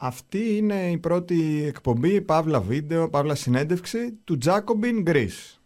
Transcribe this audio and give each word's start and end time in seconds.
Αυτή 0.00 0.56
είναι 0.56 0.90
η 0.90 0.98
πρώτη 0.98 1.64
εκπομπή, 1.66 2.20
παύλα 2.20 2.60
βίντεο, 2.60 3.08
παύλα 3.08 3.34
συνέντευξη 3.34 4.12
του 4.24 4.38
Jacobin 4.44 5.06
Greece. 5.06 5.58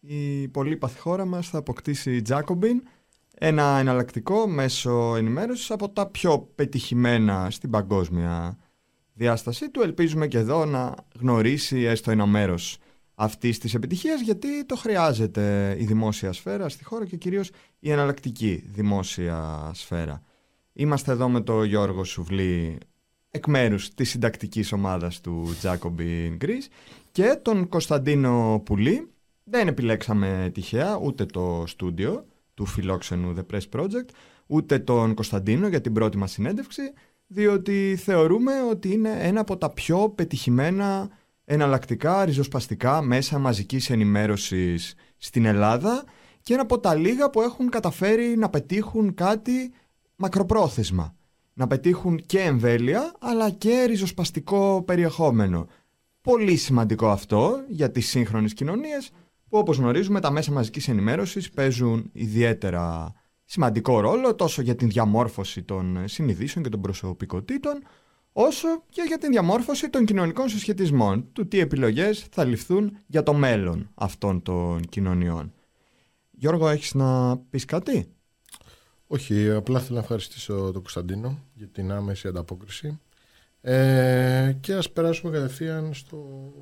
Η 0.00 0.48
πολύπαθη 0.48 0.98
χώρα 0.98 1.24
μας 1.24 1.48
θα 1.48 1.58
αποκτήσει 1.58 2.22
Jacobin, 2.28 2.76
ένα 3.38 3.78
εναλλακτικό 3.78 4.46
μέσο 4.46 5.14
ενημέρωσης 5.16 5.70
από 5.70 5.88
τα 5.88 6.06
πιο 6.06 6.50
πετυχημένα 6.54 7.50
στην 7.50 7.70
παγκόσμια 7.70 8.58
διάσταση 9.12 9.70
του. 9.70 9.82
Ελπίζουμε 9.82 10.26
και 10.26 10.38
εδώ 10.38 10.64
να 10.64 10.94
γνωρίσει 11.20 11.78
έστω 11.80 12.10
ένα 12.10 12.26
μέρος 12.26 12.78
αυτής 13.14 13.58
της 13.58 13.74
επιτυχίας 13.74 14.20
γιατί 14.20 14.64
το 14.64 14.76
χρειάζεται 14.76 15.76
η 15.78 15.84
δημόσια 15.84 16.32
σφαίρα 16.32 16.68
στη 16.68 16.84
χώρα 16.84 17.06
και 17.06 17.16
κυρίως 17.16 17.50
η 17.78 17.90
εναλλακτική 17.90 18.64
δημόσια 18.66 19.70
σφαίρα. 19.74 20.22
Είμαστε 20.72 21.12
εδώ 21.12 21.28
με 21.28 21.40
τον 21.40 21.64
Γιώργο 21.64 22.04
Σουβλή 22.04 22.78
εκ 23.30 23.46
μέρους 23.46 23.94
της 23.94 24.10
συντακτικής 24.10 24.72
ομάδας 24.72 25.20
του 25.20 25.56
Jacobin 25.62 26.36
Greece 26.44 26.68
και 27.12 27.38
τον 27.42 27.68
Κωνσταντίνο 27.68 28.62
Πουλή. 28.64 29.10
Δεν 29.44 29.68
επιλέξαμε 29.68 30.50
τυχαία 30.54 30.96
ούτε 30.96 31.24
το 31.24 31.64
στούντιο 31.66 32.26
του 32.54 32.66
φιλόξενου 32.66 33.34
The 33.36 33.54
Press 33.54 33.80
Project, 33.80 34.08
ούτε 34.46 34.78
τον 34.78 35.14
Κωνσταντίνο 35.14 35.68
για 35.68 35.80
την 35.80 35.92
πρώτη 35.92 36.16
μας 36.16 36.30
συνέντευξη, 36.30 36.82
διότι 37.26 37.96
θεωρούμε 38.02 38.52
ότι 38.70 38.92
είναι 38.92 39.16
ένα 39.20 39.40
από 39.40 39.56
τα 39.56 39.70
πιο 39.70 40.08
πετυχημένα 40.08 41.08
εναλλακτικά 41.44 42.24
ριζοσπαστικά 42.24 43.02
μέσα 43.02 43.38
μαζικής 43.38 43.90
ενημέρωσης 43.90 44.94
στην 45.16 45.44
Ελλάδα 45.44 46.04
και 46.42 46.52
ένα 46.52 46.62
από 46.62 46.78
τα 46.78 46.94
λίγα 46.94 47.30
που 47.30 47.42
έχουν 47.42 47.68
καταφέρει 47.68 48.36
να 48.36 48.48
πετύχουν 48.48 49.14
κάτι 49.14 49.72
μακροπρόθεσμα 50.16 51.17
να 51.58 51.66
πετύχουν 51.66 52.22
και 52.26 52.38
εμβέλεια 52.38 53.14
αλλά 53.18 53.50
και 53.50 53.84
ριζοσπαστικό 53.86 54.82
περιεχόμενο. 54.86 55.66
Πολύ 56.20 56.56
σημαντικό 56.56 57.08
αυτό 57.08 57.64
για 57.68 57.90
τις 57.90 58.08
σύγχρονες 58.08 58.54
κοινωνίες 58.54 59.10
που 59.48 59.58
όπως 59.58 59.76
γνωρίζουμε 59.76 60.20
τα 60.20 60.30
μέσα 60.30 60.52
μαζικής 60.52 60.88
ενημέρωσης 60.88 61.50
παίζουν 61.50 62.10
ιδιαίτερα 62.12 63.12
σημαντικό 63.44 64.00
ρόλο 64.00 64.34
τόσο 64.34 64.62
για 64.62 64.74
την 64.74 64.88
διαμόρφωση 64.88 65.62
των 65.62 66.04
συνειδήσεων 66.04 66.64
και 66.64 66.70
των 66.70 66.80
προσωπικότητων 66.80 67.82
όσο 68.32 68.68
και 68.88 69.02
για 69.06 69.18
την 69.18 69.30
διαμόρφωση 69.30 69.90
των 69.90 70.04
κοινωνικών 70.04 70.48
συσχετισμών, 70.48 71.28
του 71.32 71.48
τι 71.48 71.58
επιλογές 71.58 72.26
θα 72.30 72.44
ληφθούν 72.44 72.96
για 73.06 73.22
το 73.22 73.34
μέλλον 73.34 73.90
αυτών 73.94 74.42
των 74.42 74.80
κοινωνιών. 74.80 75.52
Γιώργο, 76.30 76.68
έχεις 76.68 76.94
να 76.94 77.38
πεις 77.38 77.64
κάτι; 77.64 78.12
Όχι, 79.10 79.50
απλά 79.50 79.80
θέλω 79.80 79.94
να 79.94 80.00
ευχαριστήσω 80.00 80.54
τον 80.54 80.72
Κωνσταντίνο 80.72 81.38
για 81.54 81.66
την 81.66 81.92
άμεση 81.92 82.28
ανταπόκριση. 82.28 82.98
Ε, 83.60 84.56
και 84.60 84.74
ας 84.74 84.90
περάσουμε 84.90 85.32
κατευθείαν 85.32 85.94
στο... 85.94 86.52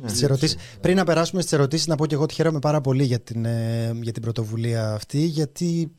Ναι, 0.00 0.08
στις 0.08 0.22
ερωτήσεις. 0.22 0.56
Πριν 0.80 0.96
να 0.96 1.04
περάσουμε 1.04 1.40
στις 1.40 1.52
ερωτήσεις 1.52 1.86
να 1.86 1.94
πω 1.94 2.06
και 2.06 2.14
εγώ 2.14 2.22
ότι 2.22 2.34
χαίρομαι 2.34 2.58
πάρα 2.58 2.80
πολύ 2.80 3.04
για 3.04 3.20
την, 3.20 3.44
ε, 3.44 3.92
για 4.00 4.12
την 4.12 4.22
πρωτοβουλία 4.22 4.92
αυτή 4.92 5.18
γιατί 5.24 5.92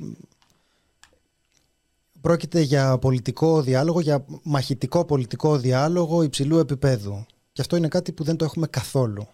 πρόκειται 2.22 2.62
για 2.62 2.98
πολιτικό 2.98 3.62
διάλογο, 3.62 4.00
για 4.00 4.26
μαχητικό 4.44 5.06
πολιτικό 5.06 5.58
διάλογο 5.58 6.24
υψηλού 6.24 6.58
επίπεδου. 6.58 7.26
Και 7.52 7.62
αυτό 7.62 7.76
είναι 7.76 7.88
κάτι 7.88 8.12
που 8.12 8.24
δεν 8.24 8.36
το 8.36 8.46
έχουμε 8.46 8.68
καθόλου. 8.68 9.28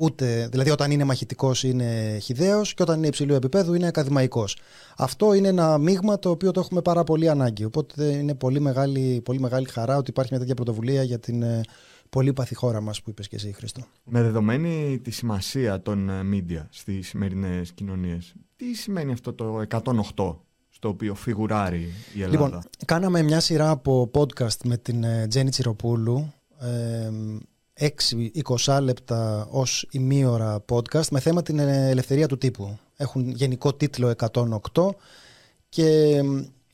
Ούτε, 0.00 0.48
δηλαδή 0.50 0.70
όταν 0.70 0.90
είναι 0.90 1.04
μαχητικός 1.04 1.62
είναι 1.62 2.18
χιδαίο 2.22 2.62
και 2.62 2.82
όταν 2.82 2.96
είναι 2.96 3.06
υψηλού 3.06 3.34
επίπεδου 3.34 3.74
είναι 3.74 3.86
ακαδημαϊκός. 3.86 4.56
Αυτό 4.96 5.34
είναι 5.34 5.48
ένα 5.48 5.78
μείγμα 5.78 6.18
το 6.18 6.30
οποίο 6.30 6.50
το 6.50 6.60
έχουμε 6.60 6.82
πάρα 6.82 7.04
πολύ 7.04 7.28
ανάγκη. 7.28 7.64
Οπότε 7.64 8.04
είναι 8.04 8.34
πολύ 8.34 8.60
μεγάλη, 8.60 9.20
πολύ 9.24 9.40
μεγάλη 9.40 9.68
χαρά 9.68 9.96
ότι 9.96 10.10
υπάρχει 10.10 10.30
μια 10.30 10.40
τέτοια 10.40 10.54
πρωτοβουλία 10.54 11.02
για 11.02 11.18
την 11.18 11.42
ε, 11.42 11.60
πολύπαθη 12.10 12.54
χώρα 12.54 12.80
μας 12.80 13.02
που 13.02 13.10
είπες 13.10 13.28
και 13.28 13.36
εσύ, 13.36 13.52
Χρήστο. 13.52 13.80
Με 14.04 14.22
δεδομένη 14.22 15.00
τη 15.02 15.10
σημασία 15.10 15.82
των 15.82 16.10
media 16.34 16.50
ε, 16.50 16.66
στις 16.70 17.08
σημερινές 17.08 17.72
κοινωνίες, 17.72 18.34
τι 18.56 18.74
σημαίνει 18.74 19.12
αυτό 19.12 19.32
το 19.32 19.62
108 20.16 20.36
στο 20.68 20.88
οποίο 20.88 21.14
φιγουράρει 21.14 21.92
η 22.14 22.22
Ελλάδα; 22.22 22.44
Λοιπόν, 22.44 22.62
κάναμε 22.84 23.22
μια 23.22 23.40
σειρά 23.40 23.70
από 23.70 24.10
podcast 24.14 24.56
με 24.64 24.76
την 24.76 25.04
ε, 25.04 25.26
Τζέννη 25.26 25.50
Τσιροπούλου. 25.50 26.32
Ε, 26.60 27.10
6-20 28.66 28.78
λεπτά 28.82 29.48
ως 29.50 29.86
ημίωρα 29.90 30.64
podcast 30.68 31.08
με 31.10 31.20
θέμα 31.20 31.42
την 31.42 31.58
ελευθερία 31.58 32.26
του 32.26 32.38
τύπου. 32.38 32.78
Έχουν 32.96 33.30
γενικό 33.30 33.74
τίτλο 33.74 34.14
108 34.74 34.88
και 35.68 36.20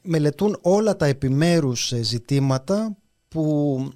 μελετούν 0.03 0.59
όλα 0.60 0.97
τα 0.97 1.06
επιμέρους 1.06 1.92
ε, 1.92 2.03
ζητήματα 2.03 2.97
που 3.28 3.88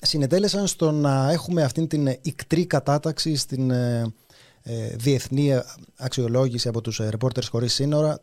συνετέλεσαν 0.00 0.66
στο 0.66 0.90
να 0.90 1.30
έχουμε 1.30 1.62
αυτήν 1.62 1.88
την 1.88 2.06
ικτρή 2.22 2.66
κατάταξη 2.66 3.36
στην 3.36 3.70
ε, 3.70 4.12
ε, 4.62 4.96
διεθνή 4.96 5.60
αξιολόγηση 5.96 6.68
από 6.68 6.80
τους 6.80 7.00
Reporters 7.02 7.48
Χωρίς 7.50 7.74
Σύνορα 7.74 8.20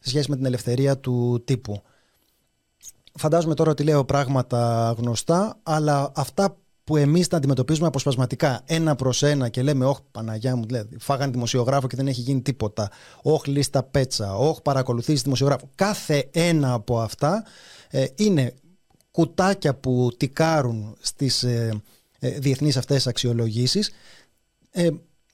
σε 0.00 0.08
σχέση 0.08 0.30
με 0.30 0.36
την 0.36 0.44
ελευθερία 0.44 0.98
του 0.98 1.42
τύπου. 1.44 1.82
Φαντάζομαι 3.14 3.54
τώρα 3.54 3.70
ότι 3.70 3.82
λέω 3.82 4.04
πράγματα 4.04 4.94
γνωστά, 4.98 5.58
αλλά 5.62 6.12
αυτά 6.14 6.56
που 6.84 6.96
εμείς 6.96 7.28
τα 7.28 7.36
αντιμετωπίζουμε 7.36 7.86
αποσπασματικά 7.86 8.62
ένα 8.66 8.94
προς 8.94 9.22
ένα 9.22 9.48
και 9.48 9.62
λέμε, 9.62 9.84
Όχι, 9.84 10.00
Παναγιά 10.10 10.56
μου, 10.56 10.64
δηλαδή, 10.66 10.98
φάγανε 10.98 11.32
δημοσιογράφο 11.32 11.86
και 11.86 11.96
δεν 11.96 12.06
έχει 12.06 12.20
γίνει 12.20 12.40
τίποτα. 12.40 12.90
Όχι, 13.22 13.50
λίστα 13.50 13.82
πέτσα. 13.82 14.36
Όχι, 14.36 14.62
παρακολουθήσει 14.62 15.22
δημοσιογράφο. 15.22 15.68
Κάθε 15.74 16.28
ένα 16.32 16.72
από 16.72 17.00
αυτά 17.00 17.44
ε, 17.90 18.06
είναι 18.14 18.54
κουτάκια 19.10 19.74
που 19.74 20.10
τικάρουν 20.16 20.96
στις 21.00 21.42
ε, 21.42 21.82
ε, 22.18 22.30
διεθνείς 22.30 22.76
αυτές 22.76 23.06
αξιολογήσεις. 23.06 23.90
Ε, 24.70 24.88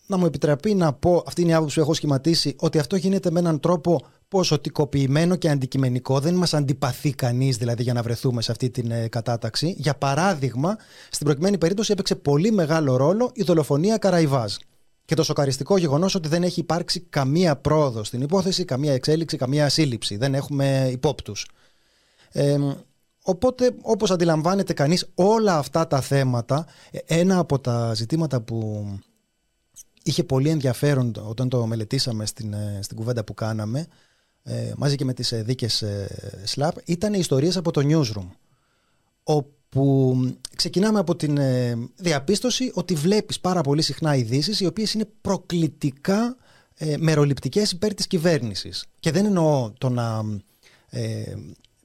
να 0.06 0.16
μου 0.16 0.26
επιτραπεί 0.26 0.74
να 0.74 0.92
πω, 0.92 1.22
αυτή 1.26 1.42
είναι 1.42 1.50
η 1.50 1.54
άποψη 1.54 1.74
που 1.74 1.80
έχω 1.80 1.94
σχηματίσει, 1.94 2.54
ότι 2.58 2.78
αυτό 2.78 2.96
γίνεται 2.96 3.30
με 3.30 3.38
έναν 3.38 3.60
τρόπο 3.60 4.06
ποσοτικοποιημένο 4.28 5.36
και 5.36 5.50
αντικειμενικό. 5.50 6.20
Δεν 6.20 6.34
μας 6.34 6.54
αντιπαθεί 6.54 7.12
κανείς 7.12 7.56
δηλαδή 7.56 7.82
για 7.82 7.92
να 7.92 8.02
βρεθούμε 8.02 8.42
σε 8.42 8.50
αυτή 8.50 8.70
την 8.70 8.90
ε, 8.90 9.08
κατάταξη. 9.08 9.74
Για 9.78 9.94
παράδειγμα, 9.94 10.76
στην 11.10 11.26
προκειμένη 11.26 11.58
περίπτωση 11.58 11.92
έπαιξε 11.92 12.14
πολύ 12.14 12.50
μεγάλο 12.50 12.96
ρόλο 12.96 13.30
η 13.34 13.42
δολοφονία 13.42 13.98
Καραϊβάζ. 13.98 14.54
Και 15.04 15.14
το 15.14 15.22
σοκαριστικό 15.22 15.76
γεγονός 15.76 16.14
ότι 16.14 16.28
δεν 16.28 16.42
έχει 16.42 16.60
υπάρξει 16.60 17.00
καμία 17.00 17.56
πρόοδος 17.56 18.06
στην 18.06 18.20
υπόθεση, 18.20 18.64
καμία 18.64 18.92
εξέλιξη, 18.92 19.36
καμία 19.36 19.68
σύλληψη. 19.68 20.16
Δεν 20.16 20.34
έχουμε 20.34 20.88
υπόπτους. 20.92 21.46
Ε, 22.32 22.58
οπότε, 23.22 23.74
όπως 23.82 24.10
αντιλαμβάνεται 24.10 24.72
κανείς, 24.72 25.10
όλα 25.14 25.58
αυτά 25.58 25.86
τα 25.86 26.00
θέματα, 26.00 26.66
ε, 26.90 26.98
ένα 27.06 27.38
από 27.38 27.58
τα 27.58 27.94
ζητήματα 27.94 28.40
που 28.40 28.86
είχε 30.02 30.24
πολύ 30.24 30.48
ενδιαφέρον 30.48 31.12
όταν 31.28 31.48
το 31.48 31.66
μελετήσαμε 31.66 32.26
στην, 32.26 32.52
ε, 32.52 32.78
στην 32.82 32.96
κουβέντα 32.96 33.24
που 33.24 33.34
κάναμε, 33.34 33.78
ε, 33.80 33.86
μαζί 34.76 34.96
και 34.96 35.04
με 35.04 35.14
τις 35.14 35.32
ε, 35.32 35.42
δίκες 35.42 35.82
ε, 35.82 36.08
SLAP 36.54 36.70
ήταν 36.84 37.14
οι 37.14 37.18
ιστορίες 37.20 37.56
από 37.56 37.70
το 37.70 37.80
Newsroom 37.84 38.28
όπου 39.22 40.16
ξεκινάμε 40.56 40.98
από 40.98 41.16
την 41.16 41.38
διαπίστωση 41.96 42.70
ότι 42.74 42.94
βλέπεις 42.94 43.40
πάρα 43.40 43.60
πολύ 43.60 43.82
συχνά 43.82 44.14
ειδήσεις 44.14 44.60
οι 44.60 44.66
οποίες 44.66 44.94
είναι 44.94 45.08
προκλητικά 45.20 46.36
ε, 46.74 46.96
μεροληπτικές 46.98 47.72
υπέρ 47.72 47.94
της 47.94 48.06
κυβέρνησης 48.06 48.84
και 49.00 49.10
δεν 49.10 49.26
εννοώ 49.26 49.72
το 49.78 49.88
να 49.88 50.24
ε, 50.90 51.34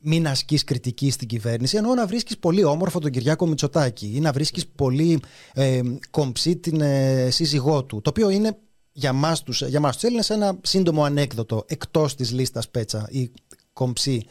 μην 0.02 0.28
ασκείς 0.28 0.64
κριτική 0.64 1.12
στην 1.12 1.28
κυβέρνηση, 1.28 1.78
εννοώ 1.78 1.94
να 1.94 2.08
βρίσκεις 2.08 2.38
πολύ 2.38 2.64
όμορφο 2.64 3.00
τον 3.00 3.12
Κυριάκο 3.12 3.48
Μητσοτάκη 3.48 4.12
ή 4.16 4.20
να 4.20 4.32
βρίσκεις 4.32 4.68
πολύ 4.68 5.20
ε, 5.54 5.82
κομψή 6.12 6.56
την 6.56 6.82
ε, 6.82 7.30
σύζυγό 7.30 7.84
του. 7.84 8.02
Το 8.02 8.10
οποίο 8.10 8.30
είναι 8.30 8.58
για 8.94 9.14
μας 9.14 9.44
τους, 9.44 9.62
για 9.62 9.80
μας 9.80 9.94
τους 9.94 10.04
Έλληνες 10.04 10.30
ένα 10.30 10.58
σύντομο 10.62 11.04
ανέκδοτο 11.04 11.64
εκτός 11.68 12.16
της 12.16 12.32
λίστας 12.32 12.70
Πέτσα 12.70 13.08
ή 13.10 13.32
κομψή 13.74 14.26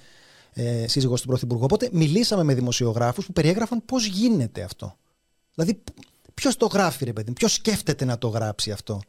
ε, 0.52 0.88
σύζυγος 0.88 1.20
του 1.20 1.26
Πρωθυπουργού. 1.26 1.64
Οπότε 1.64 1.88
μιλήσαμε 1.92 2.42
με 2.42 2.54
δημοσιογράφους 2.54 3.26
που 3.26 3.32
περιέγραφαν 3.32 3.84
πώς 3.84 4.06
γίνεται 4.06 4.62
αυτό. 4.62 4.96
Δηλαδή 5.54 5.82
ποιος 6.34 6.56
το 6.56 6.66
γράφει 6.66 7.04
ρε 7.04 7.12
παιδί, 7.12 7.32
ποιος 7.32 7.52
σκέφτεται 7.52 8.04
να 8.04 8.18
το 8.18 8.28
γράψει 8.28 8.70
αυτό. 8.70 9.00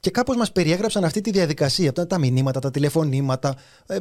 Και 0.00 0.10
κάπως 0.10 0.36
μας 0.36 0.52
περιέγραψαν 0.52 1.04
αυτή 1.04 1.20
τη 1.20 1.30
διαδικασία, 1.30 1.92
τα 1.92 2.18
μηνύματα, 2.18 2.60
τα 2.60 2.70
τηλεφωνήματα, 2.70 3.56
ε, 3.86 3.98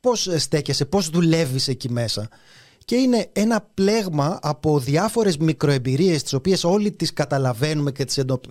πώς 0.00 0.28
στέκεσαι, 0.36 0.84
πώς 0.84 1.08
δουλεύεις 1.08 1.68
εκεί 1.68 1.90
μέσα 1.90 2.28
και 2.90 2.96
είναι 2.96 3.28
ένα 3.32 3.68
πλέγμα 3.74 4.38
από 4.42 4.78
διάφορες 4.78 5.36
μικροεμπειρίες 5.36 6.22
τις 6.22 6.32
οποίες 6.32 6.64
όλοι 6.64 6.92
τις 6.92 7.12
καταλαβαίνουμε 7.12 7.92
και 7.92 8.04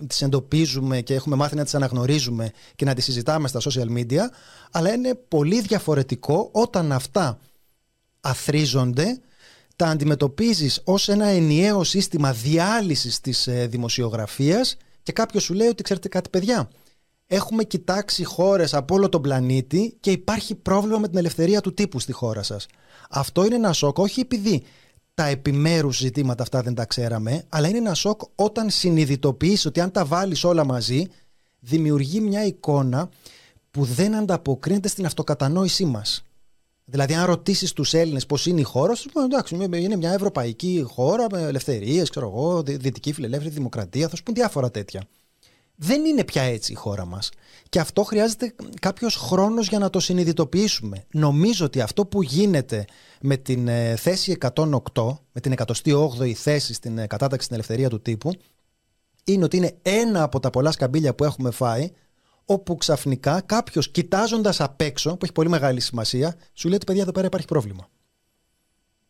τις 0.06 0.22
εντοπίζουμε 0.22 1.00
και 1.00 1.14
έχουμε 1.14 1.36
μάθει 1.36 1.56
να 1.56 1.64
τις 1.64 1.74
αναγνωρίζουμε 1.74 2.50
και 2.76 2.84
να 2.84 2.94
τις 2.94 3.04
συζητάμε 3.04 3.48
στα 3.48 3.60
social 3.60 3.98
media 3.98 4.20
αλλά 4.70 4.92
είναι 4.92 5.14
πολύ 5.14 5.60
διαφορετικό 5.60 6.48
όταν 6.52 6.92
αυτά 6.92 7.38
αθρίζονται 8.20 9.20
τα 9.76 9.86
αντιμετωπίζεις 9.86 10.80
ως 10.84 11.08
ένα 11.08 11.26
ενιαίο 11.26 11.84
σύστημα 11.84 12.32
διάλυσης 12.32 13.20
της 13.20 13.46
ε, 13.46 13.66
δημοσιογραφίας 13.66 14.76
και 15.02 15.12
κάποιος 15.12 15.42
σου 15.42 15.54
λέει 15.54 15.68
ότι 15.68 15.82
ξέρετε 15.82 16.08
κάτι 16.08 16.30
παιδιά 16.30 16.70
έχουμε 17.32 17.64
κοιτάξει 17.64 18.24
χώρες 18.24 18.74
από 18.74 18.94
όλο 18.94 19.08
τον 19.08 19.22
πλανήτη 19.22 19.96
και 20.00 20.10
υπάρχει 20.10 20.54
πρόβλημα 20.54 20.98
με 20.98 21.08
την 21.08 21.18
ελευθερία 21.18 21.60
του 21.60 21.74
τύπου 21.74 21.98
στη 21.98 22.12
χώρα 22.12 22.42
σας. 22.42 22.66
Αυτό 23.12 23.44
είναι 23.44 23.54
ένα 23.54 23.72
σοκ, 23.72 23.98
όχι 23.98 24.20
επειδή 24.20 24.62
τα 25.14 25.26
επιμέρους 25.26 25.96
ζητήματα 25.96 26.42
αυτά 26.42 26.62
δεν 26.62 26.74
τα 26.74 26.84
ξέραμε, 26.84 27.44
αλλά 27.48 27.68
είναι 27.68 27.78
ένα 27.78 27.94
σοκ 27.94 28.20
όταν 28.34 28.70
συνειδητοποιείς 28.70 29.66
ότι 29.66 29.80
αν 29.80 29.90
τα 29.90 30.04
βάλεις 30.04 30.44
όλα 30.44 30.64
μαζί, 30.64 31.06
δημιουργεί 31.60 32.20
μια 32.20 32.44
εικόνα 32.44 33.08
που 33.70 33.84
δεν 33.84 34.14
ανταποκρίνεται 34.14 34.88
στην 34.88 35.06
αυτοκατανόησή 35.06 35.84
μας. 35.84 36.24
Δηλαδή, 36.84 37.14
αν 37.14 37.24
ρωτήσεις 37.24 37.72
τους 37.72 37.94
Έλληνες 37.94 38.26
πώς 38.26 38.46
είναι 38.46 38.60
η 38.60 38.62
χώρα, 38.62 38.92
τους 38.92 39.06
πούνε 39.12 39.24
εντάξει, 39.24 39.54
είναι 39.54 39.96
μια 39.96 40.12
ευρωπαϊκή 40.12 40.84
χώρα 40.88 41.26
με 41.30 41.42
ελευθερίες, 41.42 42.10
ξέρω 42.10 42.26
εγώ, 42.26 42.62
δυτική 42.62 43.12
φιλελεύθερη 43.12 43.54
δημοκρατία, 43.54 44.08
θα 44.08 44.16
σου 44.16 44.22
πούν 44.22 44.34
διάφορα 44.34 44.70
τέτοια. 44.70 45.02
Δεν 45.82 46.04
είναι 46.04 46.24
πια 46.24 46.42
έτσι 46.42 46.72
η 46.72 46.74
χώρα 46.74 47.04
μας. 47.04 47.30
Και 47.68 47.80
αυτό 47.80 48.02
χρειάζεται 48.02 48.54
κάποιος 48.80 49.16
χρόνος 49.16 49.68
για 49.68 49.78
να 49.78 49.90
το 49.90 50.00
συνειδητοποιήσουμε. 50.00 51.06
Νομίζω 51.12 51.64
ότι 51.64 51.80
αυτό 51.80 52.06
που 52.06 52.22
γίνεται 52.22 52.84
με 53.20 53.36
την 53.36 53.68
ε, 53.68 53.96
θέση 53.96 54.36
108, 54.54 54.72
με 55.32 55.40
την 55.40 55.54
108η 55.56 56.32
θέση 56.32 56.74
στην 56.74 56.98
ε, 56.98 57.06
κατάταξη 57.06 57.44
στην 57.44 57.56
ελευθερία 57.56 57.88
του 57.88 58.00
τύπου, 58.00 58.32
είναι 59.24 59.44
ότι 59.44 59.56
είναι 59.56 59.78
ένα 59.82 60.22
από 60.22 60.40
τα 60.40 60.50
πολλά 60.50 60.70
σκαμπίλια 60.70 61.14
που 61.14 61.24
έχουμε 61.24 61.50
φάει, 61.50 61.90
όπου 62.44 62.76
ξαφνικά 62.76 63.40
κάποιος 63.40 63.90
κοιτάζοντας 63.90 64.60
απ' 64.60 64.80
έξω, 64.80 65.10
που 65.10 65.24
έχει 65.24 65.32
πολύ 65.32 65.48
μεγάλη 65.48 65.80
σημασία, 65.80 66.36
σου 66.52 66.66
λέει 66.66 66.76
ότι 66.76 66.86
παιδιά 66.86 67.02
εδώ 67.02 67.12
πέρα 67.12 67.26
υπάρχει 67.26 67.46
πρόβλημα. 67.46 67.88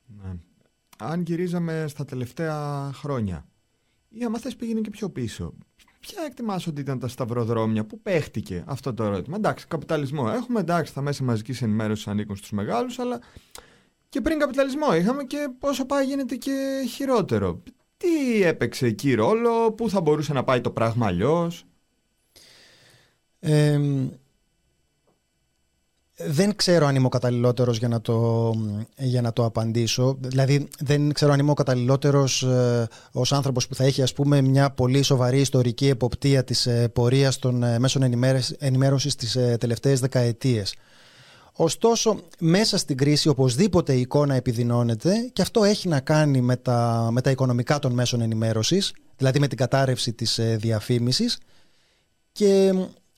Ναι. 0.07 0.33
Αν 0.99 1.23
γυρίζαμε 1.23 1.85
στα 1.89 2.05
τελευταία 2.05 2.91
χρόνια, 2.93 3.47
ή 4.09 4.25
άμα 4.25 4.39
θες 4.39 4.57
πήγαινε 4.57 4.81
και 4.81 4.91
πιο 4.91 5.11
πίσω, 5.11 5.55
ποια 6.01 6.23
εκτιμάς 6.27 6.67
ότι 6.67 6.81
ήταν 6.81 6.99
τα 6.99 7.09
σταυροδρόμια, 7.09 7.85
πού 7.85 8.01
παίχτηκε 8.01 8.65
αυτό 8.67 8.95
το 8.95 9.05
ερώτημα; 9.05 9.37
Εντάξει, 9.37 9.67
καπιταλισμό 9.67 10.31
έχουμε, 10.35 10.61
εντάξει, 10.61 10.95
τα 10.95 11.01
μέσα 11.01 11.25
μαζικής 11.25 11.63
ενημέρωσης 11.63 12.07
ανήκουν 12.07 12.37
στους 12.37 12.51
μεγάλους, 12.51 12.99
αλλά 12.99 13.21
και 14.09 14.21
πριν 14.21 14.39
καπιταλισμό 14.39 14.95
είχαμε 14.95 15.25
και 15.25 15.49
πόσο 15.59 15.85
πάει 15.85 16.05
γίνεται 16.05 16.37
και 16.37 16.85
χειρότερο. 16.89 17.63
Τι 17.97 18.43
έπαιξε 18.43 18.87
εκεί 18.87 19.15
ρόλο, 19.15 19.73
πού 19.73 19.91
θα 19.91 20.01
μπορούσε 20.01 20.33
να 20.33 20.45
πάει 20.45 20.61
το 20.61 20.71
πράγμα 20.71 21.07
αλλιώς; 21.07 21.65
Δεν 26.27 26.57
ξέρω 26.57 26.87
αν 26.87 26.97
είμαι 26.97 27.07
ο 27.07 27.09
καταλληλότερος 27.09 27.79
για 27.79 27.89
να 27.89 28.01
το, 28.01 28.53
για 28.97 29.21
να 29.21 29.33
το 29.33 29.45
απαντήσω. 29.45 30.17
Δηλαδή 30.21 30.69
δεν 30.79 31.13
ξέρω 31.13 31.33
αν 31.33 31.39
είμαι 31.39 31.51
ο 31.51 31.55
καταλληλότερος 31.55 32.43
ε, 32.43 32.89
ως 33.13 33.33
άνθρωπος 33.33 33.67
που 33.67 33.75
θα 33.75 33.85
έχει 33.85 34.03
ας 34.03 34.13
πούμε 34.13 34.41
μια 34.41 34.71
πολύ 34.71 35.03
σοβαρή 35.03 35.41
ιστορική 35.41 35.89
εποπτεία 35.89 36.45
της 36.45 36.67
ε, 36.67 36.89
πορείας 36.89 37.39
των 37.39 37.63
ε, 37.63 37.79
μέσων 37.79 38.03
ενημέρωσης 38.59 39.15
τις 39.15 39.37
ε, 39.37 39.57
τελευταίες 39.61 40.01
δεκαετίες. 40.01 40.75
Ωστόσο, 41.63 42.21
μέσα 42.39 42.79
στην 42.79 42.97
κρίση 42.97 43.29
οπωσδήποτε 43.29 43.93
η 43.93 44.01
εικόνα 44.01 44.35
επιδεινώνεται 44.35 45.31
και 45.33 45.43
αυτό 45.43 45.65
έχει 45.65 45.89
να 45.89 46.01
κάνει 46.01 46.41
με 46.41 46.57
τα, 46.57 47.09
με 47.13 47.21
τα 47.21 47.31
οικονομικά 47.31 47.79
των 47.79 47.93
μέσων 47.93 48.21
ενημέρωσης, 48.21 48.93
δηλαδή 49.17 49.39
με 49.39 49.49
την 49.49 49.57
κατάρρευση 49.57 50.13
της 50.13 50.39
ε, 50.39 50.57
διαφήμισης 50.57 51.39
και 52.33 52.75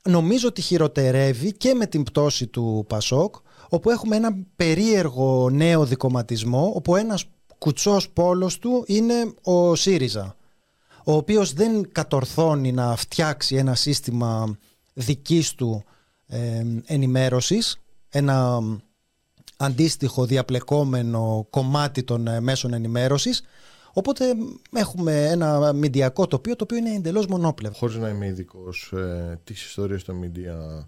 νομίζω 0.08 0.48
ότι 0.48 0.60
χειροτερεύει 0.60 1.52
και 1.52 1.74
με 1.74 1.86
την 1.86 2.02
πτώση 2.02 2.46
του 2.46 2.84
Πασόκ, 2.88 3.34
όπου 3.68 3.90
έχουμε 3.90 4.16
ένα 4.16 4.36
περίεργο 4.56 5.50
νέο 5.50 5.84
δικοματισμό, 5.84 6.72
όπου 6.74 6.96
ένας 6.96 7.24
κουτσός 7.58 8.10
πόλος 8.10 8.58
του 8.58 8.84
είναι 8.86 9.34
ο 9.42 9.74
ΣΥΡΙΖΑ, 9.74 10.36
ο 11.04 11.12
οποίος 11.12 11.52
δεν 11.52 11.92
κατορθώνει 11.92 12.72
να 12.72 12.96
φτιάξει 12.96 13.56
ένα 13.56 13.74
σύστημα 13.74 14.58
δικής 14.92 15.54
του 15.54 15.84
ε, 16.26 16.64
ενημέρωσης, 16.84 17.80
ένα 18.08 18.60
αντίστοιχο 19.56 20.26
διαπλεκόμενο 20.26 21.46
κομμάτι 21.50 22.02
των 22.02 22.26
ε, 22.26 22.40
μέσων 22.40 22.72
ενημέρωσης 22.72 23.42
Οπότε 23.92 24.24
έχουμε 24.72 25.26
ένα 25.26 25.72
μηντιακό 25.72 26.26
τοπίο 26.26 26.56
το 26.56 26.64
οποίο 26.64 26.76
είναι 26.76 26.94
εντελώς 26.94 27.26
μονόπλευρο. 27.26 27.78
Χωρίς 27.78 27.96
να 27.96 28.08
είμαι 28.08 28.26
ειδικός 28.26 28.92
ε, 28.92 29.40
της 29.44 29.64
ιστορίας 29.64 30.04
των 30.04 30.16
μηντία 30.16 30.86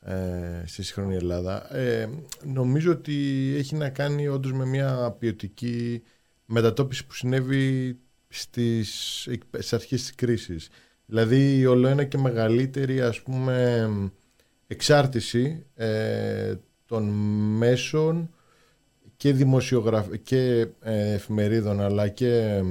ε, 0.00 0.62
στη 0.66 0.82
σύγχρονη 0.82 1.14
Ελλάδα, 1.14 1.76
ε, 1.76 2.08
νομίζω 2.44 2.92
ότι 2.92 3.14
έχει 3.56 3.74
να 3.74 3.88
κάνει 3.88 4.28
όντως 4.28 4.52
με 4.52 4.66
μια 4.66 5.16
ποιοτική 5.18 6.02
μετατόπιση 6.44 7.06
που 7.06 7.14
συνέβη 7.14 7.98
στις, 8.28 9.20
στις 9.52 9.72
αρχές 9.72 10.00
της 10.00 10.14
κρίσης. 10.14 10.68
Δηλαδή 11.06 11.58
η 11.58 11.66
ολοένα 11.66 12.04
και 12.04 12.18
μεγαλύτερη 12.18 13.00
ας 13.00 13.22
πούμε 13.22 13.88
εξάρτηση 14.66 15.66
ε, 15.74 16.54
των 16.86 17.04
μέσων 17.56 18.33
και, 19.16 19.32
δημοσιογραφ... 19.32 20.06
και 20.22 20.68
ε, 20.80 21.12
εφημερίδων 21.12 21.80
αλλά 21.80 22.08
και 22.08 22.36
ε, 22.36 22.62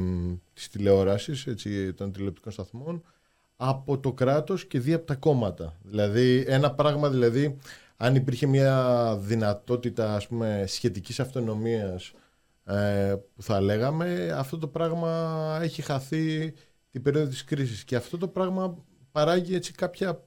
της 0.54 0.69
τηλεόρασης, 0.69 1.48
έτσι, 1.48 1.94
των 1.94 2.12
τηλεοπτικών 2.12 2.51
σταθμών 2.51 3.04
από 3.56 4.00
το 4.00 4.13
κράτος 4.13 4.66
και 4.66 4.80
δι' 4.80 4.94
από 4.94 5.06
τα 5.06 5.16
κόμματα. 5.16 5.78
Δηλαδή 5.84 6.44
ένα 6.48 6.74
πράγμα 6.74 7.10
δηλαδή 7.10 7.57
αν 7.98 8.16
υπήρχε 8.16 8.45
μια 8.45 9.18
δυνατότητα 9.19 10.16
ας 10.16 10.28
πούμε 10.28 10.63
σχετικής 10.68 11.19
αυτονομίας 11.19 12.13
ε, 12.66 13.16
που 13.36 13.44
θα 13.44 13.62
λέγαμε 13.62 14.31
αυτό 14.36 14.57
το 14.57 14.68
πράγμα 14.68 15.60
έχει 15.62 15.81
χαθεί 15.81 16.54
την 16.90 17.01
περίοδο 17.01 17.30
της 17.30 17.44
κρίσης 17.44 17.84
και 17.84 17.95
αυτό 17.95 18.18
το 18.18 18.28
πράγμα 18.28 18.78
παράγει 19.12 19.56
έτσι 19.56 19.72
κάποια 19.72 20.24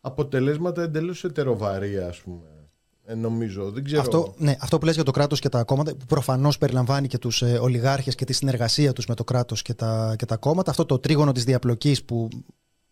αποτελέσματα 0.00 0.82
εντελώς 0.82 1.24
ετεροβαρία 1.24 2.06
ας 2.06 2.20
πούμε 2.20 2.59
ε, 3.10 3.14
νομίζω. 3.14 3.70
Δεν 3.70 3.84
ξέρω. 3.84 4.00
Αυτό, 4.00 4.34
ναι, 4.36 4.56
αυτό 4.60 4.78
που 4.78 4.84
λες 4.84 4.94
για 4.94 5.04
το 5.04 5.10
κράτος 5.10 5.40
και 5.40 5.48
τα 5.48 5.64
κόμματα, 5.64 5.94
που 5.94 6.04
προφανώς 6.06 6.58
περιλαμβάνει 6.58 7.08
και 7.08 7.18
τους 7.18 7.42
ε, 7.42 7.58
ολιγάρχες 7.58 8.14
και 8.14 8.24
τη 8.24 8.32
συνεργασία 8.32 8.92
τους 8.92 9.06
με 9.06 9.14
το 9.14 9.24
κράτος 9.24 9.62
και 9.62 9.74
τα, 9.74 10.14
και 10.18 10.26
τα 10.26 10.36
κόμματα, 10.36 10.70
αυτό 10.70 10.84
το 10.84 10.98
τρίγωνο 10.98 11.32
της 11.32 11.44
διαπλοκής 11.44 12.04
που 12.04 12.28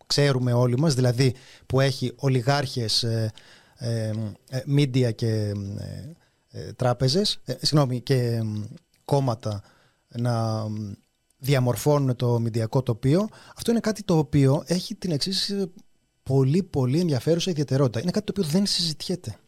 ξέρουμε 0.06 0.52
όλοι 0.52 0.78
μας, 0.78 0.94
δηλαδή 0.94 1.34
που 1.66 1.80
έχει 1.80 2.12
ολιγάρχες, 2.16 3.02
ε, 3.02 3.32
ε, 3.76 4.12
ε 4.48 5.12
και 5.12 5.52
ε, 6.50 6.72
τράπεζες, 6.72 7.40
συγγνώμη, 7.44 8.00
και 8.00 8.42
κόμματα 9.04 9.62
να 10.08 10.66
διαμορφώνουν 11.38 12.16
το 12.16 12.40
μηντιακό 12.40 12.82
τοπίο, 12.82 13.28
αυτό 13.56 13.70
είναι 13.70 13.80
κάτι 13.80 14.02
το 14.02 14.18
οποίο 14.18 14.62
έχει 14.66 14.94
την 14.94 15.10
εξής 15.10 15.54
πολύ 16.22 16.62
πολύ 16.62 17.00
ενδιαφέρουσα 17.00 17.50
ιδιαιτερότητα. 17.50 18.00
Είναι 18.00 18.10
κάτι 18.10 18.32
το 18.32 18.32
οποίο 18.36 18.50
δεν 18.52 18.66
συζητιέται. 18.66 19.38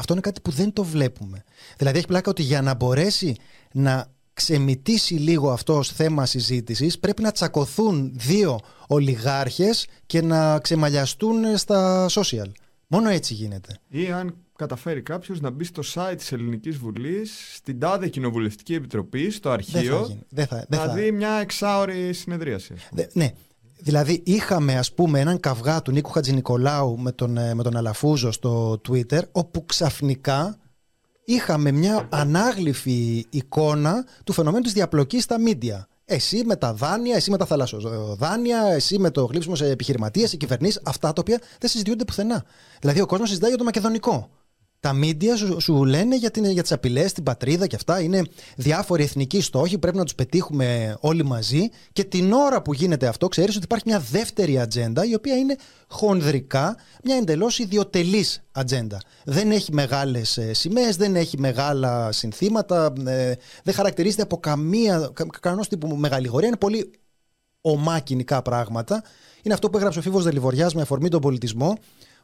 Αυτό 0.00 0.12
είναι 0.12 0.22
κάτι 0.22 0.40
που 0.40 0.50
δεν 0.50 0.72
το 0.72 0.84
βλέπουμε. 0.84 1.44
Δηλαδή 1.76 1.98
έχει 1.98 2.06
πλάκα 2.06 2.30
ότι 2.30 2.42
για 2.42 2.62
να 2.62 2.74
μπορέσει 2.74 3.36
να 3.72 4.06
ξεμητήσει 4.32 5.14
λίγο 5.14 5.50
αυτό 5.50 5.76
ως 5.76 5.92
θέμα 5.92 6.26
συζήτησης 6.26 6.98
πρέπει 6.98 7.22
να 7.22 7.32
τσακωθούν 7.32 8.12
δύο 8.14 8.60
ολιγάρχες 8.86 9.86
και 10.06 10.22
να 10.22 10.58
ξεμαλιαστούν 10.58 11.56
στα 11.56 12.06
social. 12.10 12.50
Μόνο 12.86 13.08
έτσι 13.08 13.34
γίνεται. 13.34 13.78
Ή 13.88 14.10
αν 14.10 14.34
καταφέρει 14.56 15.02
κάποιος 15.02 15.40
να 15.40 15.50
μπει 15.50 15.64
στο 15.64 15.82
site 15.94 16.14
της 16.16 16.32
Ελληνικής 16.32 16.76
Βουλής, 16.76 17.50
στην 17.54 17.78
τάδε 17.78 18.08
κοινοβουλευτική 18.08 18.74
επιτροπή, 18.74 19.30
στο 19.30 19.50
αρχείο, 19.50 20.24
δεν 20.28 20.46
θα, 20.46 20.64
δεν 20.68 20.78
θα, 20.78 20.86
να 20.86 20.92
δει 20.92 21.12
μια 21.12 21.32
εξάωρη 21.32 22.12
συνεδρίαση. 22.12 22.74
ναι. 23.12 23.32
Δηλαδή 23.80 24.22
είχαμε 24.24 24.78
ας 24.78 24.92
πούμε 24.92 25.20
έναν 25.20 25.40
καυγά 25.40 25.82
του 25.82 25.90
Νίκου 25.90 26.10
Χατζηνικολάου 26.10 26.98
με 26.98 27.12
τον, 27.12 27.36
ε, 27.36 27.54
με 27.54 27.62
τον 27.62 27.76
Αλαφούζο 27.76 28.30
στο 28.30 28.80
Twitter 28.88 29.20
όπου 29.32 29.64
ξαφνικά 29.66 30.58
είχαμε 31.24 31.70
μια 31.70 32.08
ανάγλυφη 32.10 33.26
εικόνα 33.30 34.06
του 34.24 34.32
φαινομένου 34.32 34.62
της 34.62 34.72
διαπλοκής 34.72 35.22
στα 35.22 35.40
μίντια. 35.40 35.88
Εσύ 36.04 36.42
με 36.44 36.56
τα 36.56 36.72
δάνεια, 36.72 37.16
εσύ 37.16 37.30
με 37.30 37.36
τα 37.36 37.46
θαλασσοδάνεια, 37.46 38.62
εσύ 38.62 38.98
με 38.98 39.10
το 39.10 39.24
γλύψιμο 39.24 39.54
σε 39.54 39.70
επιχειρηματίες, 39.70 40.32
οι 40.32 40.36
κυβερνήσεις, 40.36 40.80
αυτά 40.84 41.12
τα 41.12 41.20
οποία 41.20 41.40
δεν 41.60 41.70
συζητιούνται 41.70 42.04
πουθενά. 42.04 42.44
Δηλαδή 42.80 43.00
ο 43.00 43.06
κόσμος 43.06 43.28
συζητάει 43.28 43.48
για 43.48 43.58
το 43.58 43.64
μακεδονικό. 43.64 44.30
Τα 44.80 44.92
μίντια 44.92 45.36
σου, 45.36 45.60
σου 45.60 45.84
λένε 45.84 46.16
για, 46.16 46.30
την, 46.30 46.44
για 46.44 46.62
τις 46.62 46.72
απειλές 46.72 47.10
στην 47.10 47.22
πατρίδα 47.22 47.66
και 47.66 47.76
αυτά. 47.76 48.00
Είναι 48.00 48.22
διάφοροι 48.56 49.02
εθνικοί 49.02 49.40
στόχοι, 49.40 49.78
πρέπει 49.78 49.96
να 49.96 50.04
τους 50.04 50.14
πετύχουμε 50.14 50.96
όλοι 51.00 51.24
μαζί. 51.24 51.68
Και 51.92 52.04
την 52.04 52.32
ώρα 52.32 52.62
που 52.62 52.74
γίνεται 52.74 53.06
αυτό, 53.06 53.28
ξέρεις 53.28 53.54
ότι 53.54 53.64
υπάρχει 53.64 53.84
μια 53.88 53.98
δεύτερη 53.98 54.58
ατζέντα, 54.58 55.04
η 55.04 55.14
οποία 55.14 55.36
είναι 55.36 55.56
χονδρικά 55.88 56.76
μια 57.04 57.16
εντελώς 57.16 57.58
ιδιωτελής 57.58 58.42
ατζέντα. 58.52 59.00
Δεν 59.24 59.50
έχει 59.50 59.72
μεγάλες 59.72 60.36
ε, 60.36 60.52
σημαίες, 60.52 60.96
δεν 60.96 61.16
έχει 61.16 61.38
μεγάλα 61.38 62.12
συνθήματα, 62.12 62.92
ε, 63.06 63.34
δεν 63.64 63.74
χαρακτηρίζεται 63.74 64.22
από 64.22 64.38
καμία, 64.38 65.12
κανένας 65.40 65.68
τύπου 65.68 65.96
μεγαληγορία. 65.96 66.48
Είναι 66.48 66.56
πολύ 66.56 66.90
ομά 67.60 67.98
κοινικά 68.00 68.42
πράγματα. 68.42 69.02
Είναι 69.42 69.54
αυτό 69.54 69.70
που 69.70 69.76
έγραψε 69.76 69.98
ο 69.98 70.02
Φίβος 70.02 70.24
Δελιβοριάς 70.24 70.74
με 70.74 70.82
αφορμή 70.82 71.08
τον 71.08 71.20
πολιτισμό 71.20 71.76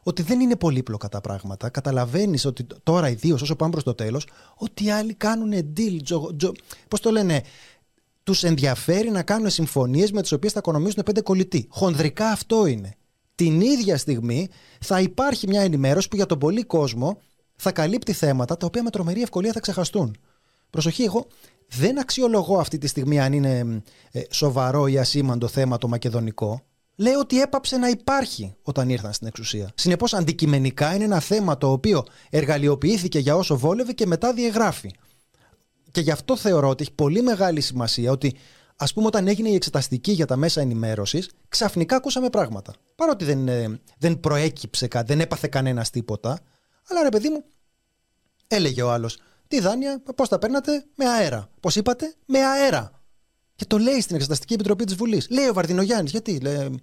ότι 0.07 0.21
δεν 0.21 0.39
είναι 0.39 0.55
πολύπλοκα 0.55 1.09
τα 1.09 1.21
πράγματα. 1.21 1.69
Καταλαβαίνεις 1.69 2.45
ότι 2.45 2.65
τώρα, 2.83 3.09
ιδίως 3.09 3.41
όσο 3.41 3.55
πάμε 3.55 3.71
προς 3.71 3.83
το 3.83 3.93
τέλος, 3.93 4.27
ότι 4.55 4.85
οι 4.85 4.91
άλλοι 4.91 5.13
κάνουν 5.13 5.53
deal. 5.77 6.21
Πώς 6.87 6.99
το 6.99 7.11
λένε, 7.11 7.41
τους 8.23 8.43
ενδιαφέρει 8.43 9.09
να 9.09 9.23
κάνουν 9.23 9.49
συμφωνίες 9.49 10.11
με 10.11 10.21
τις 10.21 10.31
οποίες 10.31 10.51
θα 10.51 10.59
οικονομήσουν 10.59 11.03
πέντε 11.03 11.21
κολλητοί. 11.21 11.67
Χονδρικά 11.69 12.29
αυτό 12.29 12.65
είναι. 12.65 12.95
την 13.35 13.61
ίδια 13.61 13.97
στιγμή 13.97 14.47
θα 14.79 15.01
υπάρχει 15.01 15.47
μια 15.47 15.61
ενημέρωση 15.61 16.07
που 16.07 16.15
για 16.15 16.25
τον 16.25 16.39
πολύ 16.39 16.63
κόσμο 16.63 17.21
θα 17.55 17.71
καλύπτει 17.71 18.13
θέματα 18.13 18.57
τα 18.57 18.65
οποία 18.65 18.83
με 18.83 18.89
τρομερή 18.89 19.21
ευκολία 19.21 19.51
θα 19.51 19.59
ξεχαστούν. 19.59 20.17
Προσοχή, 20.69 21.03
εγώ 21.03 21.27
δεν 21.67 21.99
αξιολογώ 21.99 22.57
αυτή 22.57 22.77
τη 22.77 22.87
στιγμή 22.87 23.19
αν 23.19 23.33
είναι 23.33 23.81
ε, 24.11 24.21
σοβαρό 24.29 24.87
ή 24.87 24.97
ασήμαντο 24.97 25.47
θέμα 25.47 25.77
το 25.77 25.87
μακεδονικό. 25.87 26.61
Λέω 26.95 27.19
ότι 27.19 27.41
έπαψε 27.41 27.77
να 27.77 27.87
υπάρχει 27.87 28.55
όταν 28.61 28.89
ήρθαν 28.89 29.13
στην 29.13 29.27
εξουσία. 29.27 29.71
Συνεπώς, 29.75 30.13
αντικειμενικά 30.13 30.95
είναι 30.95 31.03
ένα 31.03 31.19
θέμα 31.19 31.57
το 31.57 31.71
οποίο 31.71 32.03
εργαλειοποιήθηκε 32.29 33.19
για 33.19 33.35
όσο 33.35 33.57
βόλευε 33.57 33.93
και 33.93 34.05
μετά 34.05 34.33
διαγράφει. 34.33 34.91
Και 35.91 36.01
γι' 36.01 36.11
αυτό 36.11 36.35
θεωρώ 36.35 36.69
ότι 36.69 36.83
έχει 36.83 36.91
πολύ 36.91 37.21
μεγάλη 37.21 37.61
σημασία 37.61 38.11
ότι, 38.11 38.35
ας 38.75 38.93
πούμε, 38.93 39.05
όταν 39.07 39.27
έγινε 39.27 39.49
η 39.49 39.55
εξεταστική 39.55 40.11
για 40.11 40.25
τα 40.25 40.35
μέσα 40.35 40.61
ενημέρωσης, 40.61 41.29
ξαφνικά 41.47 41.95
ακούσαμε 41.95 42.29
πράγματα. 42.29 42.73
Παρότι 42.95 43.25
δεν, 43.25 43.47
ε, 43.47 43.79
δεν 43.97 44.19
προέκυψε 44.19 44.87
κάτι, 44.87 45.05
δεν 45.05 45.19
έπαθε 45.19 45.47
κανένας 45.47 45.89
τίποτα. 45.89 46.39
Αλλά 46.89 47.03
ρε 47.03 47.09
παιδί 47.09 47.29
μου, 47.29 47.43
έλεγε 48.47 48.81
ο 48.81 48.91
άλλος, 48.91 49.17
τι 49.47 49.59
δάνεια, 49.59 50.01
πώς 50.15 50.29
τα 50.29 50.39
παίρνατε, 50.39 50.85
με 50.95 51.05
αέρα. 51.05 51.49
Πώς 51.59 51.75
είπατε, 51.75 52.15
με 52.25 52.39
αέρα. 52.39 52.94
Και 53.55 53.65
το 53.65 53.77
λέει 53.77 54.01
στην 54.01 54.15
Εξεταστική 54.15 54.53
Επιτροπή 54.53 54.83
της 54.83 54.95
Βουλής. 54.95 55.29
Λέει 55.29 55.47
ο 55.47 55.53
Βαρδινογιάννης, 55.53 56.11
γιατί 56.11 56.39
λέει, 56.39 56.79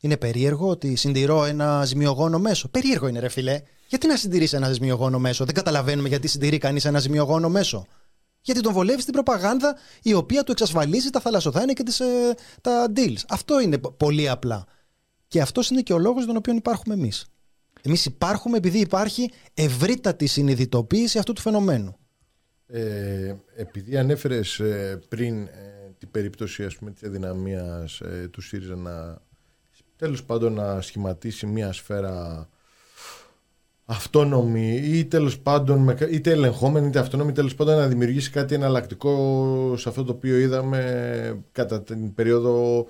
είναι 0.00 0.16
περίεργο 0.16 0.68
ότι 0.68 0.96
συντηρώ 0.96 1.44
ένα 1.44 1.84
ζημιογόνο 1.84 2.38
μέσο. 2.38 2.68
Περίεργο 2.68 3.06
είναι, 3.06 3.20
ρε 3.20 3.28
φιλέ. 3.28 3.62
Γιατί 3.86 4.06
να 4.06 4.16
συντηρείς 4.16 4.52
ένα 4.52 4.72
ζημιογόνο 4.72 5.18
μέσο; 5.18 5.44
Δεν 5.44 5.54
καταλαβαίνουμε 5.54 6.08
γιατί 6.08 6.28
συντηρεί 6.28 6.58
κανείς 6.58 6.84
ένα 6.84 6.98
ζημιογόνο 6.98 7.48
μέσο. 7.48 7.86
Γιατί 8.40 8.60
τον 8.60 8.72
βολεύει 8.72 9.00
στην 9.00 9.12
προπαγάνδα 9.12 9.76
η 10.02 10.14
οποία 10.14 10.44
του 10.44 10.52
εξασφαλίζει 10.52 11.10
τα 11.10 11.20
θαλασσοδάνεια 11.20 11.74
και 11.74 11.82
τις, 11.82 12.00
ε, 12.00 12.34
τα 12.60 12.92
deals. 12.96 13.22
Αυτό 13.28 13.60
είναι 13.60 13.78
πολύ 13.78 14.28
απλά. 14.28 14.66
Και 15.28 15.40
αυτός 15.40 15.70
είναι 15.70 15.80
και 15.80 15.92
ο 15.92 15.98
λόγος 15.98 16.26
τον 16.26 16.36
οποίο 16.36 16.54
υπάρχουμε 16.54 16.94
εμείς. 16.94 17.26
Εμείς 17.82 18.04
υπάρχουμε 18.04 18.56
επειδή 18.56 18.78
υπάρχει 18.78 19.30
ευρύτατη 19.54 20.26
συνειδητοποίηση 20.26 21.18
αυτού 21.18 21.32
του 21.32 21.40
φαινομένου. 21.40 21.96
Ε, 22.66 23.34
επειδή 23.56 23.96
ανέφερες 23.96 24.58
ε, 24.58 25.00
πριν 25.08 25.42
ε, 25.42 25.79
την 26.00 26.10
περίπτωση 26.10 26.64
ας 26.64 26.76
πούμε, 26.76 26.90
της 26.90 27.02
αδυναμίας 27.02 28.00
ε, 28.00 28.28
του 28.30 28.40
ΣΥΡΙΖΑ 28.40 28.76
να 28.76 29.18
τέλος 29.96 30.24
πάντων 30.24 30.52
να 30.52 30.80
σχηματίσει 30.80 31.46
μια 31.46 31.72
σφαίρα 31.72 32.48
αυτόνομη 33.84 34.76
ή 34.76 35.04
τέλος 35.04 35.38
πάντων 35.38 35.96
είτε 36.10 36.30
ελεγχόμενη 36.30 36.86
είτε 36.86 36.98
αυτόνομη 36.98 37.32
τέλος 37.32 37.54
πάντων 37.54 37.76
να 37.76 37.86
δημιουργήσει 37.86 38.30
κάτι 38.30 38.54
εναλλακτικό 38.54 39.74
σε 39.76 39.88
αυτό 39.88 40.04
το 40.04 40.12
οποίο 40.12 40.38
είδαμε 40.38 41.42
κατά 41.52 41.82
την 41.82 42.14
περίοδο 42.14 42.86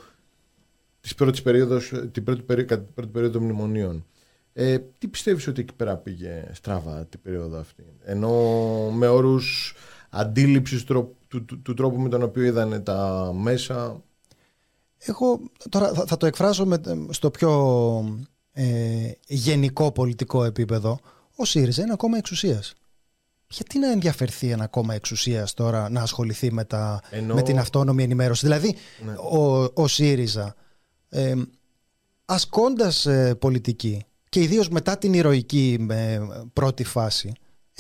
της 1.00 1.14
πρώτης 1.14 1.42
περίοδος, 1.42 1.92
την 2.12 2.24
πρώτη, 2.24 2.42
κατά 2.42 2.82
την 2.82 2.94
πρώτη 2.94 3.10
περίοδο 3.10 3.40
μνημονίων. 3.40 4.06
Ε, 4.52 4.78
τι 4.98 5.08
πιστεύεις 5.08 5.46
ότι 5.46 5.60
εκεί 5.60 5.74
πέρα 5.74 5.96
πήγε 5.96 6.44
στράβα 6.52 7.06
την 7.06 7.20
περίοδο 7.22 7.58
αυτή; 7.58 7.84
Ενώ 8.04 8.30
με 8.90 9.08
όρους 9.08 9.74
αντίληψης 10.10 10.84
του, 10.84 11.16
του, 11.62 11.74
τρόπου 11.74 12.00
με 12.00 12.08
τον 12.08 12.22
οποίο 12.22 12.42
είδανε 12.42 12.80
τα 12.80 13.30
μέσα. 13.34 14.02
Εγώ 14.98 15.40
τώρα 15.68 15.92
θα, 15.92 16.16
το 16.16 16.26
εκφράσω 16.26 16.66
με, 16.66 16.80
στο 17.10 17.30
πιο 17.30 18.20
ε, 18.52 19.10
γενικό 19.26 19.92
πολιτικό 19.92 20.44
επίπεδο. 20.44 20.98
Ο 21.36 21.44
ΣΥΡΙΖΑ 21.44 21.82
είναι 21.82 21.92
ακόμα 21.92 22.16
εξουσίας. 22.16 22.74
Γιατί 23.48 23.78
να 23.78 23.90
ενδιαφερθεί 23.90 24.50
ένα 24.50 24.66
κόμμα 24.66 24.94
εξουσίας 24.94 25.54
τώρα 25.54 25.90
να 25.90 26.02
ασχοληθεί 26.02 26.52
με, 26.52 26.64
τα, 26.64 27.00
με 27.34 27.42
την 27.42 27.58
αυτόνομη 27.58 28.02
ενημέρωση; 28.02 28.46
Δηλαδή, 28.46 28.76
ναι. 29.04 29.12
ο, 29.12 29.70
ο 29.74 29.86
ΣΥΡΙΖΑ 29.86 30.54
ε, 31.08 31.34
ασκώντας 32.24 33.06
ε, 33.06 33.34
πολιτική 33.34 34.04
και 34.28 34.40
ιδίως 34.40 34.68
μετά 34.68 34.98
την 34.98 35.14
ηρωική 35.14 35.86
ε, 35.90 36.20
πρώτη 36.52 36.84
φάση 36.84 37.32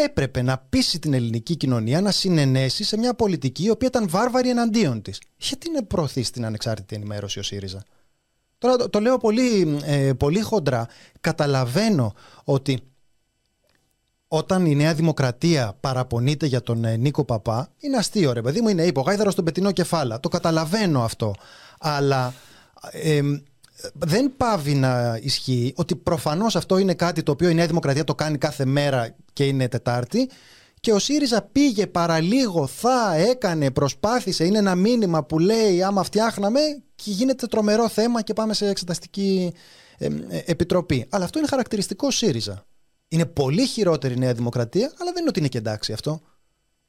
έπρεπε 0.02 0.42
να 0.42 0.58
πείσει 0.58 0.98
την 0.98 1.14
ελληνική 1.14 1.56
κοινωνία 1.56 2.00
να 2.00 2.10
συνενέσει 2.10 2.84
σε 2.84 2.98
μια 2.98 3.14
πολιτική 3.14 3.64
η 3.64 3.70
οποία 3.70 3.88
ήταν 3.88 4.08
βάρβαρη 4.08 4.48
εναντίον 4.48 5.02
της. 5.02 5.20
Γιατί 5.36 5.70
να 5.70 5.84
προωθεί 5.84 6.30
την 6.30 6.44
ανεξάρτητη 6.44 6.94
ενημέρωση 6.94 7.38
ο 7.38 7.42
ΣΥΡΙΖΑ; 7.42 7.82
Τώρα 8.58 8.76
το, 8.76 9.00
λέω 9.00 9.18
πολύ, 9.18 9.78
ε, 9.84 10.12
πολύ 10.12 10.40
χοντρά. 10.40 10.88
Καταλαβαίνω 11.20 12.14
ότι 12.44 12.80
όταν 14.28 14.66
η 14.66 14.74
Νέα 14.74 14.94
Δημοκρατία 14.94 15.76
παραπονείται 15.80 16.46
για 16.46 16.62
τον 16.62 16.84
ε, 16.84 16.96
Νίκο 16.96 17.24
Παπά, 17.24 17.68
είναι 17.78 17.96
αστείο 17.96 18.32
ρε 18.32 18.42
παιδί 18.42 18.60
μου, 18.60 18.68
είναι 18.68 18.82
υπογάιδαρο 18.82 19.30
στον 19.30 19.44
πετεινό 19.44 19.72
κεφάλα. 19.72 20.20
Το 20.20 20.28
καταλαβαίνω 20.28 21.02
αυτό. 21.02 21.34
Αλλά 21.78 22.34
δεν 23.92 24.36
πάβει 24.36 24.74
να 24.74 25.18
ισχύει 25.22 25.72
ότι 25.76 25.96
προφανώς 25.96 26.56
αυτό 26.56 26.78
είναι 26.78 26.94
κάτι 26.94 27.22
το 27.22 27.32
οποίο 27.32 27.48
η 27.48 27.54
Νέα 27.54 27.66
Δημοκρατία 27.66 28.04
το 28.04 28.14
κάνει 28.14 28.38
κάθε 28.38 28.64
μέρα 28.64 29.16
και 29.32 29.46
είναι 29.46 29.68
Τετάρτη. 29.68 30.30
Και 30.80 30.92
ο 30.92 30.98
ΣΥΡΙΖΑ 30.98 31.42
πήγε 31.42 31.86
παραλίγο, 31.86 32.66
θα 32.66 33.14
έκανε, 33.16 33.70
προσπάθησε. 33.70 34.44
Είναι 34.44 34.58
ένα 34.58 34.74
μήνυμα 34.74 35.24
που 35.24 35.38
λέει 35.38 35.82
άμα 35.82 36.02
φτιάχναμε 36.02 36.60
και 36.94 37.10
γίνεται 37.10 37.46
τρομερό 37.46 37.88
θέμα 37.88 38.22
και 38.22 38.32
πάμε 38.32 38.54
σε 38.54 38.68
εξεταστική 38.68 39.52
ε, 39.98 40.08
επιτροπή. 40.44 41.06
Αλλά 41.08 41.24
αυτό 41.24 41.38
είναι 41.38 41.48
χαρακτηριστικό 41.48 42.10
ΣΥΡΙΖΑ. 42.10 42.64
Είναι 43.08 43.26
πολύ 43.26 43.66
χειρότερη 43.66 44.14
η 44.14 44.18
Νέα 44.18 44.32
Δημοκρατία, 44.32 44.92
αλλά 44.98 45.12
δεν 45.12 45.20
είναι 45.20 45.28
ότι 45.28 45.38
είναι 45.38 45.48
και 45.48 45.58
εντάξει 45.58 45.92
αυτό. 45.92 46.20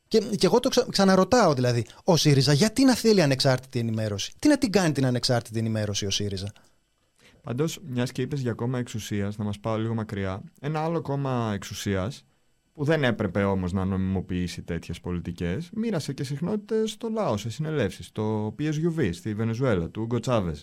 Και, 0.07 0.19
και 0.19 0.45
εγώ 0.45 0.60
το 0.60 0.69
ξα, 0.69 0.86
ξαναρωτάω 0.89 1.53
δηλαδή, 1.53 1.86
ο 2.03 2.17
ΣΥΡΙΖΑ 2.17 2.53
γιατί 2.53 2.83
να 2.83 2.95
θέλει 2.95 3.21
ανεξάρτητη 3.21 3.79
ενημέρωση; 3.79 4.33
Τι 4.39 4.48
να 4.48 4.57
την 4.57 4.71
κάνει 4.71 4.91
την 4.91 5.05
ανεξάρτητη 5.05 5.60
ενημέρωση 5.60 6.05
ο 6.05 6.10
ΣΥΡΙΖΑ; 6.10 6.51
Πάντως, 7.41 7.79
μιας 7.88 8.12
και 8.12 8.21
είπες 8.21 8.41
για 8.41 8.53
κόμμα 8.53 8.79
εξουσίας, 8.79 9.38
να 9.38 9.43
μας 9.43 9.60
πάω 9.60 9.77
λίγο 9.77 9.93
μακριά. 9.93 10.43
Ένα 10.62 10.79
άλλο 10.79 11.01
κόμμα 11.01 11.51
εξουσίας, 11.53 12.25
που 12.74 12.83
δεν 12.83 13.03
έπρεπε 13.03 13.43
όμως 13.43 13.74
να 13.74 13.86
νομιμοποιήσει 13.86 14.62
τέτοιες 14.62 15.00
πολιτικές, 15.00 15.69
μοίρασε 15.74 16.13
και 16.13 16.24
συχνότητες 16.24 16.91
στο 16.91 17.10
λαό, 17.10 17.38
σε 17.38 17.50
συνελεύσεις, 17.50 18.12
το 18.12 18.55
PSUV 18.60 19.10
στη 19.13 19.33
Βενεζουέλα, 19.33 19.89
του 19.89 20.01
Ούγκο 20.01 20.19
Τσάβε. 20.19 20.55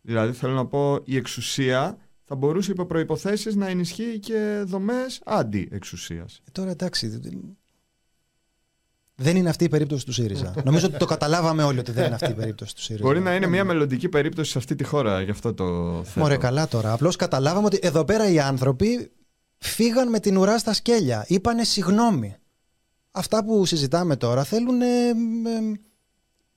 Δηλαδή, 0.00 0.32
θέλω 0.32 0.52
να 0.52 0.66
πω, 0.66 1.00
η 1.04 1.16
εξουσία 1.16 1.98
θα 2.24 2.34
μπορούσε 2.34 2.70
υπό 2.70 2.86
προποθέσει 2.86 3.56
να 3.56 3.68
ενισχύει 3.68 4.18
και 4.18 4.62
δομές 4.66 5.20
αντι-εξουσίας. 5.24 6.40
Ε, 6.44 6.50
τώρα 6.52 6.70
εντάξει, 6.70 7.20
δεν 9.16 9.36
είναι 9.36 9.48
αυτή 9.48 9.64
η 9.64 9.68
περίπτωση 9.68 10.04
του 10.06 10.12
ΣΥΡΙΖΑ. 10.12 10.54
Νομίζω 10.64 10.86
ότι 10.86 10.96
το 10.96 11.04
καταλάβαμε 11.04 11.62
όλοι 11.62 11.78
ότι 11.78 11.92
δεν 11.92 12.04
είναι 12.04 12.14
αυτή 12.14 12.30
η 12.30 12.34
περίπτωση 12.34 12.74
του 12.74 12.80
ΣΥΡΙΖΑ. 12.80 13.04
Μπορεί 13.04 13.20
να 13.20 13.34
είναι 13.34 13.46
μια 13.46 13.64
μελλοντική 13.64 14.08
περίπτωση 14.08 14.50
σε 14.50 14.58
αυτή 14.58 14.74
τη 14.74 14.84
χώρα, 14.84 15.20
γι' 15.20 15.30
αυτό 15.30 15.54
το 15.54 15.64
θέμα. 16.04 16.26
Μωρέ, 16.26 16.36
καλά 16.36 16.68
τώρα. 16.68 16.92
Απλώς 16.92 17.16
καταλάβαμε 17.16 17.66
ότι 17.66 17.78
εδώ 17.82 18.04
πέρα 18.04 18.30
οι 18.30 18.40
άνθρωποι 18.40 19.10
φύγαν 19.58 20.08
με 20.08 20.20
την 20.20 20.36
ουρά 20.36 20.58
στα 20.58 20.72
σκέλια. 20.72 21.24
Είπανε 21.28 21.64
συγγνώμη. 21.64 22.36
Αυτά 23.10 23.44
που 23.44 23.64
συζητάμε 23.64 24.16
τώρα 24.16 24.44
θέλουν 24.44 24.80
ε, 24.80 24.86
ε, 24.86 25.12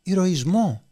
ηρωισμό. 0.01 0.86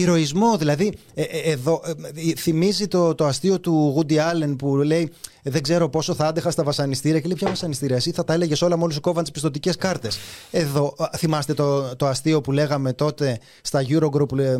Ηρωισμό, 0.00 0.56
δηλαδή, 0.56 0.92
ε, 1.14 1.22
ε, 1.22 1.50
εδώ, 1.50 1.82
ε, 2.14 2.34
θυμίζει 2.34 2.88
το, 2.88 3.14
το 3.14 3.26
αστείο 3.26 3.60
του 3.60 3.92
Γούντι 3.94 4.18
Άλεν 4.18 4.56
που 4.56 4.76
λέει 4.76 5.12
Δεν 5.42 5.62
ξέρω 5.62 5.88
πόσο 5.88 6.14
θα 6.14 6.26
άντεχα 6.26 6.50
στα 6.50 6.62
βασανιστήρια. 6.62 7.20
Και 7.20 7.26
λέει: 7.26 7.36
Ποια 7.36 7.48
βασανιστήρια, 7.48 7.96
εσύ 7.96 8.10
θα 8.10 8.24
τα 8.24 8.32
έλεγες 8.32 8.62
όλα 8.62 8.76
μόλι 8.76 8.92
σου 8.92 9.00
κόβανς 9.00 9.22
τις 9.22 9.32
πιστοτικές 9.32 9.76
κάρτες. 9.76 10.18
Εδώ, 10.50 10.94
θυμάστε 11.16 11.54
το, 11.54 11.96
το 11.96 12.06
αστείο 12.06 12.40
που 12.40 12.52
λέγαμε 12.52 12.92
τότε 12.92 13.38
στα 13.62 13.84
Eurogroup, 13.88 14.38
ε, 14.38 14.56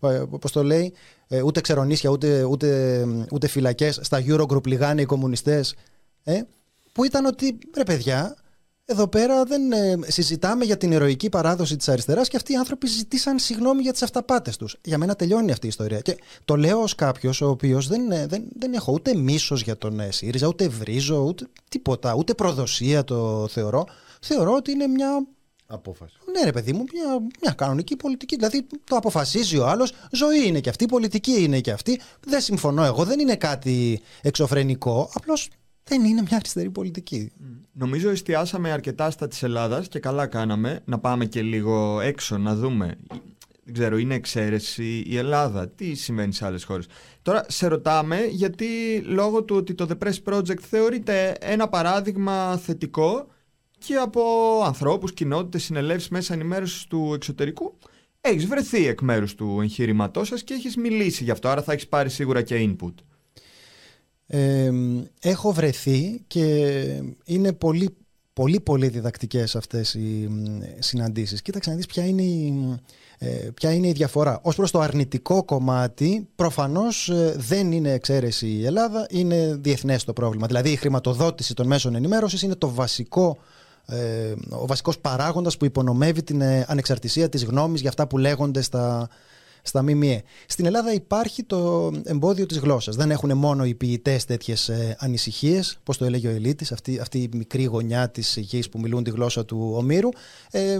ε, 0.00 0.24
πώς 0.40 0.52
το 0.52 0.62
λέει, 0.62 0.92
ούτε 1.44 1.60
ξερονίσια, 1.60 2.10
ούτε, 2.10 2.42
ούτε, 2.42 3.04
ούτε 3.32 3.46
φυλακές. 3.46 3.98
Στα 4.02 4.24
Eurogroup 4.26 4.66
λιγάνε 4.66 5.00
οι 5.00 5.04
κομμουνιστές. 5.04 5.74
Ε, 6.24 6.40
που 6.92 7.04
ήταν 7.04 7.24
ότι, 7.24 7.58
ρε 7.76 7.82
παιδιά, 7.82 8.36
εδώ 8.90 9.08
πέρα 9.08 9.44
δεν 9.44 9.72
ε, 9.72 9.98
συζητάμε 10.06 10.64
για 10.64 10.76
την 10.76 10.92
ηρωική 10.92 11.28
παράδοση 11.28 11.76
της 11.76 11.88
αριστεράς 11.88 12.28
και 12.28 12.36
αυτοί 12.36 12.52
οι 12.52 12.56
άνθρωποι 12.56 12.86
ζητήσαν 12.86 13.38
συγγνώμη 13.38 13.82
για 13.82 13.92
τις 13.92 14.02
αυταπάτες 14.02 14.56
τους. 14.56 14.76
Για 14.84 14.98
μένα 14.98 15.14
τελειώνει 15.14 15.50
αυτή 15.52 15.66
η 15.66 15.68
ιστορία. 15.68 16.00
Και 16.00 16.18
το 16.44 16.56
λέω 16.56 16.82
ως 16.82 16.94
κάποιος 16.94 17.40
ο 17.40 17.48
οποίος 17.48 17.88
δεν, 17.88 18.10
ε, 18.10 18.26
δεν, 18.26 18.44
δεν 18.58 18.72
έχω 18.74 18.92
ούτε 18.92 19.14
μίσος 19.14 19.62
για 19.62 19.76
τον 19.76 20.00
ε, 20.00 20.10
ΣΥΡΙΖΑ, 20.10 20.46
ούτε 20.46 20.68
βρίζω, 20.68 21.20
ούτε 21.20 21.46
τίποτα, 21.68 22.14
ούτε 22.14 22.34
προδοσία 22.34 23.04
το 23.04 23.48
θεωρώ. 23.50 23.86
Θεωρώ 24.20 24.54
ότι 24.54 24.70
είναι 24.70 24.86
μια. 24.86 25.26
Απόφαση. 25.66 26.14
Ναι, 26.32 26.44
ρε 26.44 26.52
παιδί 26.52 26.72
μου, 26.72 26.84
μια, 26.92 27.18
μια 27.42 27.52
κανονική 27.52 27.96
πολιτική. 27.96 28.36
Δηλαδή 28.36 28.66
το 28.84 28.96
αποφασίζει 28.96 29.58
ο 29.58 29.66
άλλος. 29.66 29.92
Ζωή 30.10 30.46
είναι 30.46 30.60
και 30.60 30.68
αυτή, 30.68 30.86
πολιτική 30.86 31.42
είναι 31.42 31.60
και 31.60 31.70
αυτή. 31.70 32.00
Δεν 32.26 32.40
συμφωνώ 32.40 32.84
εγώ, 32.84 33.04
δεν 33.04 33.18
είναι 33.18 33.36
κάτι 33.36 34.00
εξωφρενικό. 34.22 35.10
Απλώς 35.14 35.48
δεν 35.88 36.04
είναι 36.04 36.22
μια 36.22 36.36
αριστερή 36.36 36.70
πολιτική. 36.70 37.32
Νομίζω 37.72 38.10
εστιάσαμε 38.10 38.70
αρκετά 38.70 39.10
στα 39.10 39.28
της 39.28 39.42
Ελλάδας 39.42 39.88
και 39.88 39.98
καλά 39.98 40.26
κάναμε 40.26 40.80
να 40.84 40.98
πάμε 40.98 41.24
και 41.24 41.42
λίγο 41.42 42.00
έξω 42.00 42.38
να 42.38 42.54
δούμε. 42.54 42.98
Δεν 43.64 43.74
ξέρω, 43.76 43.98
είναι 43.98 44.14
εξαίρεση 44.14 45.02
η 45.06 45.16
Ελλάδα; 45.16 45.68
Τι 45.68 45.94
συμβαίνει 45.94 46.32
σε 46.32 46.46
άλλες 46.46 46.64
χώρες; 46.64 46.86
Τώρα 47.22 47.44
σε 47.48 47.66
ρωτάμε 47.66 48.26
γιατί 48.30 48.98
λόγω 49.04 49.44
του 49.44 49.56
ότι 49.56 49.74
το 49.74 49.86
The 49.88 50.06
Press 50.06 50.32
Project 50.32 50.60
θεωρείται 50.60 51.34
ένα 51.40 51.68
παράδειγμα 51.68 52.56
θετικό 52.56 53.26
και 53.78 53.94
από 53.94 54.22
ανθρώπους, 54.64 55.12
κοινότητες, 55.12 55.62
συνελεύσεις 55.62 56.08
μέσα 56.08 56.34
ενημέρωσης 56.34 56.86
του 56.86 57.10
εξωτερικού 57.14 57.78
Έχεις 58.20 58.46
βρεθεί 58.46 58.86
εκ 58.86 59.00
μέρους 59.00 59.34
του 59.34 59.58
εγχείρηματό 59.60 60.24
σας 60.24 60.42
και 60.44 60.54
έχεις 60.54 60.76
μιλήσει 60.76 61.24
γι' 61.24 61.30
αυτό, 61.30 61.48
άρα 61.48 61.62
θα 61.62 61.72
έχεις 61.72 61.88
πάρει 61.88 62.10
σίγουρα 62.10 62.42
και 62.42 62.68
input. 62.68 62.94
Ε, 64.30 64.70
έχω 65.20 65.52
βρεθεί 65.52 66.22
και 66.26 66.42
είναι 67.24 67.52
πολύ 67.52 67.96
πολύ 68.38 68.60
πολύ 68.60 68.88
διδακτικές 68.88 69.56
αυτές 69.56 69.94
οι 69.94 70.28
συναντήσεις. 70.78 71.42
Κοίταξε 71.42 71.70
να 71.70 71.76
δεις 71.76 71.86
ποια 71.86 72.06
είναι 72.06 72.22
η, 72.22 72.78
ε, 73.18 73.26
ποια 73.54 73.72
είναι 73.72 73.88
η 73.88 73.92
διαφορά. 73.92 74.40
Ως 74.42 74.56
προς 74.56 74.70
το 74.70 74.80
αρνητικό 74.80 75.44
κομμάτι, 75.44 76.28
προφανώς 76.34 77.08
ε, 77.08 77.34
δεν 77.36 77.72
είναι 77.72 77.92
εξαίρεση 77.92 78.46
η 78.46 78.64
Ελλάδα, 78.64 79.06
είναι 79.10 79.58
διεθνές 79.60 80.04
το 80.04 80.12
πρόβλημα. 80.12 80.46
Δηλαδή 80.46 80.70
η 80.70 80.76
χρηματοδότηση 80.76 81.54
των 81.54 81.66
μέσων 81.66 81.94
ενημέρωσης 81.94 82.42
είναι 82.42 82.54
το 82.54 82.70
βασικό 82.70 83.38
ε, 83.86 84.34
ο 84.50 84.66
βασικός 84.66 84.98
παράγοντας 84.98 85.56
που 85.56 85.64
υπονομεύει 85.64 86.22
την 86.22 86.42
ανεξαρτησία 86.42 87.28
της 87.28 87.44
γνώμης 87.44 87.80
για 87.80 87.88
αυτά 87.88 88.06
που 88.06 88.18
λέγονται 88.18 88.62
στα, 88.62 89.08
στα 89.62 89.82
ΜΜΕ. 89.82 90.22
Στην 90.46 90.66
Ελλάδα 90.66 90.92
υπάρχει 90.92 91.44
το 91.44 91.90
εμπόδιο 92.04 92.46
της 92.46 92.58
γλώσσας. 92.58 92.96
Δεν 92.96 93.10
έχουν 93.10 93.36
μόνο 93.36 93.64
οι 93.64 93.74
ποιητές 93.74 94.24
τέτοιες 94.24 94.70
ανησυχίες, 94.98 95.78
πώς 95.82 95.96
το 95.96 96.04
έλεγε 96.04 96.28
ο 96.28 96.30
Ελίτης, 96.30 96.72
αυτή, 96.72 96.98
αυτή 96.98 97.18
η 97.18 97.28
μικρή 97.32 97.64
γωνιά 97.64 98.10
της 98.10 98.36
γης 98.36 98.68
που 98.68 98.80
μιλούν 98.80 99.04
τη 99.04 99.10
γλώσσα 99.10 99.44
του 99.44 99.72
Ομήρου. 99.74 100.08
Ε, 100.50 100.78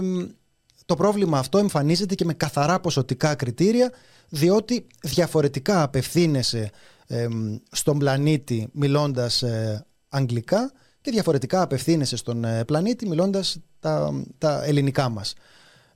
το 0.85 0.95
πρόβλημα 0.95 1.39
αυτό 1.39 1.57
εμφανίζεται 1.57 2.15
και 2.15 2.25
με 2.25 2.33
καθαρά 2.33 2.79
ποσοτικά 2.79 3.35
κριτήρια, 3.35 3.91
διότι 4.29 4.87
διαφορετικά 5.01 5.83
απευθύνεσαι 5.83 6.71
ε, 7.07 7.27
στον 7.71 7.97
πλανήτη 7.97 8.69
μιλώντας 8.71 9.41
ε, 9.41 9.85
αγγλικά 10.09 10.71
και 11.01 11.11
διαφορετικά 11.11 11.61
απευθύνεσαι 11.61 12.15
στον 12.15 12.43
ε, 12.43 12.63
πλανήτη 12.65 13.07
μιλώντας 13.07 13.57
τα, 13.79 14.23
τα 14.37 14.63
ελληνικά 14.63 15.09
μας. 15.09 15.33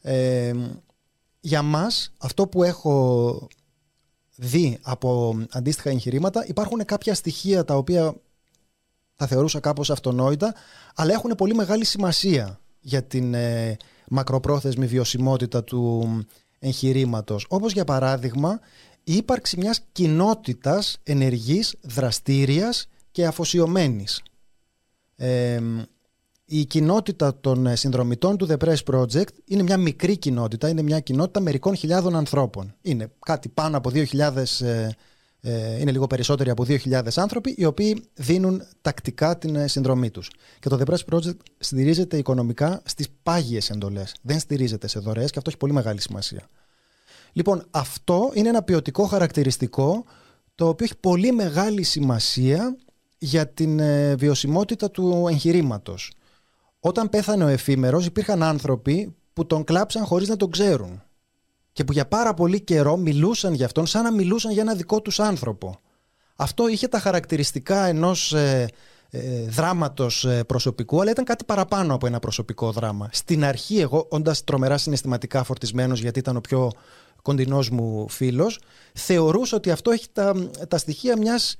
Ε, 0.01 0.53
για 1.45 1.61
μας 1.61 2.11
αυτό 2.17 2.47
που 2.47 2.63
έχω 2.63 3.47
δει 4.35 4.77
από 4.81 5.37
αντίστοιχα 5.49 5.89
εγχειρήματα 5.89 6.45
υπάρχουν 6.47 6.85
κάποια 6.85 7.13
στοιχεία 7.13 7.65
τα 7.65 7.75
οποία 7.75 8.15
θα 9.15 9.27
θεωρούσα 9.27 9.59
κάπως 9.59 9.89
αυτονόητα 9.89 10.55
αλλά 10.95 11.13
έχουν 11.13 11.31
πολύ 11.37 11.55
μεγάλη 11.55 11.85
σημασία 11.85 12.59
για 12.79 13.03
την 13.03 13.33
ε, 13.33 13.77
μακροπρόθεσμη 14.07 14.85
βιωσιμότητα 14.85 15.63
του 15.63 16.07
εγχειρήματος. 16.59 17.45
Όπως 17.49 17.73
για 17.73 17.83
παράδειγμα 17.83 18.59
η 19.03 19.15
ύπαρξη 19.15 19.57
μιας 19.57 19.81
κοινότητας 19.91 20.97
ενεργής, 21.03 21.75
δραστήριας 21.81 22.87
και 23.11 23.25
αφοσιωμένης. 23.25 24.23
Ε, 25.15 25.61
η 26.45 26.65
κοινότητα 26.65 27.39
των 27.39 27.65
ε, 27.65 27.75
συνδρομητών 27.75 28.37
του 28.37 28.47
The 28.49 28.57
Press 28.57 28.93
Project 28.93 29.27
είναι 29.45 29.63
μια 29.63 29.77
μικρή 29.77 30.17
κοινότητα, 30.17 30.69
είναι 30.69 30.81
μια 30.81 30.99
κοινότητα 30.99 31.39
μερικών 31.39 31.75
χιλιάδων 31.75 32.15
ανθρώπων. 32.15 32.75
Είναι 32.81 33.11
κάτι 33.19 33.49
πάνω 33.49 33.77
από 33.77 33.91
2.000, 33.93 34.61
ε, 34.61 34.89
ε, 35.41 35.79
είναι 35.79 35.91
λίγο 35.91 36.07
περισσότεροι 36.07 36.49
από 36.49 36.65
2.000 36.67 37.01
άνθρωποι, 37.15 37.55
οι 37.57 37.65
οποίοι 37.65 38.03
δίνουν 38.13 38.61
τακτικά 38.81 39.37
την 39.37 39.67
συνδρομή 39.67 40.09
τους. 40.09 40.29
Και 40.59 40.69
το 40.69 40.79
The 40.79 40.91
Press 40.91 41.13
Project 41.13 41.37
στηρίζεται 41.57 42.17
οικονομικά 42.17 42.81
στις 42.85 43.07
πάγιες 43.23 43.69
εντολές. 43.69 44.15
Δεν 44.21 44.39
στηρίζεται 44.39 44.87
σε 44.87 44.99
δωρεές 44.99 45.31
και 45.31 45.37
αυτό 45.37 45.49
έχει 45.49 45.59
πολύ 45.59 45.73
μεγάλη 45.73 46.01
σημασία. 46.01 46.49
Λοιπόν, 47.33 47.65
αυτό 47.71 48.31
είναι 48.33 48.49
ένα 48.49 48.63
ποιοτικό 48.63 49.05
χαρακτηριστικό 49.05 50.05
το 50.55 50.67
οποίο 50.67 50.85
έχει 50.85 50.97
πολύ 50.99 51.31
μεγάλη 51.31 51.83
σημασία 51.83 52.77
για 53.17 53.47
την 53.47 53.81
βιωσιμότητα 54.17 54.91
του 54.91 55.27
εγχειρήματος. 55.29 56.11
Όταν 56.85 57.09
πέθανε 57.09 57.43
ο 57.43 57.47
εφήμερος, 57.47 58.05
υπήρχαν 58.05 58.43
άνθρωποι 58.43 59.15
που 59.33 59.45
τον 59.45 59.63
κλάψαν 59.63 60.05
χωρίς 60.05 60.27
να 60.27 60.35
τον 60.35 60.51
ξέρουν. 60.51 61.03
Και 61.71 61.83
που 61.83 61.91
για 61.91 62.07
πάρα 62.07 62.33
πολύ 62.33 62.61
καιρό 62.61 62.97
μιλούσαν 62.97 63.53
για 63.53 63.65
αυτόν 63.65 63.85
σαν 63.85 64.03
να 64.03 64.11
μιλούσαν 64.11 64.51
για 64.51 64.61
ένα 64.61 64.73
δικό 64.75 65.01
τους 65.01 65.19
άνθρωπο. 65.19 65.79
Αυτό 66.35 66.67
είχε 66.67 66.87
τα 66.87 66.99
χαρακτηριστικά 66.99 67.85
ενός 67.85 68.33
ε, 68.33 68.67
ε, 69.09 69.41
δράματος 69.47 70.25
ε, 70.25 70.43
προσωπικού, 70.43 71.01
αλλά 71.01 71.11
ήταν 71.11 71.25
κάτι 71.25 71.43
παραπάνω 71.43 71.93
από 71.93 72.07
ένα 72.07 72.19
προσωπικό 72.19 72.71
δράμα. 72.71 73.09
Στην 73.11 73.43
αρχή, 73.43 73.79
εγώ, 73.79 74.07
όντας 74.09 74.43
τρομερά 74.43 74.77
συναισθηματικά 74.77 75.43
φορτισμένος, 75.43 76.01
γιατί 76.01 76.19
ήταν 76.19 76.35
ο 76.35 76.41
πιο 76.41 76.71
κοντινός 77.21 77.69
μου 77.69 78.09
φίλος, 78.09 78.59
θεωρούσα 78.93 79.57
ότι 79.57 79.71
αυτό 79.71 79.91
έχει 79.91 80.07
τα, 80.13 80.49
τα 80.67 80.77
στοιχεία 80.77 81.17
μιας 81.17 81.55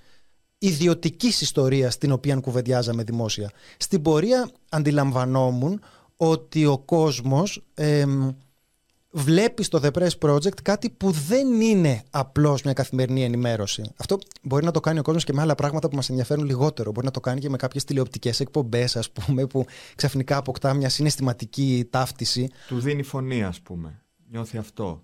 ιδιωτικής 0.65 1.41
ιστορίας 1.41 1.97
την 1.97 2.11
οποία 2.11 2.35
κουβεντιάζαμε 2.35 3.03
δημόσια. 3.03 3.51
Στην 3.77 4.01
πορεία 4.01 4.49
αντιλαμβανόμουν 4.69 5.81
ότι 6.17 6.65
ο 6.65 6.77
κόσμος 6.77 7.63
βλέπει 9.09 9.63
στο 9.63 9.79
The 9.83 9.91
Press 9.91 10.09
Project 10.19 10.61
κάτι 10.63 10.89
που 10.89 11.11
δεν 11.11 11.61
είναι 11.61 12.03
απλώς 12.09 12.61
μια 12.61 12.73
καθημερινή 12.73 13.23
ενημέρωση. 13.23 13.83
Αυτό 13.97 14.17
μπορεί 14.41 14.65
να 14.65 14.71
το 14.71 14.79
κάνει 14.79 14.99
ο 14.99 15.01
κόσμος 15.01 15.23
και 15.23 15.33
με 15.33 15.41
άλλα 15.41 15.55
πράγματα 15.55 15.89
που 15.89 15.95
μας 15.95 16.09
ενδιαφέρουν 16.09 16.45
λιγότερο. 16.45 16.91
Μπορεί 16.91 17.05
να 17.05 17.11
το 17.11 17.19
κάνει 17.19 17.39
και 17.39 17.49
με 17.49 17.57
κάποιες 17.57 17.83
τηλεοπτικές 17.83 18.39
εκπομπές, 18.39 18.95
ας 18.95 19.11
πούμε, 19.11 19.45
που 19.45 19.65
ξαφνικά 19.95 20.37
αποκτά 20.37 20.73
μια 20.73 20.89
συναισθηματική 20.89 21.87
ταύτιση. 21.89 22.49
Του 22.67 22.79
δίνει 22.79 23.03
φωνή, 23.03 23.43
ας 23.43 23.59
πούμε. 23.59 24.01
Νιώθει 24.29 24.57
αυτό. 24.57 25.03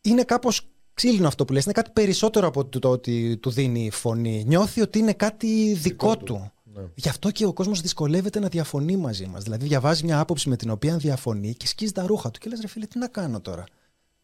Είναι 0.00 0.22
κάπως 0.22 0.66
ξύλινο 0.94 1.26
αυτό 1.26 1.44
που 1.44 1.52
λες, 1.52 1.64
είναι 1.64 1.72
κάτι 1.72 1.90
περισσότερο 1.90 2.46
από 2.46 2.64
το 2.66 2.90
ότι 2.90 3.36
του 3.36 3.50
δίνει 3.50 3.90
φωνή. 3.90 4.44
Νιώθει 4.46 4.80
ότι 4.80 4.98
είναι 4.98 5.12
κάτι 5.12 5.74
δικό, 5.74 6.16
του. 6.16 6.52
Ναι. 6.74 6.82
Γι' 6.94 7.08
αυτό 7.08 7.30
και 7.30 7.44
ο 7.44 7.52
κόσμος 7.52 7.80
δυσκολεύεται 7.80 8.40
να 8.40 8.48
διαφωνεί 8.48 8.96
μαζί 8.96 9.26
μας. 9.26 9.42
Δηλαδή, 9.42 9.66
διαβάζει 9.66 10.04
μια 10.04 10.18
άποψη 10.20 10.48
με 10.48 10.56
την 10.56 10.70
οποία 10.70 10.96
διαφωνεί 10.96 11.54
και 11.54 11.66
σκίζει 11.66 11.92
τα 11.92 12.06
ρούχα 12.06 12.30
του 12.30 12.38
και 12.38 12.48
λες: 12.48 12.60
Ρε 12.60 12.66
φίλε, 12.66 12.86
τι 12.86 12.98
να 12.98 13.08
κάνω 13.08 13.40
τώρα; 13.40 13.64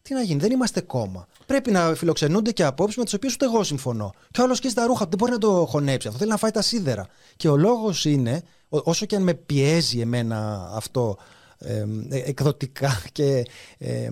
Τι 0.01 0.13
να 0.13 0.21
γίνει, 0.21 0.39
δεν 0.39 0.51
είμαστε 0.51 0.81
κόμμα. 0.81 1.27
Πρέπει 1.45 1.71
να 1.71 1.93
φιλοξενούνται 1.95 2.51
και 2.51 2.63
απόψεις 2.63 2.97
με 2.97 3.03
τις 3.03 3.13
οποίες 3.13 3.33
ούτε 3.33 3.45
εγώ 3.45 3.63
συμφωνώ. 3.63 4.13
Και 4.31 4.41
όλο 4.41 4.53
σκίζει 4.53 4.73
τα 4.73 4.85
ρούχα 4.85 5.03
του, 5.03 5.09
δεν 5.09 5.17
μπορεί 5.17 5.31
να 5.31 5.37
το 5.37 5.65
χωνέψει. 5.69 6.07
Αυτό 6.07 6.19
θέλει 6.19 6.31
να 6.31 6.37
φάει 6.37 6.51
τα 6.51 6.61
σίδερα. 6.61 7.07
Και 7.35 7.49
ο 7.49 7.57
λόγος 7.57 8.05
είναι, 8.05 8.43
όσο 8.69 9.05
και 9.05 9.15
αν 9.15 9.23
με 9.23 9.33
πιέζει 9.33 9.99
εμένα 9.99 10.69
αυτό 10.73 11.17
ε, 11.59 11.85
εκδοτικά 12.09 13.01
και 13.11 13.45
ε, 13.77 14.07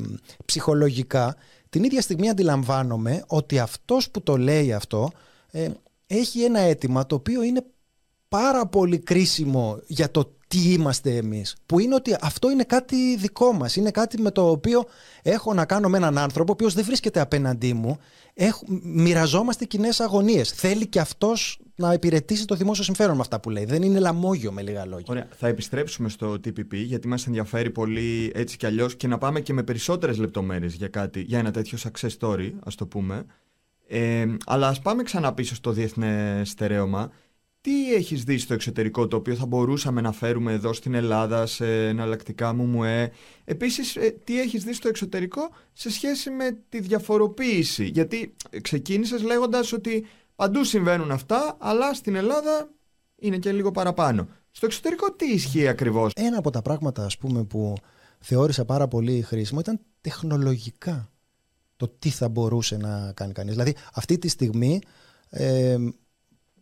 ψυχολογικά, 0.45 1.35
την 1.69 1.83
ίδια 1.83 2.01
στιγμή 2.01 2.29
αντιλαμβάνομαι 2.29 3.23
ότι 3.27 3.59
αυτός 3.59 4.09
που 4.11 4.21
το 4.23 4.37
λέει 4.37 4.73
αυτό 4.73 5.11
ε, 5.51 5.69
έχει 6.07 6.43
ένα 6.43 6.59
αίτημα 6.59 7.05
το 7.05 7.15
οποίο 7.15 7.43
είναι 7.43 7.65
πάρα 8.29 8.65
πολύ 8.65 8.99
κρίσιμο 8.99 9.79
για 9.87 10.11
το 10.11 10.35
τι 10.47 10.73
είμαστε 10.73 11.15
εμείς. 11.15 11.55
Που 11.65 11.79
είναι 11.79 11.95
ότι 11.95 12.15
αυτό 12.21 12.51
είναι 12.51 12.63
κάτι 12.63 13.15
δικό 13.17 13.53
μας. 13.53 13.75
Είναι 13.75 13.91
κάτι 13.91 14.21
με 14.21 14.31
το 14.31 14.49
οποίο 14.49 14.85
έχω 15.21 15.53
να 15.53 15.65
κάνω 15.65 15.89
με 15.89 15.97
έναν 15.97 16.17
άνθρωπο 16.17 16.51
ο 16.51 16.53
οποίος 16.53 16.73
δεν 16.73 16.85
βρίσκεται 16.85 17.19
απέναντί 17.19 17.73
μου. 17.73 17.97
Έχω, 18.39 18.65
μοιραζόμαστε 18.83 19.65
κοινές 19.65 19.99
αγωνίες. 19.99 20.51
Θέλει 20.51 20.87
και 20.87 20.99
αυτός 20.99 21.59
να 21.75 21.93
υπηρετήσει 21.93 22.45
το 22.45 22.55
δημόσιο 22.55 22.83
συμφέρον 22.83 23.15
με 23.15 23.21
αυτά 23.21 23.39
που 23.39 23.49
λέει. 23.49 23.65
Δεν 23.65 23.81
είναι 23.81 23.99
λαμόγιο 23.99 24.51
με 24.51 24.61
λίγα 24.61 24.85
λόγια. 24.85 25.05
Ωραία. 25.09 25.27
Θα 25.37 25.47
επιστρέψουμε 25.47 26.09
στο 26.09 26.31
TPP 26.33 26.73
γιατί 26.73 27.07
μας 27.07 27.27
ενδιαφέρει 27.27 27.69
πολύ 27.69 28.31
έτσι 28.35 28.57
κι 28.57 28.65
αλλιώς 28.65 28.95
και 28.95 29.07
να 29.07 29.17
πάμε 29.17 29.39
και 29.41 29.53
με 29.53 29.63
περισσότερες 29.63 30.17
λεπτομέρειες 30.17 30.73
για 30.73 30.87
κάτι, 30.87 31.21
για 31.21 31.39
ένα 31.39 31.51
τέτοιο 31.51 31.77
success 31.81 32.09
story, 32.19 32.51
ας 32.63 32.75
το 32.75 32.87
πούμε. 32.87 33.25
Ε, 33.87 34.25
αλλά 34.45 34.67
ας 34.67 34.79
πάμε 34.79 35.03
ξανά 35.03 35.33
πίσω 35.33 35.55
στο 35.55 35.71
διεθνές 35.71 36.49
στερέωμα 36.49 37.11
τι 37.67 37.93
έχεις 37.93 38.23
δει 38.23 38.37
στο 38.37 38.53
εξωτερικό 38.53 39.07
το 39.07 39.15
οποίο 39.15 39.35
θα 39.35 39.45
μπορούσαμε 39.45 40.01
να 40.01 40.11
φέρουμε 40.11 40.53
εδώ 40.53 40.73
στην 40.73 40.93
Ελλάδα 40.93 41.45
σε 41.45 41.87
εναλλακτικά 41.87 42.53
μουμουέ. 42.53 43.11
Επίσης, 43.43 43.95
ε, 43.95 44.15
τι 44.23 44.41
έχεις 44.41 44.63
δει 44.63 44.73
στο 44.73 44.87
εξωτερικό 44.87 45.49
σε 45.73 45.91
σχέση 45.91 46.29
με 46.29 46.57
τη 46.69 46.79
διαφοροποίηση; 46.79 47.85
Γιατί 47.85 48.35
ξεκίνησες 48.61 49.21
λέγοντας 49.21 49.73
ότι 49.73 50.05
παντού 50.35 50.63
συμβαίνουν 50.63 51.11
αυτά, 51.11 51.57
αλλά 51.59 51.93
στην 51.93 52.15
Ελλάδα 52.15 52.69
είναι 53.15 53.37
και 53.37 53.51
λίγο 53.51 53.71
παραπάνω. 53.71 54.27
Στο 54.51 54.65
εξωτερικό 54.65 55.11
τι 55.11 55.25
ισχύει 55.25 55.67
ακριβώς; 55.67 56.11
Ένα 56.15 56.37
από 56.37 56.49
τα 56.49 56.61
πράγματα 56.61 57.05
ας 57.05 57.17
πούμε 57.17 57.43
που 57.43 57.73
θεώρησα 58.19 58.65
πάρα 58.65 58.87
πολύ 58.87 59.21
χρήσιμο 59.21 59.59
ήταν 59.59 59.79
τεχνολογικά 60.01 61.11
το 61.75 61.87
τι 61.99 62.09
θα 62.09 62.29
μπορούσε 62.29 62.77
να 62.77 63.11
κάνει 63.15 63.33
κανείς. 63.33 63.51
Δηλαδή 63.51 63.75
αυτή 63.93 64.17
τη 64.17 64.27
στιγμή 64.27 64.81
ε, 65.29 65.77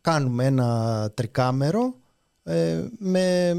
κάνουμε 0.05 0.45
ένα 0.45 1.11
τρικάμερο 1.13 1.95
ε, 2.43 2.83
με, 2.97 3.53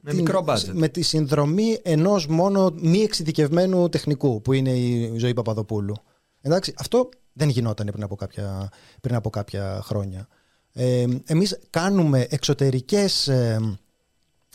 με, 0.00 0.14
μικρό 0.14 0.44
με 0.72 0.88
τη 0.88 1.02
συνδρομή 1.02 1.78
ενός 1.82 2.26
μόνο 2.26 2.70
μη 2.76 2.98
εξειδικευμένου 2.98 3.88
τεχνικού 3.88 4.42
που 4.42 4.52
είναι 4.52 4.70
η 4.70 5.18
Ζωή 5.18 5.34
Παπαδοπούλου. 5.34 5.94
Εντάξει, 6.40 6.74
αυτό 6.76 7.08
δεν 7.32 7.48
γινόταν 7.48 7.86
πριν 7.86 8.02
από 8.02 8.14
κάποια, 8.14 8.70
πριν 9.00 9.14
από 9.14 9.30
κάποια 9.30 9.80
χρόνια. 9.82 10.28
Ε, 10.72 11.04
εμείς 11.26 11.58
κάνουμε 11.70 12.26
εξωτερικές, 12.30 13.28
ε, 13.28 13.78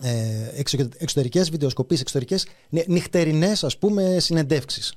ε 0.01 0.63
εξωτερικές 0.97 1.49
βιντεοσκοπήσεις, 1.49 2.01
εξωτερικές 2.01 2.45
νυχτερινές 2.87 3.63
ας 3.63 3.77
πούμε 3.77 4.19
συνεντεύξεις 4.19 4.93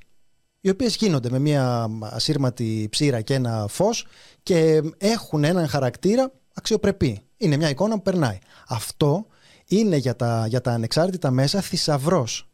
οι 0.65 0.69
οποίες 0.69 0.95
γίνονται 0.95 1.29
με 1.29 1.39
μια 1.39 1.89
ασύρματη 2.01 2.87
ψήρα 2.91 3.21
και 3.21 3.33
ένα 3.33 3.65
φως 3.69 4.07
και 4.43 4.81
έχουν 4.97 5.43
έναν 5.43 5.67
χαρακτήρα 5.67 6.31
αξιοπρεπή. 6.53 7.21
Είναι 7.37 7.57
μια 7.57 7.69
εικόνα 7.69 7.95
που 7.95 8.01
περνάει. 8.01 8.37
Αυτό 8.67 9.25
είναι 9.65 9.95
για 9.95 10.15
τα, 10.15 10.45
για 10.47 10.61
τα 10.61 10.71
ανεξάρτητα 10.71 11.31
μέσα 11.31 11.61
θησαυρός. 11.61 12.49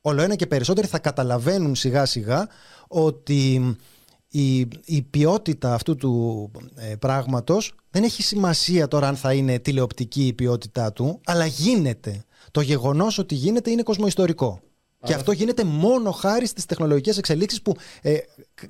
όλο 0.00 0.22
ένα 0.22 0.34
και 0.34 0.46
περισσότεροι 0.46 0.86
θα 0.86 0.98
καταλαβαίνουν 0.98 1.74
σιγά 1.74 2.06
σιγά 2.06 2.48
ότι 2.88 3.76
η, 4.28 4.58
η 4.84 5.02
ποιότητα 5.10 5.74
αυτού 5.74 5.96
του 5.96 6.50
ε, 6.74 6.96
πράγματος 6.96 7.74
δεν 7.90 8.02
έχει 8.02 8.22
σημασία 8.22 8.88
τώρα 8.88 9.08
αν 9.08 9.16
θα 9.16 9.32
είναι 9.32 9.58
τηλεοπτική 9.58 10.26
η 10.26 10.32
ποιότητά 10.32 10.92
του, 10.92 11.20
αλλά 11.24 11.46
γίνεται. 11.46 12.24
Το 12.50 12.60
γεγονός 12.60 13.18
ότι 13.18 13.34
γίνεται 13.34 13.70
είναι 13.70 13.82
κοσμοϊστορικό. 13.82 14.60
Και 15.04 15.14
αυτό 15.14 15.32
γίνεται 15.32 15.64
μόνο 15.64 16.10
χάρη 16.10 16.46
στις 16.46 16.66
τεχνολογικές 16.66 17.18
εξελίξεις 17.18 17.62
που 17.62 17.76
ε, 18.02 18.18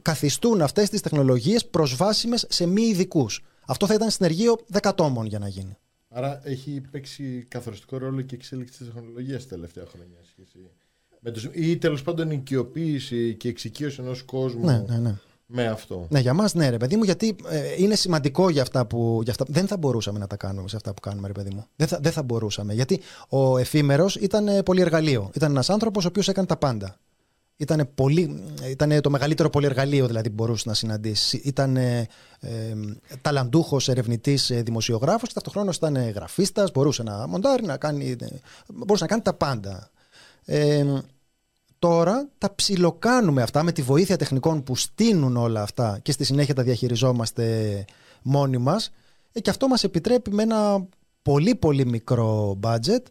καθιστούν 0.02 0.62
αυτές 0.62 0.90
τις 0.90 1.00
τεχνολογίες 1.00 1.66
προσβάσιμες 1.66 2.46
σε 2.48 2.66
μη 2.66 2.82
ειδικούς. 2.82 3.44
Αυτό 3.66 3.86
θα 3.86 3.94
ήταν 3.94 4.10
συνεργείο 4.10 4.58
δεκατόμων 4.66 5.26
για 5.26 5.38
να 5.38 5.48
γίνει. 5.48 5.76
Άρα 6.08 6.40
έχει 6.44 6.80
παίξει 6.90 7.46
καθοριστικό 7.48 7.98
ρόλο 7.98 8.20
και 8.20 8.34
η 8.34 8.38
εξέλιξη 8.38 8.78
της 8.78 8.86
τεχνολογίας 8.86 9.42
τα 9.42 9.48
τελευταία 9.48 9.84
χρόνια. 9.86 10.16
Με 11.20 11.30
τους, 11.30 11.48
ή 11.52 11.76
τέλος 11.76 12.02
πάντων 12.02 12.30
η 12.30 12.36
οικειοποίηση 12.40 13.34
και 13.34 13.48
η 13.48 13.50
εξοικείωση 13.50 14.00
ενός 14.00 14.22
κόσμου 14.22 14.64
Ναι, 14.64 14.78
ναι, 14.78 14.98
ναι. 14.98 15.14
Με 15.50 15.66
αυτό. 15.66 16.06
Ναι, 16.10 16.20
για 16.20 16.34
μας 16.34 16.54
ναι, 16.54 16.68
ρε 16.68 16.76
παιδί 16.76 16.96
μου, 16.96 17.02
γιατί 17.02 17.36
ε, 17.48 17.82
είναι 17.82 17.94
σημαντικό 17.94 18.50
για 18.50 18.62
αυτά 18.62 18.86
που. 18.86 19.20
Για 19.22 19.32
αυτά, 19.32 19.44
δεν 19.48 19.66
θα 19.66 19.76
μπορούσαμε 19.76 20.18
να 20.18 20.26
τα 20.26 20.36
κάνουμε 20.36 20.68
σε 20.68 20.76
αυτά 20.76 20.94
που 20.94 21.00
κάνουμε, 21.00 21.26
ρε 21.26 21.32
παιδί 21.32 21.50
μου. 21.54 21.66
Δεν 21.76 21.86
θα, 21.86 21.98
δεν 22.02 22.12
θα 22.12 22.22
μπορούσαμε. 22.22 22.74
Γιατί 22.74 23.00
ο 23.28 23.58
εφήμερος 23.58 24.16
ήταν 24.16 24.48
ε, 24.48 24.62
πολυεργαλείο. 24.62 25.30
Ήταν 25.34 25.50
ένας 25.50 25.70
άνθρωπος 25.70 26.04
ο 26.04 26.08
οποίος 26.08 26.28
έκανε 26.28 26.46
τα 26.46 26.56
πάντα. 26.56 26.96
Ήταν, 27.56 27.88
πολύ, 27.94 28.42
ήταν 28.70 29.00
το 29.00 29.10
μεγαλύτερο 29.10 29.50
πολυεργαλείο 29.50 30.06
δηλαδή 30.06 30.28
που 30.28 30.34
μπορούσες 30.34 30.64
να 30.64 30.74
συναντήσεις. 30.74 31.32
Ήταν 31.32 31.76
ε, 31.76 32.08
ε, 32.40 32.74
ταλαντούχος 33.20 33.88
ερευνητής 33.88 34.52
δημοσιογράφος 34.54 35.28
και 35.28 35.34
ταυτοχρόνως 35.34 35.76
ήταν 35.76 36.10
γραφίστας. 36.10 36.70
Μπορούσε 36.70 37.02
να 37.02 37.26
μοντάρει, 37.26 37.64
να 37.64 37.76
κάνει, 37.76 38.16
ε, 38.20 38.26
μπορούσε 38.74 39.02
να 39.02 39.08
κάνει 39.08 39.22
τα 39.22 39.34
πάντα. 39.34 39.90
Ε, 40.44 40.84
τώρα 41.78 42.28
τα 42.38 42.54
ψιλοκάνουμε 42.54 43.42
αυτά 43.42 43.62
με 43.62 43.72
τη 43.72 43.82
βοήθεια 43.82 44.16
τεχνικών 44.16 44.62
που 44.62 44.76
στείνουν 44.76 45.36
όλα 45.36 45.62
αυτά 45.62 45.98
και 46.02 46.12
στη 46.12 46.24
συνέχεια 46.24 46.54
τα 46.54 46.62
διαχειριζόμαστε 46.62 47.84
μόνοι 48.22 48.58
μας 48.58 48.90
ε, 49.32 49.40
και 49.40 49.50
αυτό 49.50 49.68
μας 49.68 49.84
επιτρέπει 49.84 50.32
με 50.32 50.42
ένα 50.42 50.86
πολύ 51.22 51.54
πολύ 51.54 51.86
μικρό 51.86 52.58
budget 52.62 53.02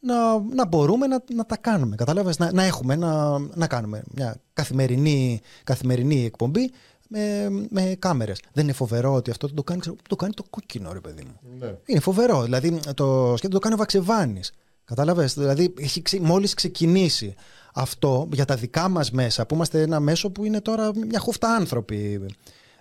να, 0.00 0.38
να 0.54 0.66
μπορούμε 0.66 1.06
να, 1.06 1.22
να 1.34 1.46
τα 1.46 1.56
κάνουμε. 1.56 1.96
Κατάλαβες, 1.96 2.38
να, 2.38 2.52
να 2.52 2.62
έχουμε, 2.62 2.96
να, 2.96 3.38
να 3.38 3.66
κάνουμε 3.66 4.02
μια 4.14 4.36
καθημερινή, 4.52 5.40
καθημερινή 5.64 6.24
εκπομπή 6.24 6.70
με, 7.08 7.48
με 7.70 7.96
κάμερες. 7.98 8.40
Δεν 8.52 8.64
είναι 8.64 8.72
φοβερό 8.72 9.14
ότι 9.14 9.30
αυτό 9.30 9.54
το 9.54 9.62
κάνει, 9.62 9.80
το 10.08 10.16
κάνει 10.16 10.32
το 10.32 10.44
κόκκινο, 10.50 10.92
ρε 10.92 11.00
παιδί 11.00 11.22
μου. 11.24 11.40
Ναι. 11.58 11.74
Είναι 11.84 12.00
φοβερό. 12.00 12.42
Δηλαδή 12.42 12.80
το 12.94 13.34
σκέτο 13.36 13.52
το 13.52 13.58
κάνει 13.58 13.74
ο 13.74 13.78
Βαξεβάνης. 13.78 14.52
Κατάλαβες, 14.84 15.34
δηλαδή 15.34 15.74
έχει 15.78 16.02
ξε, 16.02 16.20
μόλις 16.20 16.54
ξεκινήσει 16.54 17.34
αυτό 17.74 18.28
για 18.32 18.44
τα 18.44 18.56
δικά 18.56 18.88
μας 18.88 19.10
μέσα 19.10 19.46
που 19.46 19.54
είμαστε 19.54 19.80
ένα 19.80 20.00
μέσο 20.00 20.30
που 20.30 20.44
είναι 20.44 20.60
τώρα 20.60 20.90
μια 20.96 21.18
χούφτα 21.18 21.54
άνθρωποι 21.54 22.26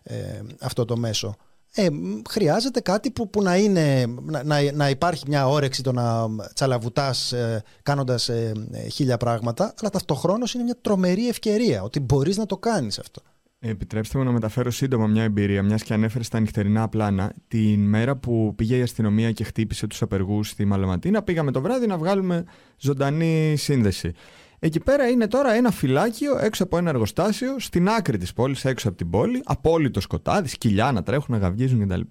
ε, 0.04 0.42
αυτό 0.60 0.86
το 0.86 0.98
μέσο. 0.98 1.36
Ε, 1.76 1.88
χρειάζεται 2.30 2.80
κάτι 2.80 3.12
που, 3.12 3.30
που 3.30 3.42
να, 3.42 3.58
είναι, 3.58 4.06
να, 4.44 4.72
να 4.74 4.90
υπάρχει 4.90 5.24
μια 5.28 5.48
όρεξη 5.48 5.84
το 5.84 5.92
να 5.92 6.28
τσαλαβουτάς 6.54 7.32
ε, 7.32 7.64
κάνοντας 7.84 8.30
ε, 8.30 8.52
χίλια 8.92 9.18
πράγματα 9.18 9.74
αλλά 9.80 9.90
ταυτοχρόνως 9.90 10.54
είναι 10.54 10.64
μια 10.64 10.78
τρομερή 10.82 11.28
ευκαιρία 11.28 11.84
ότι 11.84 12.00
μπορείς 12.00 12.38
να 12.38 12.46
το 12.46 12.58
κάνεις 12.58 13.00
αυτό. 13.00 13.22
Επιτρέψτε 13.66 14.18
μου 14.18 14.24
να 14.24 14.32
μεταφέρω 14.32 14.72
σύντομα 14.72 15.08
μια 15.08 15.24
εμπειρία, 15.24 15.64
μιας 15.64 15.84
και 15.84 15.94
ανέφερες 15.94 16.26
στα 16.28 16.40
νυχτερινά 16.40 16.88
πλάνα. 16.90 17.34
Την 17.48 17.80
μέρα 17.80 18.16
που 18.16 18.54
πήγε 18.56 18.78
η 18.78 18.82
αστυνομία 18.82 19.32
και 19.32 19.44
χτύπησε 19.44 19.88
τους 19.88 20.02
απεργούς 20.02 20.50
στη 20.50 20.66
Μαλαματίνα, 20.66 21.24
πήγαμε 21.24 21.52
το 21.52 21.62
βράδυ 21.62 21.88
να 21.88 21.98
βγάλουμε 21.98 22.44
ζωντανή 22.78 23.56
σύνδεση. 23.58 24.12
Εκεί 24.60 24.80
πέρα 24.80 25.08
είναι 25.08 25.28
τώρα 25.28 25.54
ένα 25.54 25.72
φυλάκιο 25.72 26.38
έξω 26.38 26.64
από 26.64 26.78
ένα 26.78 26.90
εργοστάσιο, 26.90 27.60
στην 27.60 27.90
άκρη 27.90 28.18
της 28.18 28.34
πόλης, 28.34 28.66
έξω 28.66 28.88
από 28.88 28.98
την 28.98 29.10
πόλη. 29.10 29.42
Απόλυτο 29.46 30.00
σκοτάδι, 30.00 30.48
σκυλιά 30.48 30.92
να 30.92 31.04
τρέχουν, 31.04 31.36
να 31.36 31.38
γαυγίζουν 31.38 31.88
κτλ. 31.88 32.02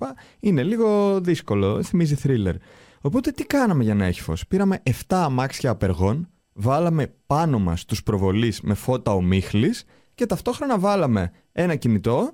Είναι 0.41 0.63
λίγο 0.63 1.21
δύσκολο, 1.21 1.83
θυμίζει 1.83 2.15
θρίλερ. 2.15 2.55
Οπότε 3.01 3.31
τι 3.31 3.45
κάναμε 3.45 3.85
για 3.85 3.95
να 3.95 4.05
έχει 4.05 4.21
φως; 4.23 4.47
Πήραμε 4.47 4.83
7 4.85 4.91
αμάξια 5.09 5.71
απεργών, 5.71 6.29
βάλαμε 6.53 7.15
πάνω 7.27 7.59
μας 7.59 7.85
τους 7.85 8.03
προβολείς 8.03 8.61
με 8.61 8.75
φώτα 8.75 9.15
ομίχλης 9.15 9.85
και 10.15 10.27
ταυτόχρονα 10.27 10.79
βάλαμε 10.79 11.31
ένα 11.53 11.75
κινητό 11.75 12.33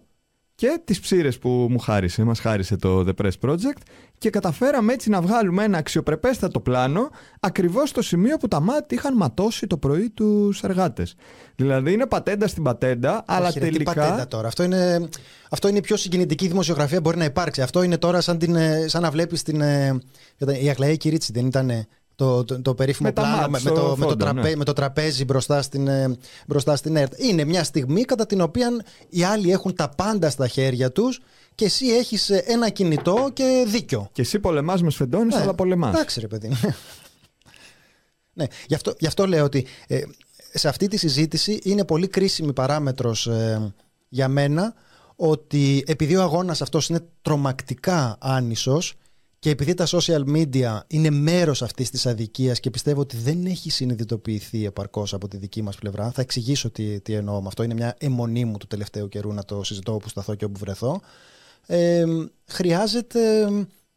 και 0.54 0.80
τις 0.84 1.00
ψήρες 1.00 1.38
που 1.38 1.48
μου 1.70 1.78
χάρισε, 1.78 2.24
μας 2.24 2.40
χάρισε 2.40 2.76
το 2.76 3.04
The 3.06 3.22
Press 3.22 3.48
Project 3.48 3.80
και 4.18 4.30
καταφέραμε 4.30 4.92
έτσι 4.92 5.10
να 5.10 5.20
βγάλουμε 5.20 5.64
ένα 5.64 5.78
αξιοπρεπέστατο 5.78 6.60
πλάνο 6.60 7.10
ακριβώς 7.40 7.88
στο 7.88 8.02
σημείο 8.02 8.36
που 8.36 8.48
τα 8.48 8.60
μάτια 8.60 8.98
είχαν 8.98 9.16
ματώσει 9.16 9.66
το 9.66 9.76
πρωί 9.76 10.10
τους 10.10 10.62
εργάτες. 10.62 11.14
Δηλαδή 11.56 11.92
είναι 11.92 12.06
πατέντα 12.06 12.46
στην 12.48 12.62
πατέντα, 12.62 13.24
αλλά 13.26 13.46
Όχι, 13.46 13.58
ρε, 13.58 13.64
τι 13.66 13.72
τελικά... 13.72 13.92
πατέντα 13.92 14.26
τώρα. 14.26 14.48
Αυτό 14.48 14.62
είναι, 14.62 15.08
αυτό 15.50 15.68
είναι 15.68 15.78
η 15.78 15.80
πιο 15.80 15.96
συγκινητική 15.96 16.48
δημοσιογραφία 16.48 17.00
μπορεί 17.00 17.16
να 17.16 17.24
υπάρξει. 17.24 17.62
Αυτό 17.62 17.82
είναι 17.82 17.98
τώρα 17.98 18.20
σαν, 18.20 18.38
την, 18.38 18.56
ε, 18.56 18.88
σαν 18.88 19.02
να 19.02 19.10
βλέπεις 19.10 19.42
την... 19.42 19.60
ε, 19.60 20.00
Η 20.60 20.68
Αγλαία 20.68 20.94
Κυρίτσι 20.94 21.32
δεν 21.32 21.46
ήταν 21.46 21.70
το, 22.18 22.44
το, 22.44 22.62
το 22.62 22.74
περίφημο 22.74 23.08
Με 23.08 23.14
τα 23.14 23.22
πλάνο 23.22 23.36
μάτς 23.36 23.50
με, 23.50 23.58
στο 23.58 23.72
το, 23.72 23.82
με, 23.82 23.88
το 23.88 23.96
φόντο, 23.96 24.16
τραπέ, 24.16 24.48
ναι. 24.48 24.56
με 24.56 24.64
το 24.64 24.72
τραπέζι 24.72 25.24
μπροστά 25.24 25.62
στην, 25.62 25.88
ε, 25.88 26.16
μπροστά 26.46 26.76
στην 26.76 26.96
ΕΡΤ. 26.96 27.12
Είναι 27.16 27.44
μια 27.44 27.64
στιγμή 27.64 28.02
κατά 28.02 28.26
την 28.26 28.40
οποία 28.40 28.68
οι 29.08 29.22
άλλοι 29.22 29.50
έχουν 29.50 29.74
τα 29.74 29.88
πάντα 29.88 30.30
στα 30.30 30.48
χέρια 30.48 30.92
τους 30.92 31.20
και 31.54 31.64
εσύ 31.64 31.86
έχεις 31.86 32.30
ε, 32.30 32.42
ένα 32.46 32.68
κινητό 32.68 33.30
και 33.32 33.64
δίκιο. 33.68 34.08
Και 34.12 34.22
εσύ 34.22 34.38
πολεμάς 34.38 34.82
με 34.82 34.90
σφεντώνεις, 34.90 35.34
Ναι, 35.34 35.40
αλλά 35.40 35.54
πολεμάς. 35.54 35.94
Εντάξει, 35.94 36.20
ρε 36.20 36.26
παιδί. 36.26 36.48
μου. 36.48 36.56
ναι, 38.38 38.46
γι' 38.66 38.74
αυτό, 38.74 38.94
γι' 38.98 39.06
αυτό 39.06 39.26
λέω 39.26 39.44
ότι 39.44 39.66
ε, 39.86 40.00
σε 40.52 40.68
αυτή 40.68 40.88
τη 40.88 40.96
συζήτηση 40.96 41.60
είναι 41.62 41.84
πολύ 41.84 42.08
κρίσιμη 42.08 42.52
παράμετρος 42.52 43.26
ε, 43.26 43.72
για 44.08 44.28
μένα 44.28 44.74
ότι 45.16 45.84
επειδή 45.86 46.16
ο 46.16 46.22
αγώνας 46.22 46.62
αυτός 46.62 46.88
είναι 46.88 47.00
τρομακτικά 47.22 48.16
άνισος 48.20 48.94
και 49.38 49.50
επειδή 49.50 49.74
τα 49.74 49.86
social 49.86 50.24
media 50.36 50.80
είναι 50.86 51.10
μέρος 51.10 51.62
αυτής 51.62 51.90
της 51.90 52.06
αδικίας 52.06 52.60
και 52.60 52.70
πιστεύω 52.70 53.00
ότι 53.00 53.16
δεν 53.16 53.46
έχει 53.46 53.70
συνειδητοποιηθεί 53.70 54.64
επαρκώς 54.64 55.14
από 55.14 55.28
τη 55.28 55.36
δική 55.36 55.62
μας 55.62 55.76
πλευρά, 55.76 56.10
θα 56.10 56.20
εξηγήσω 56.20 56.70
τι, 56.70 57.00
τι 57.00 57.12
εννοώ 57.12 57.40
με 57.40 57.46
αυτό, 57.46 57.62
είναι 57.62 57.74
μια 57.74 57.96
αιμονή 57.98 58.44
μου 58.44 58.56
του 58.56 58.66
τελευταίου 58.66 59.08
καιρού 59.08 59.32
να 59.32 59.44
το 59.44 59.62
συζητώ 59.62 59.94
όπου 59.94 60.08
σταθώ 60.08 60.34
και 60.34 60.44
όπου 60.44 60.58
βρεθώ, 60.58 61.00
ε, 61.66 62.04
χρειάζεται 62.46 63.48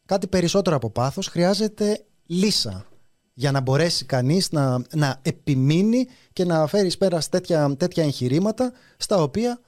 κάτι 0.06 0.28
περισσότερο 0.28 0.76
από 0.76 0.90
πάθος, 0.90 1.28
χρειάζεται 1.28 2.06
λύσα 2.26 2.86
για 3.34 3.52
να 3.52 3.60
μπορέσει 3.62 4.06
κανείς 4.06 4.52
να, 4.52 4.82
να 4.96 5.20
επιμείνει 5.22 6.08
και 6.34 6.46
να 6.46 6.68
φέρει 6.68 6.98
πέρας 6.98 7.30
τέτοια, 7.30 7.76
τέτοια 7.78 8.04
εγχειρήματα 8.04 8.72
στα 8.98 9.24
οποία 9.24 9.60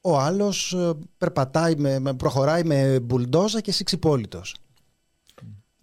ο 0.00 0.18
άλλος 0.18 0.72
ε, 0.72 0.92
περπατάει, 1.18 1.74
με, 1.76 1.98
με- 1.98 2.14
προχωράει 2.14 2.64
με 2.64 3.00
μπουλντόζα 3.00 3.60
και 3.60 3.70
εσύ 3.70 3.84
ξυπόλυτος. 3.84 4.56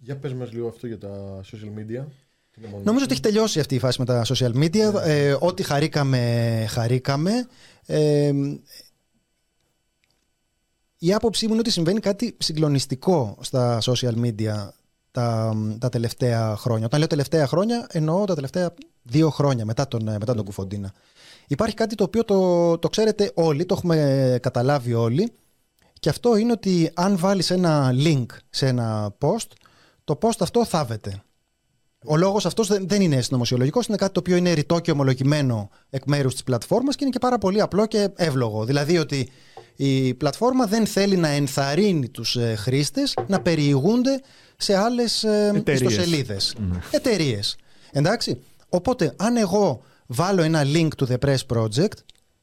Για 0.02 0.16
πες 0.16 0.34
μας 0.34 0.52
λίγο 0.52 0.68
αυτό 0.68 0.86
για 0.86 0.98
τα 0.98 1.40
social 1.44 1.78
media. 1.78 2.04
Την 2.52 2.64
αιμονή 2.64 2.84
Νομίζω 2.84 2.98
σου. 2.98 3.04
ότι 3.04 3.12
έχει 3.12 3.20
τελειώσει 3.20 3.60
αυτή 3.60 3.74
η 3.74 3.78
φάση 3.78 4.00
με 4.00 4.04
τα 4.04 4.24
social 4.26 4.54
media. 4.54 4.94
Ε, 5.04 5.36
ό,τι 5.40 5.62
χαρήκαμε, 5.62 6.64
χαρήκαμε. 6.68 7.46
Ε, 7.86 8.32
η 10.98 11.12
άποψή 11.12 11.44
μου 11.44 11.50
είναι 11.50 11.60
ότι 11.60 11.70
συμβαίνει 11.70 12.00
κάτι 12.00 12.36
συγκλονιστικό 12.38 13.36
στα 13.40 13.78
social 13.82 14.14
media 14.24 14.68
τα, 15.10 15.56
τα 15.78 15.88
τελευταία 15.88 16.56
χρόνια. 16.56 16.86
Όταν 16.86 16.98
λέω 16.98 17.08
τελευταία 17.08 17.46
χρόνια, 17.46 17.86
εννοώ 17.90 18.24
τα 18.24 18.34
τελευταία 18.34 18.74
δύο 19.02 19.30
χρόνια 19.30 19.64
μετά 19.64 19.88
τον, 19.88 20.02
μετά 20.02 20.34
τον 20.34 20.44
Κουφοντίνα. 20.44 20.92
Υπάρχει 21.46 21.74
κάτι 21.74 21.94
το 21.94 22.04
οποίο 22.04 22.24
το, 22.24 22.78
το 22.78 22.88
ξέρετε 22.88 23.30
όλοι, 23.34 23.66
το 23.66 23.74
έχουμε 23.74 24.38
καταλάβει 24.42 24.94
όλοι 24.94 25.32
και 26.00 26.08
αυτό 26.08 26.36
είναι 26.36 26.52
ότι 26.52 26.90
αν 26.94 27.18
βάλεις 27.18 27.50
ένα 27.50 27.94
link 27.94 28.26
σε 28.50 28.66
ένα 28.66 29.14
post, 29.20 29.46
το 30.14 30.18
post 30.28 30.36
αυτό 30.40 30.64
θάβεται. 30.64 31.22
Ο 32.04 32.16
λόγος 32.16 32.46
αυτός 32.46 32.68
δεν, 32.68 32.88
δεν 32.88 33.00
είναι 33.02 33.20
συνωμοσιολογικός, 33.20 33.86
είναι 33.86 33.96
κάτι 33.96 34.12
το 34.12 34.20
οποίο 34.20 34.36
είναι 34.36 34.52
ρητό 34.52 34.78
και 34.78 34.90
ομολογημένο 34.90 35.70
εκ 35.90 36.02
μέρους 36.06 36.32
της 36.32 36.42
πλατφόρμας 36.42 36.96
και 36.96 37.04
είναι 37.04 37.12
και 37.12 37.18
πάρα 37.18 37.38
πολύ 37.38 37.60
απλό 37.60 37.86
και 37.86 38.08
εύλογο. 38.16 38.64
Δηλαδή 38.64 38.98
ότι 38.98 39.28
η 39.76 40.14
πλατφόρμα 40.14 40.66
δεν 40.66 40.86
θέλει 40.86 41.16
να 41.16 41.28
ενθαρρύνει 41.28 42.08
τους 42.08 42.36
ε, 42.36 42.54
χρήστες 42.54 43.14
να 43.26 43.40
περιηγούνται 43.40 44.20
σε 44.56 44.76
άλλες 44.76 45.24
ε, 45.24 45.52
Εταιρείες. 45.54 45.80
ιστοσελίδες. 45.90 46.56
Εταιρείες. 46.90 47.56
Εντάξει. 47.90 48.42
Οπότε, 48.68 49.14
αν 49.16 49.36
εγώ 49.36 49.82
βάλω 50.06 50.42
ένα 50.42 50.62
link 50.64 50.88
του 50.96 51.06
The 51.10 51.16
Press 51.26 51.56
Project, 51.56 51.98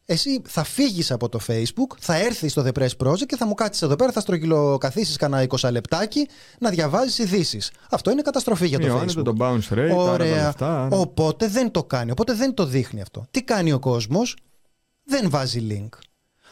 εσύ 0.10 0.42
θα 0.48 0.64
φύγεις 0.64 1.12
από 1.12 1.30
το 1.30 1.40
Facebook, 1.48 1.98
θα 2.00 2.16
έρθεις 2.16 2.52
στο 2.52 2.64
The 2.66 2.80
Press 2.80 3.08
Project 3.08 3.26
και 3.26 3.36
θα 3.36 3.46
μου 3.46 3.54
κάτσει 3.54 3.86
εδώ 3.86 3.96
πέρα, 3.96 4.12
θα 4.12 4.20
στρογγυλοκαθίσεις 4.20 5.16
κανένα 5.18 5.48
20 5.60 5.72
λεπτάκι 5.72 6.28
να 6.60 6.70
διαβάζεις 6.70 7.18
ειδήσεις. 7.18 7.72
Αυτό 7.90 8.12
είναι 8.12 8.22
καταστροφή 8.22 8.68
για 8.68 8.80
το 8.80 8.86
Μειώνεται 8.86 9.14
Facebook. 9.22 9.24
το 9.24 9.34
bounce 9.40 9.74
rate, 9.74 9.78
άρα 9.78 9.88
τα 9.96 10.12
Ωραία. 10.12 10.46
λεφτά. 10.46 10.84
άρα- 10.86 10.98
Οπότε 10.98 11.48
δεν 11.48 11.72
το 11.72 11.84
κάνει. 11.84 12.12
Οπότε 12.12 12.34
δεν 12.34 12.54
το 12.54 12.66
δείχνει 12.66 13.02
αυτό. 13.02 13.26
Τι 13.32 13.44
κάνει 13.44 13.72
ο 13.72 13.80
κόσμος, 13.80 14.38
δεν 15.04 15.30
βάζει 15.30 15.68
link. 15.70 15.90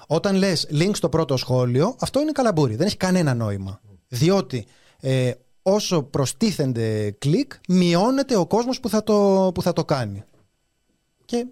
Όταν 0.08 0.36
λες 0.36 0.68
link 0.72 0.92
στο 0.94 1.10
πρώτο 1.10 1.38
σχόλιο, 1.38 1.96
αυτό 2.00 2.22
είναι 2.22 2.32
καλαμπούρι. 2.32 2.76
Δεν 2.76 2.86
έχει 2.88 2.98
κανένα 2.98 3.34
νόημα. 3.34 3.82
Διότι 4.08 4.66
ε, 5.00 5.32
όσο 5.62 6.04
προστίθενται 6.04 7.12
κλικ, 7.12 7.52
μειώνεται 7.68 8.36
ο 8.36 8.46
κόσμος 8.48 8.80
που, 8.80 8.90
θα 8.90 9.04
το- 9.04 9.52
που 9.54 9.62
θα 9.62 9.74
το 9.74 9.86
κάνει. 9.86 10.24
Και 11.26 11.46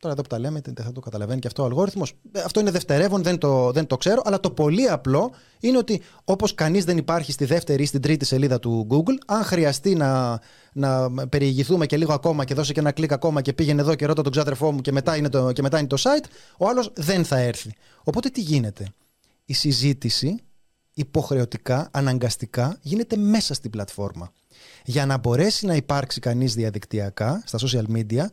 Τώρα 0.00 0.14
εδώ 0.14 0.22
που 0.22 0.28
τα 0.28 0.38
λέμε 0.38 0.60
δεν 0.64 0.84
θα 0.84 0.92
το 0.92 1.00
καταλαβαίνει 1.00 1.40
και 1.40 1.46
αυτό 1.46 1.62
ο 1.62 1.66
αλγόριθμος. 1.66 2.12
Αυτό 2.44 2.60
είναι 2.60 2.70
δευτερεύον, 2.70 3.22
δεν 3.22 3.38
το, 3.38 3.72
δεν 3.72 3.86
το 3.86 3.96
ξέρω. 3.96 4.22
Αλλά 4.24 4.40
το 4.40 4.50
πολύ 4.50 4.88
απλό 4.88 5.32
είναι 5.60 5.78
ότι 5.78 6.02
όπως 6.24 6.54
κανείς 6.54 6.84
δεν 6.84 6.96
υπάρχει 6.96 7.32
στη 7.32 7.44
δεύτερη 7.44 7.82
ή 7.82 7.86
στην 7.86 8.00
τρίτη 8.00 8.24
σελίδα 8.24 8.58
του 8.58 8.86
Google, 8.90 9.14
αν 9.26 9.42
χρειαστεί 9.42 9.94
να, 9.94 10.40
να 10.72 11.10
περιηγηθούμε 11.28 11.86
και 11.86 11.96
λίγο 11.96 12.12
ακόμα 12.12 12.44
και 12.44 12.54
δώσει 12.54 12.72
και 12.72 12.80
ένα 12.80 12.92
κλικ 12.92 13.12
ακόμα 13.12 13.42
και 13.42 13.52
πήγαινε 13.52 13.80
εδώ 13.80 13.94
και 13.94 14.06
ρώτα 14.06 14.22
τον 14.22 14.32
ξάδερφό 14.32 14.72
μου 14.72 14.80
και 14.80 14.92
μετά, 14.92 15.16
είναι 15.16 15.28
το, 15.28 15.52
και 15.52 15.62
μετά 15.62 15.78
είναι 15.78 15.88
το 15.88 15.96
site, 15.98 16.24
ο 16.58 16.68
άλλος 16.68 16.92
δεν 16.94 17.24
θα 17.24 17.38
έρθει. 17.38 17.74
Οπότε 18.04 18.28
τι 18.28 18.40
γίνεται; 18.40 18.92
Η 19.44 19.52
συζήτηση 19.54 20.36
υποχρεωτικά, 20.94 21.88
αναγκαστικά 21.92 22.78
γίνεται 22.80 23.16
μέσα 23.16 23.54
στην 23.54 23.70
πλατφόρμα. 23.70 24.32
Για 24.84 25.06
να 25.06 25.18
μπορέσει 25.18 25.66
να 25.66 25.74
υπάρξει 25.74 26.20
κανείς 26.20 26.54
διαδικτυακά 26.54 27.42
στα 27.46 27.58
social 27.58 27.96
media 27.96 28.24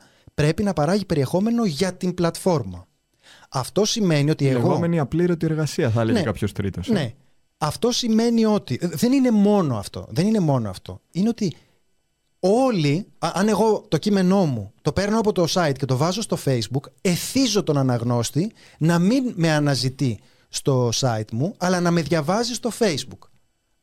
πρέπει 0.41 0.63
να 0.63 0.73
παράγει 0.73 1.05
περιεχόμενο 1.05 1.65
για 1.65 1.93
την 1.93 2.13
πλατφόρμα. 2.13 2.87
Αυτό 3.49 3.85
σημαίνει 3.85 4.29
ότι 4.29 4.43
Η 4.43 4.47
εγώ... 4.47 4.59
λεγόμενη 4.67 4.99
απλήρωτη 4.99 5.45
εργασία, 5.45 5.89
θα 5.89 6.01
έλεγε 6.01 6.17
Ναι. 6.19 6.23
κάποιος 6.25 6.51
τρίτος. 6.51 6.87
Ναι. 6.87 7.13
Αυτό 7.57 7.91
σημαίνει 7.91 8.45
ότι. 8.45 8.79
Δεν 8.81 9.11
είναι 9.11 9.31
μόνο 9.31 9.77
αυτό. 9.77 10.05
Δεν 10.09 10.27
είναι 10.27 10.39
μόνο 10.39 10.69
αυτό. 10.69 11.01
Είναι 11.11 11.29
ότι 11.29 11.55
όλοι, 12.39 13.07
α- 13.19 13.31
αν 13.33 13.47
εγώ 13.47 13.85
το 13.87 13.97
κείμενό 13.97 14.45
μου 14.45 14.73
το 14.81 14.91
παίρνω 14.91 15.19
από 15.19 15.31
το 15.31 15.45
site 15.49 15.73
και 15.77 15.85
το 15.85 15.97
βάζω 15.97 16.21
στο 16.21 16.37
facebook, 16.45 16.91
εθίζω 17.01 17.63
τον 17.63 17.77
αναγνώστη 17.77 18.51
να 18.77 18.99
μην 18.99 19.33
με 19.35 19.51
αναζητεί 19.51 20.19
στο 20.49 20.89
site 20.99 21.31
μου, 21.31 21.53
αλλά 21.57 21.79
να 21.79 21.91
με 21.91 22.01
διαβάζει 22.01 22.53
στο 22.53 22.71
facebook. 22.79 23.27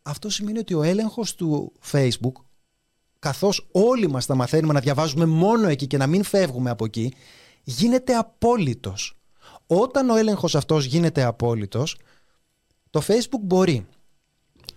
Αυτό 0.03 0.31
σημαίνει 0.31 0.59
ότι 0.59 0.75
ο 0.75 0.83
έλεγχος 0.83 1.35
του 1.35 1.73
facebook, 1.93 2.33
καθώς 3.25 3.69
όλοι 3.73 4.09
μας 4.09 4.27
τα 4.27 4.35
μαθαίνουμε 4.35 4.73
να 4.73 4.81
διαβάζουμε 4.81 5.27
μόνο 5.27 5.69
εκεί 5.69 5.87
και 5.87 5.97
να 5.97 6.07
μην 6.07 6.23
φεύγουμε 6.23 6.71
από 6.71 6.85
εκεί, 6.85 7.15
γίνεται 7.63 8.15
απόλυτος. 8.15 9.17
Όταν 9.67 10.11
ο 10.11 10.17
έλεγχος 10.17 10.55
αυτός 10.55 10.85
γίνεται 10.85 11.23
απόλυτος, 11.23 11.97
το 12.91 13.03
Facebook 13.07 13.41
μπορεί 13.41 13.87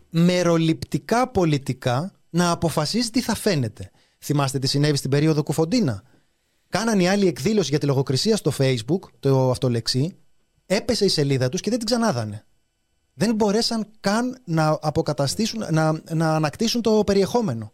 μεροληπτικά 0.10 1.28
πολιτικά 1.28 2.12
να 2.30 2.52
αποφασίζει 2.52 3.10
τι 3.10 3.22
θα 3.22 3.36
φαίνεται. 3.36 3.92
Θυμάστε 4.20 4.60
τι 4.60 4.68
συνέβη 4.68 4.98
στην 4.98 5.10
περίοδο 5.10 5.44
Κουφοντίνα. 5.44 6.04
Κάναν 6.70 7.00
οι 7.00 7.10
άλλοι 7.10 7.28
εκδήλωση 7.28 7.70
για 7.70 7.80
τη 7.80 7.86
λογοκρισία 7.86 8.36
στο 8.36 8.52
Facebook, 8.58 9.10
το 9.20 9.50
αυτολεξί, 9.50 10.16
έπεσε 10.66 11.06
η 11.06 11.10
σελίδα 11.10 11.50
τους 11.50 11.62
και 11.62 11.70
δεν 11.70 11.80
την 11.80 11.88
ξανάδανε. 11.88 12.46
Δεν 13.14 13.36
μπορέσαν 13.36 13.88
καν 14.00 14.38
να 14.46 14.80
αποκαταστήσουν, 14.82 15.64
να, 15.72 16.02
να 16.14 16.36
ανακτήσουν 16.36 16.82
το 16.82 17.04
περιεχόμενο. 17.06 17.72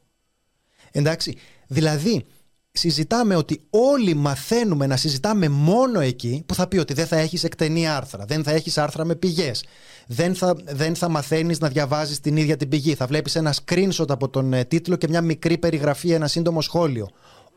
Εντάξει, 0.96 1.38
δηλαδή 1.68 2.26
συζητάμε 2.72 3.36
ότι 3.36 3.62
όλοι 3.70 4.14
μαθαίνουμε 4.14 4.88
να 4.88 4.98
συζητάμε 4.98 5.50
μόνο 5.50 6.00
εκεί 6.00 6.44
που 6.46 6.56
θα 6.56 6.68
πει 6.68 6.78
ότι 6.78 6.94
δεν 6.94 7.08
θα 7.08 7.18
έχεις 7.18 7.44
εκτενή 7.44 7.88
άρθρα, 7.88 8.26
δεν 8.26 8.44
θα 8.44 8.52
έχεις 8.52 8.78
άρθρα 8.78 9.06
με 9.06 9.16
πηγές, 9.16 9.64
δεν 10.08 10.36
θα, 10.36 10.56
δεν 10.66 10.96
θα 10.96 11.10
μαθαίνεις 11.10 11.60
να 11.60 11.68
διαβάζεις 11.68 12.20
την 12.20 12.38
ίδια 12.38 12.58
την 12.58 12.70
πηγή, 12.70 12.96
θα 12.96 13.06
βλέπεις 13.06 13.36
ένα 13.36 13.54
screenshot 13.66 14.10
από 14.10 14.30
τον 14.30 14.54
ε, 14.54 14.66
τίτλο 14.66 14.96
και 14.96 15.08
μια 15.08 15.22
μικρή 15.22 15.58
περιγραφή, 15.58 16.12
ένα 16.12 16.28
σύντομο 16.28 16.62
σχόλιο. 16.62 17.10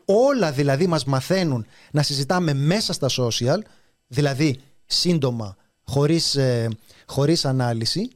Όλα 0.05 0.51
δηλαδή 0.51 0.87
μας 0.87 1.05
μαθαίνουν 1.05 1.65
να 1.91 2.01
συζητάμε 2.03 2.53
μέσα 2.53 2.93
στα 2.93 3.07
social, 3.17 3.59
δηλαδή 4.07 4.59
σύντομα, 4.85 5.55
χωρίς, 5.83 6.35
ε, 6.35 6.67
χωρίς 7.05 7.45
ανάλυση 7.45 8.09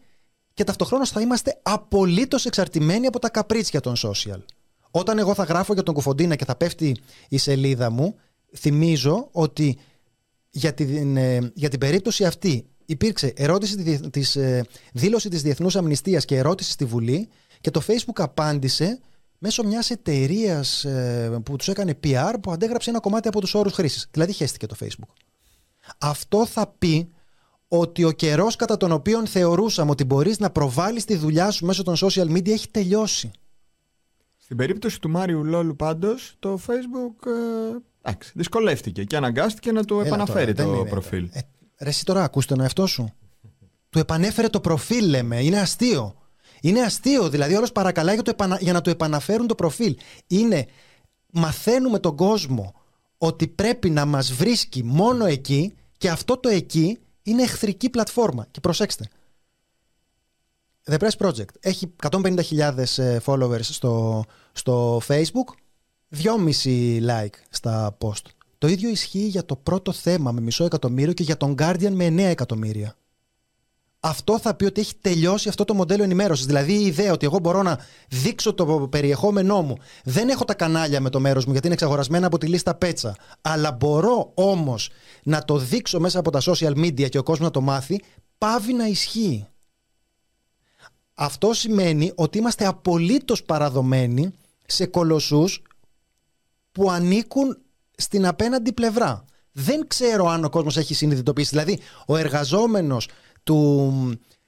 και 0.54 0.64
ταυτοχρόνως 0.64 1.10
θα 1.10 1.22
είμαστε 1.22 1.60
απολύτως 1.62 2.46
εξαρτημένοι 2.46 3.08
από 3.08 3.20
τα 3.20 3.30
καπρίτσια 3.30 3.80
των 3.80 3.96
social. 3.98 4.40
Όταν 4.92 5.18
εγώ 5.18 5.34
θα 5.34 5.44
γράφω 5.44 5.74
για 5.74 5.84
τον 5.84 5.94
Κουφοντίνα 5.94 6.36
και 6.36 6.46
θα 6.46 6.56
πέφτει 6.56 6.98
η 7.30 7.38
σελίδα 7.38 7.90
μου, 7.90 8.16
θυμίζω 8.56 9.28
ότι 9.32 9.78
για 10.50 10.74
την, 10.74 11.18
ε, 11.18 11.52
για 11.54 11.70
την 11.70 11.80
περίπτωση 11.80 12.26
αυτή 12.26 12.66
υπήρξε 12.86 13.34
ερώτηση 13.36 13.76
της, 13.76 14.00
της, 14.10 14.36
ε, 14.36 14.66
δήλωση 14.94 15.30
της 15.30 15.42
Διεθνούς 15.42 15.76
Αμνηστίας 15.76 16.26
και 16.26 16.38
ερώτηση 16.38 16.72
στη 16.72 16.86
Βουλή 16.86 17.30
και 17.62 17.72
το 17.72 17.82
Facebook 17.88 18.16
απάντησε 18.16 19.00
μέσω 19.38 19.64
μιας 19.64 19.90
εταιρείας 19.90 20.86
που 21.44 21.56
τους 21.56 21.68
έκανε 21.68 22.00
PR 22.04 22.34
που 22.42 22.52
αντέγραψε 22.52 22.90
ένα 22.90 23.00
κομμάτι 23.00 23.28
από 23.28 23.40
τους 23.40 23.54
όρους 23.54 23.74
χρήσης. 23.74 24.08
Δηλαδή 24.12 24.34
χέστηκε 24.34 24.66
το 24.66 24.76
Facebook. 24.80 25.14
Αυτό 25.98 26.46
θα 26.46 26.68
πει 26.78 27.12
ότι 27.68 28.04
ο 28.04 28.12
καιρός 28.12 28.56
κατά 28.56 28.78
τον 28.78 28.92
οποίο 28.92 29.26
θεωρούσαμε 29.26 29.92
ότι 29.92 30.04
μπορείς 30.04 30.40
να 30.40 30.50
προβάλλεις 30.50 31.06
τη 31.06 31.16
δουλειά 31.16 31.52
σου 31.52 31.66
μέσω 31.66 31.84
των 31.84 31.96
social 32.00 32.32
media 32.32 32.50
έχει 32.50 32.70
τελειώσει. 32.70 33.32
Στην 34.52 34.64
περίπτωση 34.64 35.00
του 35.02 35.10
Μάριου 35.10 35.46
Λόλου 35.46 35.76
πάντως, 35.76 36.36
το 36.40 36.60
Facebook 36.68 37.28
ε, 37.28 37.78
εντάξει, 38.02 38.32
δυσκολεύτηκε 38.36 39.04
και 39.04 39.16
αναγκάστηκε 39.18 39.72
να 39.72 39.84
του 39.84 39.94
Έλα 40.00 40.06
επαναφέρει 40.08 40.54
τώρα, 40.54 40.68
το 40.68 40.72
δεν 40.74 40.80
είναι- 40.82 40.90
προφίλ. 40.90 41.30
Ε, 41.32 41.40
ρε 41.80 41.90
εσύ 41.90 42.06
τώρα 42.06 42.24
ακούς 42.24 42.46
τον 42.46 42.60
εαυτό 42.60 42.86
σου. 42.88 43.14
Του 43.90 44.00
επανέφερε 44.00 44.48
το 44.48 44.60
προφίλ 44.60 45.10
λέμε. 45.10 45.44
Είναι 45.44 45.60
αστείο. 45.60 46.16
Είναι 46.62 46.82
αστείο. 46.82 47.30
Δηλαδή 47.30 47.56
όλος 47.56 47.72
παρακαλάει 47.72 48.14
για, 48.14 48.24
το 48.24 48.30
επανα- 48.32 48.58
για 48.62 48.74
να 48.74 48.82
του 48.82 48.90
επαναφέρουν 48.90 49.48
το 49.48 49.56
προφίλ. 49.56 49.96
Είναι 50.28 50.66
μαθαίνουμε 51.32 52.00
τον 52.00 52.16
κόσμο 52.16 52.74
ότι 53.18 53.48
πρέπει 53.48 53.90
να 53.90 54.06
μας 54.06 54.34
βρίσκει 54.34 54.84
μόνο 54.84 55.26
εκεί 55.26 55.74
και 55.98 56.10
αυτό 56.10 56.38
το 56.38 56.50
εκεί 56.50 56.98
είναι 57.24 57.44
εχθρική 57.44 57.90
πλατφόρμα. 57.90 58.48
Και 58.52 58.60
προσέξτε. 58.60 59.06
The 60.90 60.98
Press 60.98 61.28
Project 61.28 61.56
έχει 61.60 61.94
150.000 62.10 62.78
ε, 62.98 63.18
followers 63.26 63.62
στο, 63.62 64.24
στο 64.52 65.02
Facebook, 65.08 65.54
2,5 66.24 67.08
like 67.08 67.36
στα 67.50 67.98
post. 68.00 68.26
Το 68.58 68.68
ίδιο 68.68 68.90
ισχύει 68.90 69.28
για 69.28 69.46
το 69.46 69.56
πρώτο 69.56 69.92
θέμα 69.92 70.32
με 70.32 70.42
μισό 70.42 70.64
εκατομμύριο 70.64 71.14
και 71.14 71.24
για 71.24 71.38
τον 71.38 71.56
Guardian 71.58 71.92
με 71.92 72.08
9 72.08 72.18
εκατομμύρια. 72.18 72.96
Αυτό 74.04 74.40
θα 74.40 74.54
πει 74.54 74.66
ότι 74.66 74.82
έχει 74.82 74.94
τελειώσει 75.02 75.50
αυτό 75.50 75.66
το 75.66 75.74
μοντέλο 75.74 76.04
ενημέρωσης. 76.04 76.46
Δηλαδή 76.46 76.74
η 76.74 76.86
ιδέα 76.86 77.12
ότι 77.12 77.26
εγώ 77.26 77.40
μπορώ 77.40 77.62
να 77.62 77.80
δείξω 78.10 78.54
το 78.54 78.88
περιεχόμενό 78.92 79.62
μου. 79.62 79.78
Δεν 80.04 80.30
έχω 80.30 80.46
τα 80.46 80.54
κανάλια 80.54 81.02
με 81.02 81.10
το 81.10 81.20
μέρος 81.20 81.46
μου 81.46 81.52
γιατί 81.52 81.66
είναι 81.66 81.76
εξαγορασμένα 81.76 82.28
από 82.28 82.38
τη 82.38 82.48
λίστα 82.48 82.76
πέτσα. 82.76 83.16
Αλλά 83.42 83.72
μπορώ 83.72 84.32
όμως 84.34 84.90
να 85.24 85.44
το 85.46 85.58
δείξω 85.58 86.00
μέσα 86.00 86.20
από 86.20 86.32
τα 86.32 86.42
social 86.42 86.76
media 86.76 87.10
και 87.10 87.18
ο 87.18 87.24
κόσμος 87.24 87.48
να 87.48 87.54
το 87.54 87.62
μάθει, 87.62 88.02
πάβει 88.38 88.74
να 88.74 88.86
ισχύει. 88.86 89.48
Αυτό 91.14 91.54
σημαίνει 91.54 92.12
ότι 92.16 92.38
είμαστε 92.38 92.66
απολύτως 92.66 93.44
παραδομένοι 93.44 94.32
σε 94.66 94.86
κολοσσούς 94.86 95.62
που 96.72 96.92
ανήκουν 96.92 97.58
στην 97.98 98.26
απέναντι 98.26 98.74
πλευρά. 98.74 99.26
Δεν 99.52 99.88
ξέρω 99.88 100.28
αν 100.28 100.44
ο 100.44 100.50
κόσμος 100.50 100.78
έχει 100.78 100.94
συνειδητοποιήσει. 100.94 101.50
Δηλαδή, 101.50 101.80
ο 102.06 102.18
εργαζόμενος 102.18 103.08
του, 103.44 103.92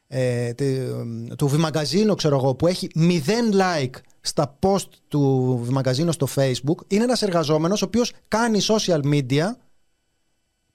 ε, 0.08 0.54
τε- 0.54 1.36
του 1.38 1.48
Βιμαγκαζίνο, 1.48 2.16
ξέρω 2.16 2.36
εγώ, 2.36 2.56
που 2.56 2.68
έχει 2.68 2.90
μηδέν 2.96 3.52
like 3.54 3.96
στα 4.22 4.60
post 4.62 4.88
του 5.08 5.60
Βιμαγκαζίνο 5.64 6.12
στο 6.12 6.28
facebook, 6.36 6.78
είναι 6.88 7.04
ένας 7.04 7.22
εργαζόμενος 7.22 7.82
ο 7.82 7.86
οποίος 7.86 8.12
κάνει 8.28 8.60
social 8.62 9.02
media, 9.04 9.46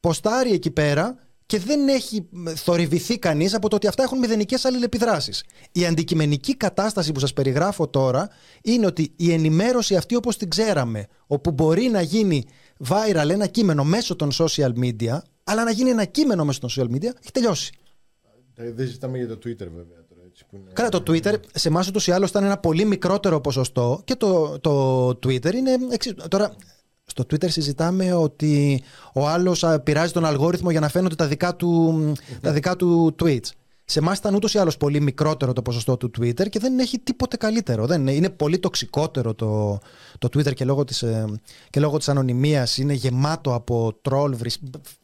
ποστάρει 0.01 0.53
εκεί 0.53 0.71
πέρα 0.71 1.19
και 1.49 1.59
δεν 1.59 1.89
έχει 1.89 2.29
θορυβηθεί 2.55 3.19
κανείς 3.19 3.55
από 3.55 3.69
το 3.69 3.77
ότι 3.77 3.87
αυτά 3.87 4.03
έχουν 4.03 4.19
μηδενικές 4.19 4.65
αλληλεπιδράσεις. 4.65 5.45
Η 5.73 5.87
αντικειμενική 5.87 6.57
κατάσταση 6.57 7.13
που 7.13 7.21
σας 7.21 7.33
περιγράφω 7.33 7.89
τώρα 7.89 8.29
είναι 8.63 8.87
ότι 8.87 9.13
η 9.17 9.33
ενημέρωση 9.33 9.97
αυτή 9.97 10.15
όπως 10.17 10.37
την 10.37 10.49
ξέραμε, 10.51 11.07
όπου 11.27 11.51
μπορεί 11.51 11.83
να 11.89 12.01
γίνει 12.01 12.45
viral 12.89 13.29
ένα 13.31 13.47
κείμενο 13.47 13.85
μέσω 13.85 14.17
των 14.17 14.31
social 14.33 14.73
media, 14.81 15.19
αλλά 15.45 15.65
να 15.65 15.71
γίνει 15.71 15.91
ένα 15.91 16.05
κείμενο 16.05 16.45
μέσω 16.45 16.61
των 16.61 16.71
social 16.77 16.95
media, 16.95 17.03
έχει 17.21 17.33
τελειώσει. 17.33 17.73
Ε, 18.55 18.73
Δεν 18.73 18.87
συζητάμε 18.87 19.19
για 19.19 19.29
το 19.29 19.35
Twitter 19.35 19.69
βέβαια 19.77 20.05
τώρα. 20.09 20.21
Έτσι, 20.27 20.45
που 20.51 20.57
είναι... 20.57 20.71
Καλά, 20.73 20.89
το 20.89 21.03
Twitter 21.07 21.35
σε 21.55 21.69
εμάς 21.69 21.89
ούτως 21.89 22.07
ή 22.07 22.11
άλλως 22.13 22.31
ήταν 22.31 22.45
ένα 22.45 22.59
πολύ 22.59 22.85
μικρότερο 22.85 23.41
ποσοστό 23.41 24.01
και 24.05 24.15
το, 24.15 24.59
το 24.61 25.09
Twitter 25.09 25.55
είναι. 25.55 25.77
εξι- 25.91 26.29
Τώρα, 26.29 26.55
στο 27.11 27.25
Twitter 27.31 27.51
συζητάμε 27.51 28.13
ότι 28.13 28.83
ο 29.13 29.29
άλλος 29.29 29.65
πειράζει 29.85 30.13
τον 30.13 30.25
αλγόριθμο 30.25 30.71
για 30.71 30.81
να 30.81 30.89
φαίνονται 30.89 31.15
τα 31.15 31.27
δικά 31.27 31.57
του, 31.57 32.13
τα 32.41 32.53
δικά 32.53 32.77
του 32.77 33.15
tweets. 33.23 33.51
Σε 33.91 33.99
εμάς 33.99 34.19
ήταν 34.19 34.35
ούτως 34.35 34.55
ή 34.55 34.59
άλλως 34.59 34.77
πολύ 34.77 35.01
μικρότερο 35.01 35.53
το 35.53 35.63
ποσοστό 35.63 35.97
του 35.97 36.11
Twitter 36.19 36.49
και 36.49 36.59
δεν 36.59 36.79
έχει 36.79 36.99
τίποτε 36.99 37.37
καλύτερο. 37.37 37.87
Δεν 37.87 38.01
είναι, 38.01 38.13
είναι 38.13 38.31
πολύ 38.31 38.59
τοξικότερο 38.59 39.35
το, 39.35 39.79
το 40.19 40.29
Twitter 40.33 40.55
και 40.55 40.65
λόγω 40.65 40.85
της, 40.85 41.03
ε, 41.03 41.25
και 41.71 41.81
λόγω 41.81 41.99
της 41.99 42.09
ανωνυμίας 42.09 42.79
είναι 42.79 42.93
γεμάτο 42.93 43.55
από 43.55 43.99
τρόλ. 44.03 44.37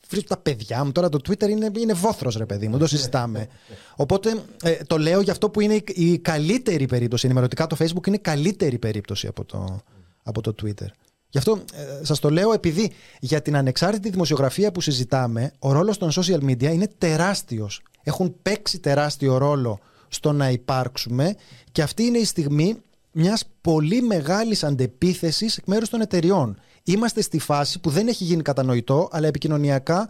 Βρίσκω 0.08 0.28
τα 0.28 0.36
παιδιά 0.36 0.84
μου. 0.84 0.92
Τώρα 0.92 1.08
το 1.08 1.18
Twitter 1.28 1.48
είναι, 1.48 1.70
είναι 1.78 1.92
βόθρος 1.92 2.36
ρε 2.36 2.46
παιδί 2.46 2.64
μου. 2.64 2.70
Δεν 2.70 2.80
το 2.80 2.86
συζητάμε. 2.86 3.48
Οπότε 3.96 4.42
ε, 4.62 4.76
το 4.86 4.98
λέω 4.98 5.20
για 5.20 5.32
αυτό 5.32 5.50
που 5.50 5.60
είναι 5.60 5.74
η, 5.74 5.84
η 5.94 6.18
καλύτερη 6.18 6.86
περίπτωση. 6.86 7.26
Ενημερωτικά 7.26 7.66
το 7.66 7.76
Facebook 7.78 8.06
είναι 8.06 8.18
καλύτερη 8.18 8.78
περίπτωση 8.78 9.26
από 9.26 9.44
το, 9.44 9.80
από 10.22 10.40
το 10.40 10.54
Twitter. 10.62 10.88
Γι' 11.34 11.40
αυτό 11.40 11.62
ε, 11.74 12.04
σας 12.04 12.18
το 12.18 12.30
λέω 12.30 12.52
επειδή 12.52 12.92
για 13.20 13.42
την 13.42 13.56
ανεξάρτητη 13.56 14.10
δημοσιογραφία 14.10 14.72
που 14.72 14.80
συζητάμε 14.80 15.52
ο 15.58 15.72
ρόλος 15.72 15.98
των 15.98 16.10
social 16.10 16.40
media 16.44 16.62
είναι 16.62 16.90
τεράστιος. 16.98 17.82
Έχουν 18.02 18.34
παίξει 18.42 18.78
τεράστιο 18.78 19.38
ρόλο 19.38 19.78
στο 20.08 20.32
να 20.32 20.50
υπάρξουμε 20.50 21.36
και 21.72 21.82
αυτή 21.82 22.02
είναι 22.02 22.18
η 22.18 22.24
στιγμή 22.24 22.76
μιας 23.12 23.44
πολύ 23.60 24.02
μεγάλης 24.02 24.64
αντεπίθεσης 24.64 25.56
εκ 25.56 25.66
μέρους 25.66 25.88
των 25.88 26.00
εταιριών. 26.00 26.58
Είμαστε 26.84 27.20
στη 27.20 27.38
φάση 27.38 27.80
που 27.80 27.90
δεν 27.90 28.08
έχει 28.08 28.24
γίνει 28.24 28.42
κατανοητό, 28.42 29.08
αλλά 29.12 29.26
επικοινωνιακά 29.26 30.08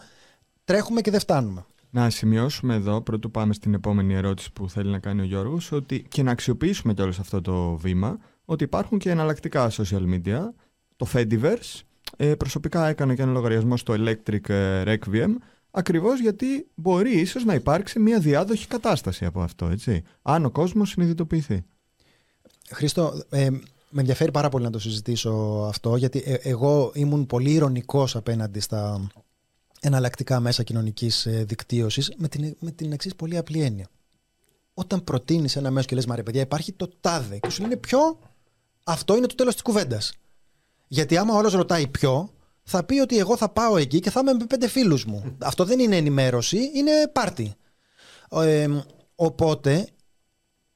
τρέχουμε 0.65 1.01
και 1.01 1.11
δεν 1.11 1.21
φτάνουμε. 1.21 1.65
Να 1.91 2.11
σημειώσουμε 2.11 2.75
εδώ, 2.75 3.01
πρωτού 3.01 3.31
πάμε 3.31 3.53
στην 3.53 3.75
επόμενη 3.75 4.15
ερώτηση 4.15 4.53
που 4.53 4.71
θέλει 4.71 4.91
να 4.91 4.99
κάνει 4.99 5.21
ο 5.21 5.25
Γιώργος, 5.25 5.73
ότι 5.73 6.07
και 6.09 6.23
να 6.23 6.31
αξιοποιήσουμε 6.31 6.95
κιόλας 6.95 7.19
αυτό 7.19 7.41
το 7.41 7.77
βήμα, 7.77 8.19
ότι 8.45 8.65
υπάρχουν 8.65 8.99
και 8.99 9.11
εναλλακτικά 9.11 9.71
social 9.71 10.03
media, 10.15 10.41
το 11.05 11.11
Fediverse, 11.13 11.81
ε, 12.17 12.35
προσωπικά 12.35 12.89
έκανα 12.89 13.15
και 13.15 13.23
ένα 13.23 13.33
λογαριασμό 13.33 13.77
στο 13.77 13.95
Electric 13.99 14.49
ε, 14.49 14.83
Requiem, 14.87 15.35
ακριβώς 15.71 16.21
γιατί 16.21 16.67
μπορεί 16.75 17.21
ίσως 17.21 17.45
να 17.45 17.55
υπάρξει 17.55 17.99
μια 17.99 18.19
διάδοχη 18.19 18.67
κατάσταση 18.67 19.25
από 19.25 19.41
αυτό, 19.41 19.67
έτσι, 19.67 20.03
αν 20.23 20.45
ο 20.45 20.51
κόσμος 20.51 20.89
συνειδητοποιηθεί. 20.89 21.65
Χρήστο, 22.71 23.23
ε, 23.29 23.51
με 23.89 24.01
ενδιαφέρει 24.01 24.31
πάρα 24.31 24.49
πολύ 24.49 24.65
να 24.65 24.71
το 24.71 24.79
συζητήσω 24.79 25.65
αυτό, 25.69 25.97
γιατί 25.97 26.23
ε, 26.27 26.35
εγώ 26.35 26.93
ήμουν 26.95 27.27
πολύ 27.27 27.51
ηρωνικός 27.53 28.17
απέναντι 28.17 28.61
στα 28.61 29.11
εναλλακτικά 29.81 30.41
μέσα 30.41 30.63
κοινωνικής 30.63 31.27
ε, 31.27 31.45
δικτύωσης 31.45 32.13
με 32.17 32.29
την, 32.29 32.57
με 32.59 32.71
την 32.71 32.93
εξής 32.93 33.15
πολύ 33.15 33.37
απλή 33.37 33.63
έννοια. 33.63 33.89
Όταν 34.75 35.05
προτείνεις 35.05 35.57
ένα 35.57 35.71
μέσο 35.71 35.87
και 35.87 35.95
λες, 35.95 36.07
Μα 36.07 36.17
ρε 36.17 36.23
παιδιά, 36.23 36.41
υπάρχει 36.41 36.73
το 36.73 36.91
τάδε. 37.01 37.39
Και 37.39 37.51
σου 37.51 37.63
λένε 37.63 37.77
ποιο, 37.77 38.19
αυτό 38.85 39.17
είναι 39.17 39.27
το 39.27 39.35
τέλος 39.35 39.53
της 39.53 39.63
κουβέντας. 39.63 40.13
Γιατί 40.87 41.17
άμα 41.17 41.35
ο 41.35 41.39
άλλος 41.39 41.53
ρωτάει 41.53 41.87
ποιο, 41.87 42.31
θα 42.63 42.85
πει 42.85 42.99
ότι 42.99 43.19
εγώ 43.19 43.37
θα 43.37 43.49
πάω 43.49 43.77
εκεί 43.77 44.01
και 44.01 44.11
θα 44.11 44.21
είμαι 44.21 44.33
με 44.33 44.45
πέντε 44.45 44.69
φίλους 44.69 45.05
μου. 45.05 45.37
Αυτό 45.39 45.65
δεν 45.65 45.79
είναι 45.79 45.97
ενημέρωση, 45.97 46.71
είναι 46.75 46.91
πάρτι. 47.13 47.55
Ε, 48.31 48.69
οπότε 49.15 49.89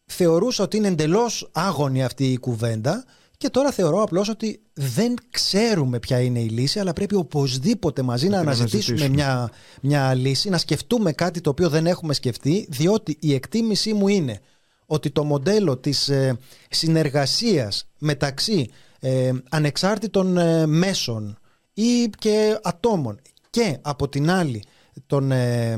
θεωρούσα 0.05 0.65
ότι 0.65 0.77
είναι 0.77 0.89
εντελώς 0.89 1.51
άγωνη 1.53 2.05
αυτή 2.05 2.33
η 2.33 2.39
κουβέντα 2.39 3.05
και 3.37 3.51
τώρα 3.51 3.71
θεωρώ 3.71 4.03
απλώς 4.03 4.29
ότι 4.29 4.61
δεν 4.73 5.15
ξέρουμε 5.31 5.99
ποια 5.99 6.21
είναι 6.21 6.41
η 6.41 6.49
λύση, 6.49 6.79
αλλά 6.79 6.93
πρέπει 6.93 7.15
οπωσδήποτε 7.15 8.03
μαζί 8.03 8.29
να 8.29 8.39
αναζητήσουμε 8.39 9.09
μια, 9.09 9.51
μια 9.83 10.15
λύση, 10.15 10.49
να 10.49 10.59
σκεφτούμε 10.59 11.13
κάτι 11.13 11.41
το 11.41 11.51
οποίο 11.51 11.69
δεν 11.69 11.87
έχουμε 11.87 12.15
σκεφτεί, 12.15 12.67
διότι 12.71 13.17
η 13.21 13.35
εκτίμησή 13.35 13.93
μου 13.93 14.09
είναι 14.09 14.41
ότι 14.87 15.11
το 15.11 15.25
μοντέλο 15.25 15.77
της 15.77 16.09
ε, 16.09 16.39
συνεργασίας 16.71 17.89
μεταξύ 17.99 18.71
ε, 19.01 19.33
ανεξάρτητων 19.51 20.37
ε, 20.37 20.67
μέσων 20.67 21.39
ή 21.73 22.11
και 22.19 22.59
ατόμων 22.63 23.21
και 23.51 23.79
από 23.83 24.09
την 24.09 24.31
άλλη 24.31 24.63
των 25.07 25.33
ε, 25.33 25.77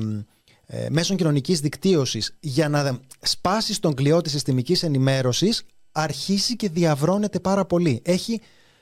ε, 0.66 0.86
μέσων 0.90 1.16
κοινωνικής 1.16 1.60
δικτύωσης 1.60 2.36
για 2.40 2.68
να 2.68 3.00
σπάσει 3.20 3.80
τον 3.80 3.94
κλειό 3.94 4.20
της 4.20 4.32
συστημικής 4.32 4.82
ενημέρωσης 4.82 5.62
αρχίσει 5.92 6.56
και 6.56 6.68
διαβρώνεται 6.68 7.40
πάρα 7.40 7.64
πολύ. 7.64 8.02
Έχει 8.04 8.40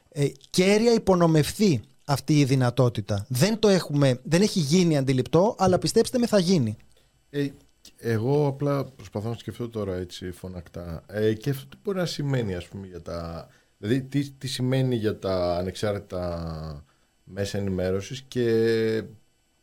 ε, 0.09 0.29
κέρια 0.51 0.93
υπονομευθεί 0.93 1.81
αυτή 2.05 2.39
η 2.39 2.45
δυνατότητα. 2.45 3.27
Δεν, 3.29 3.59
το 3.59 3.69
έχουμε, 3.69 4.21
δεν 4.25 4.43
έχει 4.43 4.61
γίνει 4.61 4.97
αντιληπτό, 4.97 5.55
αλλά 5.59 5.79
πιστέψτε 5.79 6.19
με 6.19 6.27
θα 6.27 6.39
γίνει. 6.39 6.77
Ε, 7.31 7.49
εγώ 7.97 8.47
απλά 8.47 8.85
προσπαθώ 8.85 9.29
να 9.29 9.37
σκεφτώ 9.37 9.69
τώρα 9.69 9.95
έτσι 9.95 10.31
φωνακτά. 10.31 11.05
Ε, 11.07 11.35
και 11.35 11.51
αυτό 11.51 11.67
τι 11.67 11.77
μπορεί 11.83 11.99
να 11.99 12.07
σημαίνει 12.07 12.55
ας 12.55 12.69
πούμε 12.69 12.87
για 12.87 13.03
τα... 13.03 13.49
Δηλαδή 13.79 14.03
τι, 14.03 14.31
τι 14.31 14.49
σημαίνει 14.49 14.95
για 14.97 15.19
τα 15.19 15.57
ανεξάρτητα 15.57 16.85
μέσα 17.25 17.59
ενημέρωσης 17.59 18.23
και 18.23 19.03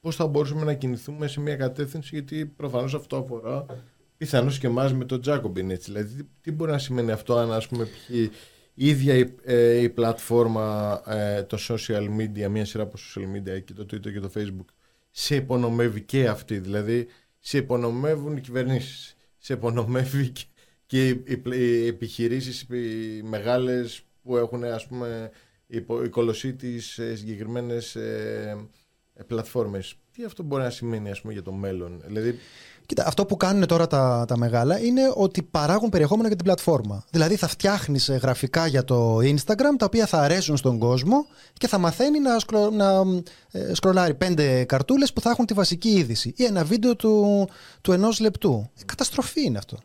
πώς 0.02 0.16
θα 0.16 0.28
μπορούσαμε 0.28 0.64
να 0.64 0.74
κινηθούμε 0.74 1.28
σε 1.28 1.40
μια 1.40 1.56
κατεύθυνση 1.56 2.10
γιατί 2.14 2.46
προφανώς 2.46 2.94
αυτό 2.94 3.18
αφορά 3.18 3.66
πιθανώς 4.18 4.60
και 4.60 4.68
εμάς 4.68 4.94
με 4.94 5.06
τον 5.06 5.22
Τζάκομπιν. 5.22 5.70
Έτσι. 5.70 5.92
Δηλαδή, 5.92 6.28
τι 6.42 6.52
μπορεί 6.52 6.72
να 6.72 6.78
σημαίνει 6.78 7.12
αυτό 7.12 7.38
αν 7.38 7.52
ας 7.52 7.68
πούμε 7.68 7.88
η 8.06 8.32
ίδια 8.74 9.14
η, 9.14 9.34
ε, 9.44 9.78
η 9.78 9.90
πλατφόρμα, 9.90 11.02
ε, 11.08 11.44
το 11.44 11.58
social 11.70 12.10
media, 12.20 12.48
μια 12.50 12.66
σειρά 12.66 12.84
από 12.84 12.98
social 12.98 13.36
media 13.36 13.64
και 13.64 13.74
το 13.74 13.84
Twitter 13.84 14.12
και 14.12 14.20
το 14.20 14.32
Facebook 14.36 14.66
σε 15.12 15.36
υπονομεύει 15.36 16.02
και 16.02 16.28
αυτή. 16.28 16.60
Δηλαδή, 16.60 17.08
σε 17.40 17.58
υπονομεύουν 17.58 18.38
οι 18.38 18.42
κυβερνήσεις. 18.42 19.16
Σε 19.38 19.54
υπονομεύει 19.54 20.30
και, 20.30 20.44
οι, 20.90 21.24
οι 21.52 21.88
επιχειρήσεις 21.88 22.62
οι 22.62 23.22
μεγάλες 23.24 24.02
που 24.24 24.38
έχουν 24.38 24.64
ας 24.64 24.88
πούμε 24.88 25.32
η 25.68 26.10
κολοσσή 26.10 26.54
τις 26.54 27.00
συγκεκριμένες 27.14 27.96
ε, 27.96 28.68
ε, 29.14 29.24
πλατφόρμες. 29.24 29.96
Τι 30.12 30.24
αυτό 30.24 30.44
μπορεί 30.44 30.64
να 30.64 30.70
σημαίνει 30.70 31.10
ας 31.12 31.22
πούμε, 31.22 31.34
για 31.34 31.42
το 31.42 31.52
μέλλον; 31.52 32.02
Δηλαδή, 32.06 32.40
Κοίτα, 32.86 33.08
αυτό 33.08 33.26
που 33.26 33.38
κάνουν 33.38 33.68
τώρα 33.68 33.88
τα, 33.88 34.26
τα 34.28 34.38
μεγάλα 34.38 34.80
είναι 34.80 35.02
ότι 35.16 35.44
παράγουν 35.44 35.90
περιεχόμενο 35.90 36.28
για 36.28 36.36
την 36.36 36.46
πλατφόρμα. 36.46 37.06
Δηλαδή 37.10 37.36
θα 37.36 37.48
φτιάχνεις 37.48 38.10
ε, 38.10 38.16
γραφικά 38.16 38.68
για 38.68 38.84
το 38.84 39.18
Instagram 39.18 39.76
τα 39.78 39.86
οποία 39.86 40.06
θα 40.06 40.22
αρέσουν 40.22 40.58
στον 40.58 40.80
κόσμο 40.80 41.26
και 41.54 41.68
θα 41.68 41.78
μαθαίνει 41.78 42.20
να, 42.20 42.40
σκρο, 42.40 42.70
να 42.70 43.02
ε, 43.52 43.74
σκρολάρει 43.74 44.14
πέντε 44.14 44.64
καρτούλες 44.64 45.14
που 45.14 45.22
θα 45.22 45.30
έχουν 45.30 45.46
τη 45.46 45.54
βασική 45.54 45.90
είδηση 45.90 46.34
ή 46.38 46.44
ένα 46.44 46.64
βίντεο 46.64 46.96
του, 46.96 47.48
του 47.82 47.92
ενός 47.92 48.20
λεπτού. 48.20 48.70
Ε, 48.80 48.84
καταστροφή 48.86 49.42
είναι 49.46 49.58
αυτό. 49.58 49.78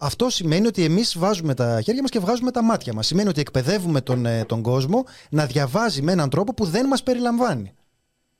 Αυτό 0.00 0.30
σημαίνει 0.30 0.66
ότι 0.66 0.84
εμείς 0.84 1.18
βάζουμε 1.18 1.54
τα 1.54 1.80
χέρια 1.80 2.00
μας 2.00 2.10
και 2.10 2.18
βγάζουμε 2.18 2.50
τα 2.50 2.62
μάτια 2.62 2.92
μας. 2.92 3.06
Σημαίνει 3.06 3.28
ότι 3.28 3.40
εκπαιδεύουμε 3.40 4.00
τον, 4.00 4.26
ε, 4.26 4.44
τον 4.44 4.62
κόσμο 4.62 5.04
να 5.30 5.46
διαβάζει 5.46 6.02
με 6.02 6.12
έναν 6.12 6.30
τρόπο 6.30 6.54
που 6.54 6.64
δεν 6.64 6.86
μας 6.86 7.02
περιλαμβάνει. 7.02 7.72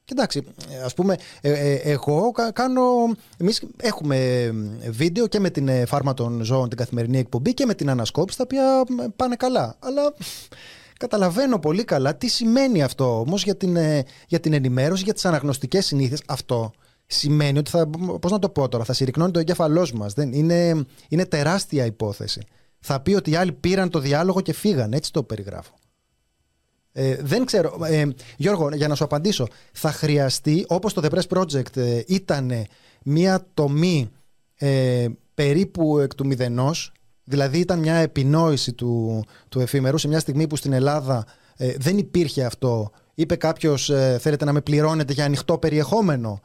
Κοιτάξτε, 0.04 0.42
ας 0.84 0.94
πούμε, 0.94 1.16
ε, 1.40 1.50
ε, 1.50 1.74
εγώ 1.74 2.30
κάνω... 2.52 2.82
Εμείς 3.36 3.62
έχουμε 3.76 4.50
βίντεο 4.88 5.26
και 5.26 5.40
με 5.40 5.50
την 5.50 5.68
ε, 5.68 5.84
φάρμα 5.84 6.14
των 6.14 6.42
ζώων 6.42 6.68
την 6.68 6.78
καθημερινή 6.78 7.18
εκπομπή 7.18 7.54
και 7.54 7.66
με 7.66 7.74
την 7.74 7.90
ανασκόπηση, 7.90 8.36
τα 8.38 8.44
οποία 8.46 8.84
πάνε 9.16 9.36
καλά. 9.36 9.76
Αλλά 9.78 10.14
καταλαβαίνω 11.02 11.58
πολύ 11.58 11.84
καλά 11.84 12.16
τι 12.16 12.28
σημαίνει 12.28 12.82
αυτό 12.82 13.20
όμως 13.20 13.44
για 13.44 13.56
την, 13.56 13.76
για 14.28 14.40
την 14.40 14.52
ενημέρωση, 14.52 15.04
για 15.04 15.14
τις 15.14 15.24
αναγνωστικές 15.24 15.86
συνήθειες. 15.86 16.22
Αυτό 16.26 16.72
σημαίνει 17.10 17.58
ότι 17.58 17.70
θα, 17.70 17.90
πώς 18.20 18.30
να 18.30 18.38
το 18.38 18.48
πω 18.48 18.68
τώρα, 18.68 18.84
θα 18.84 18.92
συρρυκνώνει 18.92 19.30
το 19.30 19.38
εγκέφαλός 19.38 19.92
μας. 19.92 20.12
Δεν, 20.12 20.32
είναι, 20.32 20.84
είναι 21.08 21.26
τεράστια 21.26 21.84
υπόθεση. 21.84 22.40
Θα 22.80 23.00
πει 23.00 23.14
ότι 23.14 23.30
οι 23.30 23.34
άλλοι 23.34 23.52
πήραν 23.52 23.90
το 23.90 23.98
διάλογο 23.98 24.40
και 24.40 24.52
φύγαν, 24.52 24.92
έτσι 24.92 25.12
το 25.12 25.22
περιγράφω. 25.22 25.74
Ε, 26.92 27.16
δεν 27.20 27.44
ξέρω. 27.44 27.78
Ε, 27.84 28.04
Γιώργο, 28.36 28.68
για 28.74 28.88
να 28.88 28.94
σου 28.94 29.04
απαντήσω, 29.04 29.46
θα 29.72 29.92
χρειαστεί, 29.92 30.64
όπως 30.68 30.92
το 30.92 31.02
The 31.04 31.18
Press 31.18 31.38
Project 31.38 31.76
ε, 31.76 32.02
ήταν 32.06 32.66
μια 33.04 33.46
τομή 33.54 34.10
ε, 34.54 35.06
περίπου 35.34 35.98
εκ 35.98 36.14
του 36.14 36.26
μηδενός, 36.26 36.92
δηλαδή 37.24 37.58
ήταν 37.58 37.78
μια 37.78 37.94
επινόηση 37.94 38.72
του, 38.72 39.24
του 39.48 39.60
εφήμερου 39.60 39.98
σε 39.98 40.08
μια 40.08 40.20
στιγμή 40.20 40.46
που 40.46 40.56
στην 40.56 40.72
Ελλάδα 40.72 41.26
ε, 41.56 41.74
δεν 41.78 41.98
υπήρχε 41.98 42.44
αυτό. 42.44 42.90
Είπε 43.14 43.36
κάποιος, 43.36 43.84
θέλετε 44.18 44.44
να 44.44 44.52
με 44.52 44.60
πληρώνετε 44.60 45.12
για 45.12 45.24
ανοιχτό 45.24 45.58
περιεχόμενο; 45.58 46.40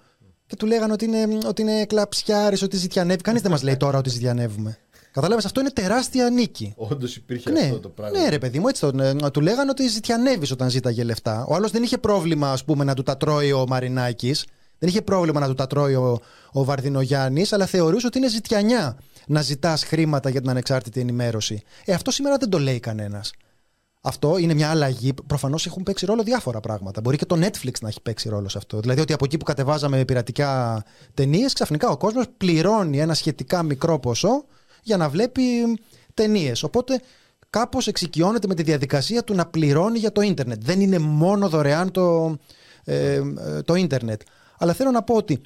Και 0.47 0.56
του 0.56 0.65
λέγανε 0.65 0.93
ότι 0.93 1.06
είναι, 1.06 1.27
ότι 1.45 1.62
είναι 1.62 1.86
κλαψιάρης, 1.86 2.62
ότι 2.62 2.77
ζητιανεύει. 2.77 3.21
Κανείς 3.21 3.41
δεν 3.41 3.51
μας 3.51 3.63
λέει 3.63 3.77
τώρα 3.77 3.97
ότι 3.97 4.10
ζητιανεύουμε. 4.10 4.77
Κατάλαβε, 5.13 5.41
αυτό 5.45 5.60
είναι 5.60 5.69
τεράστια 5.69 6.29
νίκη. 6.29 6.73
Όντως 6.77 7.15
υπήρχε 7.15 7.51
ναι, 7.51 7.60
αυτό 7.60 7.79
το 7.79 7.89
πράγμα. 7.89 8.19
Ναι, 8.19 8.29
ρε 8.29 8.38
παιδί 8.38 8.60
μου, 8.60 8.67
έτσι 8.67 8.82
το, 8.82 9.03
ε, 9.03 9.29
του 9.34 9.41
λέγανε 9.41 9.69
ότι 9.69 9.88
ζητιανεύεις 9.88 10.51
όταν 10.51 10.69
ζήταγε 10.69 11.03
λεφτά. 11.03 11.45
Ο 11.47 11.56
άλλος 11.56 11.71
δεν 11.71 11.84
είχε 11.84 11.97
πρόβλημα, 11.97 12.51
ας 12.51 12.63
πούμε, 12.63 12.84
να 12.84 12.93
του 12.93 13.03
τα 13.03 13.17
τρώει 13.17 13.51
ο 13.51 13.65
Μαρινάκης. 13.67 14.45
Δεν 14.79 14.89
είχε 14.89 15.01
πρόβλημα 15.01 15.39
να 15.39 15.47
του 15.47 15.53
τα 15.53 15.67
τρώει 15.67 15.95
ο, 15.95 16.19
ο 16.51 16.63
Βαρδινογιάννης, 16.63 17.53
αλλά 17.53 17.65
θεωρούσε 17.65 18.08
ότι 18.08 18.17
είναι 18.17 18.29
ζητιανιά 18.29 18.97
να 19.27 19.41
ζητάς 19.41 19.84
χρήματα 19.84 20.29
για 20.29 20.41
την 20.41 20.49
ανεξάρτητη 20.49 20.99
ενημέρωση. 20.99 21.63
Ε, 21.86 21.93
αυτό 21.93 22.12
σήμερα 22.12 22.38
δεν 22.38 22.49
το 22.49 22.60
λέει 22.60 22.79
κανένας. 22.79 23.32
Αυτό 24.06 24.38
είναι 24.38 24.54
μια 24.54 24.70
αλλαγή. 24.70 25.13
Προφανώς 25.28 25.66
έχουν 25.66 25.84
παίξει 25.84 26.06
ρόλο 26.06 26.24
διάφορα 26.24 26.60
πράγματα. 26.60 27.02
Μπορεί 27.02 27.18
και 27.18 27.26
το 27.26 27.36
Netflix 27.36 27.72
να 27.82 27.88
έχει 27.88 28.02
παίξει 28.02 28.30
ρόλο 28.30 28.50
σε 28.50 28.58
αυτό. 28.58 28.80
Δηλαδή 28.80 29.02
ότι 29.02 29.13
από 29.13 29.26
εκεί 29.26 29.38
που 29.38 29.46
κατεβάζαμε 29.46 30.06
πειρατικά 30.06 30.84
ταινίες, 31.13 31.54
ξαφνικά 31.54 31.89
ο 31.89 31.98
κόσμος 31.98 32.26
πληρώνει 32.38 33.00
ένα 33.00 33.13
σχετικά 33.13 33.63
μικρό 33.63 34.00
ποσό 34.00 34.46
για 34.84 34.98
να 34.98 35.10
βλέπει 35.10 35.42
ταινίες. 36.13 36.63
Οπότε 36.63 37.02
κάπως 37.50 37.88
εξοικειώνεται 37.88 38.48
με 38.48 38.56
τη 38.56 38.63
διαδικασία 38.63 39.24
του 39.24 39.34
να 39.34 39.46
πληρώνει 39.46 40.00
για 40.00 40.12
το 40.12 40.22
ίντερνετ. 40.22 40.63
Δεν 40.63 40.82
είναι 40.82 41.00
μόνο 41.00 41.50
δωρεάν 41.50 41.92
το, 41.92 42.36
ε, 42.84 43.22
το 43.66 43.76
ίντερνετ. 43.76 44.22
Αλλά 44.58 44.74
θέλω 44.74 44.92
να 44.92 45.04
πω 45.04 45.16
ότι 45.16 45.42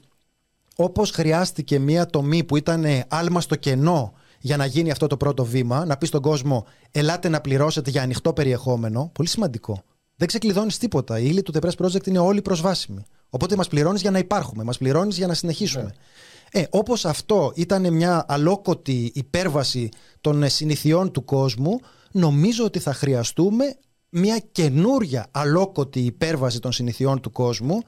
όπως 0.76 1.12
χρειάστηκε 1.12 1.80
μια 1.80 2.06
τομή 2.06 2.44
που 2.44 2.58
ήταν 2.58 2.86
άλμα 3.08 3.42
στο 3.42 3.56
κενό 3.56 4.14
για 4.48 4.58
να 4.58 4.66
γίνει 4.66 4.92
αυτό 4.92 5.08
το 5.08 5.18
πρώτο 5.18 5.46
βήμα, 5.46 5.86
να 5.86 5.98
πεις 5.98 6.08
στον 6.08 6.22
κόσμο, 6.22 6.66
ελάτε 6.92 7.30
να 7.30 7.42
πληρώσετε 7.42 7.90
για 7.90 8.02
ανοιχτό 8.02 8.34
περιεχόμενο. 8.34 9.10
Πολύ 9.14 9.28
σημαντικό. 9.28 9.84
Δεν 10.16 10.28
ξεκλειδώνεις 10.28 10.78
τίποτα. 10.78 11.20
Η 11.20 11.26
ύλη 11.28 11.42
του 11.42 11.54
The 11.56 11.66
Press 11.66 11.86
Project 11.86 12.08
είναι 12.08 12.20
όλοι 12.20 12.42
προσβάσιμη. 12.42 13.06
Οπότε 13.30 13.56
μας 13.56 13.68
πληρώνεις 13.68 14.02
για 14.02 14.12
να 14.12 14.18
υπάρχουμε, 14.18 14.64
μας 14.64 14.78
πληρώνεις 14.78 15.18
για 15.18 15.28
να 15.28 15.34
συνεχίσουμε. 15.34 15.84
Ναι. 15.84 16.62
Ε, 16.62 16.66
όπως 16.70 17.06
αυτό 17.06 17.52
ήταν 17.56 17.94
μια 17.94 18.26
αλόκοτη 18.28 19.12
υπέρβαση 19.16 19.90
των 20.22 20.50
συνηθιών 20.50 21.12
του 21.12 21.26
κόσμου, 21.26 21.80
νομίζω 22.12 22.64
ότι 22.66 22.80
θα 22.80 22.94
χρειαστούμε 22.94 23.76
μια 24.10 24.40
καινούρια 24.52 25.28
αλόκοτη 25.32 26.00
υπέρβαση 26.00 26.60
των 26.60 26.72
συνηθιών 26.72 27.22
του 27.22 27.32
κόσμου, 27.32 27.82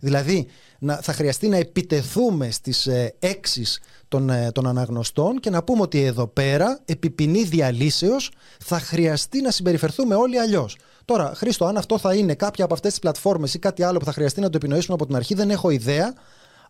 δηλαδή 0.00 0.46
να, 0.78 0.96
θα 0.96 1.12
χρειαστεί 1.12 1.48
να 1.48 1.56
επιτεθούμε 1.56 2.50
στις 2.50 2.86
ε, 2.86 3.14
έξις 3.18 3.80
των, 4.08 4.30
ε, 4.30 4.52
των 4.52 4.66
αναγνωστών 4.66 5.40
και 5.40 5.50
να 5.50 5.62
πούμε 5.62 5.82
ότι 5.82 6.02
εδώ 6.02 6.26
πέρα, 6.26 6.80
επί 6.84 7.10
ποινή 7.10 7.42
διαλύσεως, 7.42 8.30
θα 8.64 8.78
χρειαστεί 8.78 9.40
να 9.40 9.50
συμπεριφερθούμε 9.50 10.14
όλοι 10.14 10.38
αλλιώς. 10.38 10.76
Τώρα, 11.04 11.32
Χρήστο, 11.34 11.64
αν 11.64 11.76
αυτό 11.76 11.98
θα 11.98 12.14
είναι 12.14 12.34
κάποια 12.34 12.64
από 12.64 12.74
αυτές 12.74 12.90
τις 12.90 13.00
πλατφόρμες 13.00 13.54
ή 13.54 13.58
κάτι 13.58 13.82
άλλο 13.82 13.98
που 13.98 14.04
θα 14.04 14.12
χρειαστεί 14.12 14.40
να 14.40 14.50
το 14.50 14.56
επινοήσουμε 14.56 14.94
από 14.94 15.06
την 15.06 15.16
αρχή, 15.16 15.34
δεν 15.34 15.50
έχω 15.50 15.70
ιδέα. 15.70 16.14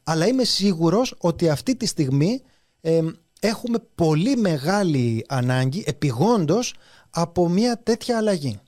Αλλά 0.05 0.27
είμαι 0.27 0.45
σίγουρος 0.45 1.15
ότι 1.19 1.49
αυτή 1.49 1.77
τη 1.77 1.87
στιγμή 1.87 2.43
ε, 2.81 3.01
έχουμε 3.41 3.79
πολύ 3.95 4.37
μεγάλη 4.37 5.25
ανάγκη, 5.29 5.85
επιγόντως, 5.87 6.75
από 7.11 7.49
μια 7.49 7.79
τέτοια 7.83 8.17
αλλαγή. 8.17 8.61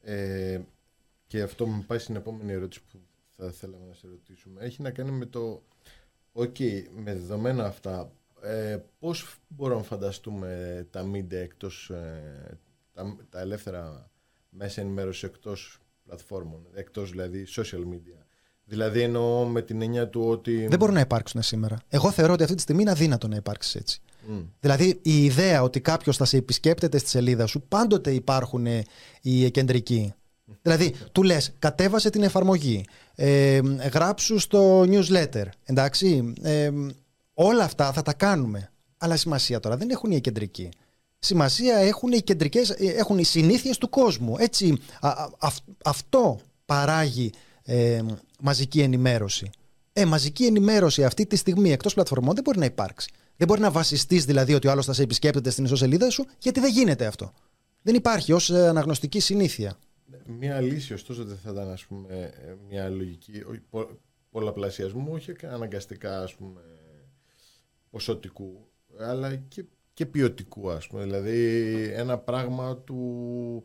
Ε, 0.00 0.60
και 1.26 1.42
αυτό 1.42 1.66
μου 1.66 1.84
πάει 1.86 1.98
στην 1.98 2.16
επόμενη 2.16 2.52
ερώτηση 2.52 2.80
που 2.80 2.98
θα 3.36 3.50
θέλαμε 3.50 3.86
να 3.86 3.94
σε 3.94 4.06
ρωτήσουμε. 4.06 4.64
Έχει 4.64 4.82
να 4.82 4.90
κάνει 4.90 5.10
με 5.10 5.26
το, 5.26 5.62
οκ, 6.32 6.56
με 6.94 7.14
δεδομένα 7.14 7.64
αυτά, 7.66 8.12
ε, 8.42 8.78
πώς 8.98 9.36
μπορούμε 9.48 9.80
να 9.80 9.86
φανταστούμε 9.86 10.86
τα 10.90 11.10
media 11.12 11.32
εκτός, 11.32 11.90
ε, 11.90 12.58
τα, 12.92 13.16
τα 13.28 13.40
ελεύθερα 13.40 14.10
μέσα 14.48 14.80
ενημέρωσης 14.80 15.26
εκτός 15.26 15.78
πλατφόρμων, 16.04 16.66
εκτός 16.74 17.10
δηλαδή 17.10 17.46
social 17.48 17.80
media. 17.80 18.24
Δηλαδή 18.66 19.00
εννοώ 19.00 19.44
με 19.44 19.62
την 19.62 19.82
έννοια 19.82 20.08
του 20.08 20.28
ότι... 20.28 20.66
Δεν 20.66 20.78
μπορούν 20.78 20.94
να 20.94 21.00
υπάρξουν 21.00 21.42
σήμερα. 21.42 21.78
Εγώ 21.88 22.10
θεωρώ 22.10 22.32
ότι 22.32 22.42
αυτή 22.42 22.54
τη 22.54 22.62
στιγμή 22.62 22.82
είναι 22.82 22.90
αδύνατο 22.90 23.28
να 23.28 23.36
υπάρξει 23.36 23.78
έτσι. 23.80 24.00
Δηλαδή 24.60 25.00
η 25.02 25.24
ιδέα 25.24 25.62
ότι 25.62 25.80
κάποιος 25.80 26.16
θα 26.16 26.24
σε 26.24 26.36
επισκέπτεται 26.36 26.98
στη 26.98 27.08
σελίδα 27.08 27.46
σου, 27.46 27.62
πάντοτε 27.62 28.10
υπάρχουν 28.10 28.66
οι 29.20 29.50
κεντρικοί. 29.50 30.14
Δηλαδή, 30.62 30.94
του 31.12 31.22
λες, 31.22 31.52
κατέβασε 31.58 32.10
την 32.10 32.22
εφαρμογή, 32.22 32.84
ε, 33.14 33.60
γράψου 33.92 34.38
στο 34.38 34.80
newsletter. 34.80 35.44
Εντάξει, 35.64 36.32
ε, 36.42 36.70
όλα 37.34 37.64
αυτά 37.64 37.92
θα 37.92 38.02
τα 38.02 38.12
κάνουμε. 38.12 38.70
Αλλά 38.98 39.16
σημασία 39.16 39.60
τώρα 39.60 39.76
δεν 39.76 39.90
έχουν 39.90 40.10
οι 40.10 40.20
κεντρικοί. 40.20 40.68
Σημασία 41.18 41.76
έχουν 41.76 42.12
οι 42.12 42.22
κεντρικές, 42.22 42.70
ε, 42.70 42.86
έχουν 42.86 43.18
οι 43.18 43.24
συνήθειες 43.24 43.78
του 43.78 43.88
κόσμου. 43.88 44.36
Έτσι, 44.38 44.78
αυτό 45.84 46.40
παράγει 46.66 47.32
ε, 47.64 48.02
μαζική 48.40 48.80
ενημέρωση. 48.80 49.50
Ε, 49.92 50.04
μαζική 50.04 50.44
ενημέρωση 50.44 51.04
αυτή 51.04 51.26
τη 51.26 51.36
στιγμή 51.36 51.72
εκτός 51.72 51.94
πλατφορμών 51.94 52.34
δεν 52.34 52.44
μπορεί 52.44 52.58
να 52.58 52.64
υπάρξει. 52.64 53.10
Δεν 53.36 53.46
μπορεί 53.46 53.60
να 53.60 53.70
βασιστείς 53.70 54.24
δηλαδή 54.24 54.54
ότι 54.54 54.66
ο 54.66 54.70
άλλος 54.70 54.86
θα 54.86 54.92
σε 54.92 55.02
επισκέπτεται 55.02 55.50
στην 55.50 55.64
ισοσελίδα 55.64 56.10
σου, 56.10 56.26
γιατί 56.38 56.60
δεν 56.60 56.70
γίνεται 56.70 57.06
αυτό. 57.06 57.32
Δεν 57.82 57.94
υπάρχει 57.94 58.32
ως 58.32 58.50
ε, 58.50 58.68
αναγνωστική 58.68 59.20
συνήθεια. 59.20 59.78
Μία 60.26 60.60
λύση 60.60 60.92
ωστόσο 60.92 61.24
δεν 61.24 61.36
θα 61.36 61.50
ήταν 61.50 61.70
ας 61.70 61.84
πούμε, 61.84 62.32
μια 62.68 62.88
λογική 62.88 63.42
πο, 63.70 63.88
πολλαπλασιασμού, 64.30 65.12
όχι 65.12 65.32
αναγκαστικά 65.42 66.22
ας 66.22 66.34
πούμε, 66.34 66.60
ποσοτικού, 67.90 68.68
αλλά 68.98 69.36
και, 69.36 69.64
και 69.94 70.06
ποιοτικού 70.06 70.70
ας 70.70 70.86
πούμε. 70.86 71.02
Δηλαδή 71.02 71.72
ένα 71.92 72.18
πράγμα 72.18 72.76
του... 72.76 73.64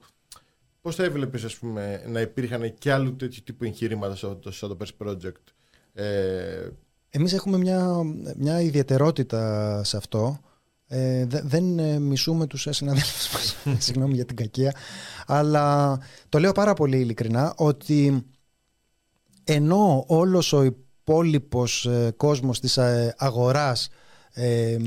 Πώς 0.81 0.95
θα 0.95 1.03
έβλεπες 1.03 1.43
ας 1.43 1.57
πούμε, 1.57 2.03
να 2.07 2.21
υπήρχαν 2.21 2.73
και 2.73 2.91
άλλου 2.91 3.15
τέτοιου 3.15 3.41
τύπου 3.45 3.63
εγχειρήματα 3.63 4.15
σαν 4.15 4.39
το, 4.39 4.51
σαν 4.51 4.77
το 4.77 4.85
Project. 4.97 5.53
Ε, 5.93 6.69
Εμείς 7.09 7.33
έχουμε 7.33 7.57
μια, 7.57 8.01
μια 8.37 8.61
ιδιαιτερότητα 8.61 9.83
σε 9.83 9.97
αυτό 9.97 10.39
ε, 10.91 11.25
δεν 11.25 11.79
ε, 11.79 11.99
μισούμε 11.99 12.47
τους 12.47 12.67
συναδέλφους 12.69 13.29
μας, 13.33 13.55
συγγνώμη 13.85 14.13
για 14.13 14.25
την 14.25 14.35
κακία, 14.35 14.75
αλλά 15.25 15.99
το 16.29 16.39
λέω 16.39 16.51
πάρα 16.51 16.73
πολύ 16.73 16.97
ειλικρινά 16.97 17.53
ότι 17.57 18.25
ενώ 19.43 20.03
όλος 20.07 20.53
ο 20.53 20.63
υπόλοιπος 20.63 21.85
ε, 21.85 22.13
κόσμος 22.17 22.59
της 22.59 22.77
ε, 22.77 23.15
αγοράς 23.17 23.89
ε, 24.33 24.77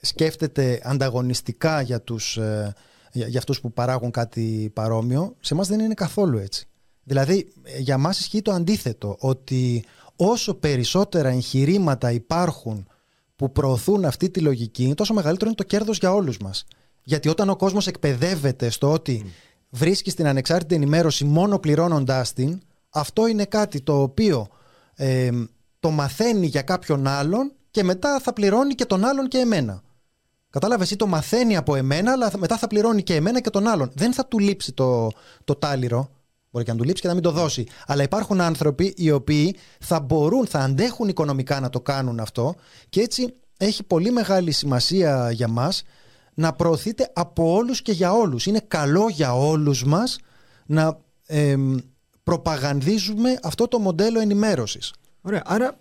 σκέφτεται 0.00 0.80
ανταγωνιστικά 0.84 1.80
για, 1.80 2.00
τους, 2.00 2.38
για, 3.12 3.26
για 3.26 3.38
αυτούς 3.38 3.60
που 3.60 3.72
παράγουν 3.72 4.10
κάτι 4.10 4.70
παρόμοιο, 4.74 5.36
σε 5.40 5.54
μας 5.54 5.68
δεν 5.68 5.80
είναι 5.80 5.94
καθόλου 5.94 6.38
έτσι. 6.38 6.68
Δηλαδή 7.02 7.52
για 7.78 7.98
μας 7.98 8.18
ισχύει 8.18 8.42
το 8.42 8.52
αντίθετο, 8.52 9.16
ότι 9.18 9.84
όσο 10.16 10.54
περισσότερα 10.54 11.28
εγχειρήματα 11.28 12.12
υπάρχουν 12.12 12.86
που 13.36 13.52
προωθούν 13.52 14.04
αυτή 14.04 14.30
τη 14.30 14.40
λογική, 14.40 14.94
τόσο 14.94 15.14
μεγαλύτερο 15.14 15.46
είναι 15.46 15.56
το 15.56 15.64
κέρδος 15.64 15.98
για 15.98 16.14
όλους 16.14 16.38
μας. 16.38 16.64
Γιατί 17.02 17.28
όταν 17.28 17.48
ο 17.48 17.56
κόσμος 17.56 17.86
εκπαιδεύεται 17.86 18.70
στο 18.70 18.92
ότι 18.92 19.24
βρίσκει 19.70 20.12
την 20.12 20.26
ανεξάρτητη 20.26 20.74
ενημέρωση 20.74 21.24
μόνο 21.24 21.58
πληρώνοντάς 21.58 22.32
την, 22.32 22.60
αυτό 22.90 23.26
είναι 23.26 23.44
κάτι 23.44 23.80
το 23.80 24.02
οποίο 24.02 24.48
ε, 24.94 25.30
το 25.80 25.90
μαθαίνει 25.90 26.46
για 26.46 26.62
κάποιον 26.62 27.06
άλλον 27.06 27.52
και 27.70 27.82
μετά 27.82 28.20
θα 28.20 28.32
πληρώνει 28.32 28.74
και 28.74 28.84
τον 28.84 29.04
άλλον 29.04 29.28
και 29.28 29.38
εμένα. 29.38 29.82
Κατάλαβες, 30.50 30.90
ή 30.90 30.96
το 30.96 31.06
μαθαίνει 31.06 31.56
από 31.56 31.74
εμένα, 31.74 32.12
αλλά 32.12 32.30
μετά 32.38 32.58
θα 32.58 32.66
πληρώνει 32.66 33.02
και 33.02 33.14
εμένα 33.14 33.40
και 33.40 33.50
τον 33.50 33.66
άλλον. 33.66 33.90
Δεν 33.94 34.12
θα 34.12 34.26
του 34.26 34.38
λείψει 34.38 34.72
το, 34.72 35.08
το 35.44 35.54
τάλιρο. 35.54 36.10
Μπορεί 36.54 36.66
και 36.66 36.72
να 36.72 36.78
του 36.78 36.84
λείψει 36.84 37.02
και 37.02 37.08
να 37.08 37.14
μην 37.14 37.22
το 37.22 37.30
δώσει. 37.30 37.66
Αλλά 37.86 38.02
υπάρχουν 38.02 38.40
άνθρωποι 38.40 38.94
οι 38.96 39.10
οποίοι 39.10 39.56
θα 39.80 40.00
μπορούν, 40.00 40.46
θα 40.46 40.58
αντέχουν 40.58 41.08
οικονομικά 41.08 41.60
να 41.60 41.68
το 41.68 41.80
κάνουν 41.80 42.20
αυτό 42.20 42.54
και 42.88 43.00
έτσι 43.00 43.34
έχει 43.56 43.82
πολύ 43.82 44.10
μεγάλη 44.10 44.50
σημασία 44.50 45.30
για 45.30 45.48
μας 45.48 45.82
να 46.34 46.52
προωθείτε 46.52 47.10
από 47.12 47.52
όλους 47.52 47.82
και 47.82 47.92
για 47.92 48.12
όλους. 48.12 48.46
Είναι 48.46 48.60
καλό 48.68 49.08
για 49.08 49.34
όλους 49.36 49.84
μας 49.84 50.18
να 50.66 50.98
ε, 51.26 51.56
προπαγανδίζουμε 52.22 53.38
αυτό 53.42 53.68
το 53.68 53.78
μοντέλο 53.78 54.20
ενημέρωσης. 54.20 54.92
Ωραία, 55.22 55.42
άρα 55.46 55.78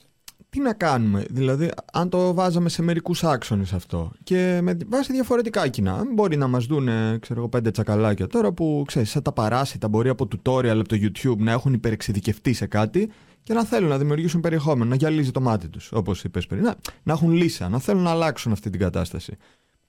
τι 0.53 0.59
να 0.59 0.73
κάνουμε, 0.73 1.25
δηλαδή 1.29 1.69
αν 1.93 2.09
το 2.09 2.33
βάζαμε 2.33 2.69
σε 2.69 2.81
μερικούς 2.81 3.23
άξονες 3.23 3.73
αυτό 3.73 4.11
και 4.23 4.59
με 4.61 4.77
βάση 4.87 5.13
διαφορετικά 5.13 5.67
κοινά, 5.67 6.03
μπορεί 6.13 6.37
να 6.37 6.47
μας 6.47 6.65
δουν 6.65 6.87
ξέρω 7.19 7.39
εγώ 7.39 7.49
πέντε 7.49 7.71
τσακαλάκια 7.71 8.27
τώρα 8.27 8.51
που 8.51 8.83
ξέρεις 8.87 9.09
σαν 9.09 9.21
τα 9.21 9.31
παράσιτα 9.31 9.87
μπορεί 9.87 10.09
από 10.09 10.27
tutorial 10.31 10.77
από 10.79 10.87
το 10.87 10.97
YouTube 11.01 11.37
να 11.37 11.51
έχουν 11.51 11.73
υπερεξειδικευτεί 11.73 12.53
σε 12.53 12.65
κάτι 12.65 13.11
και 13.43 13.53
να 13.53 13.65
θέλουν 13.65 13.89
να 13.89 13.97
δημιουργήσουν 13.97 14.41
περιεχόμενο, 14.41 14.89
να 14.89 14.95
γυαλίζει 14.95 15.31
το 15.31 15.41
μάτι 15.41 15.67
τους 15.67 15.91
όπως 15.91 16.23
είπες 16.23 16.47
πριν, 16.47 16.61
να, 16.61 16.75
να 17.03 17.13
έχουν 17.13 17.31
λύσα, 17.31 17.69
να 17.69 17.79
θέλουν 17.79 18.01
να 18.01 18.09
αλλάξουν 18.09 18.51
αυτή 18.51 18.69
την 18.69 18.79
κατάσταση. 18.79 19.37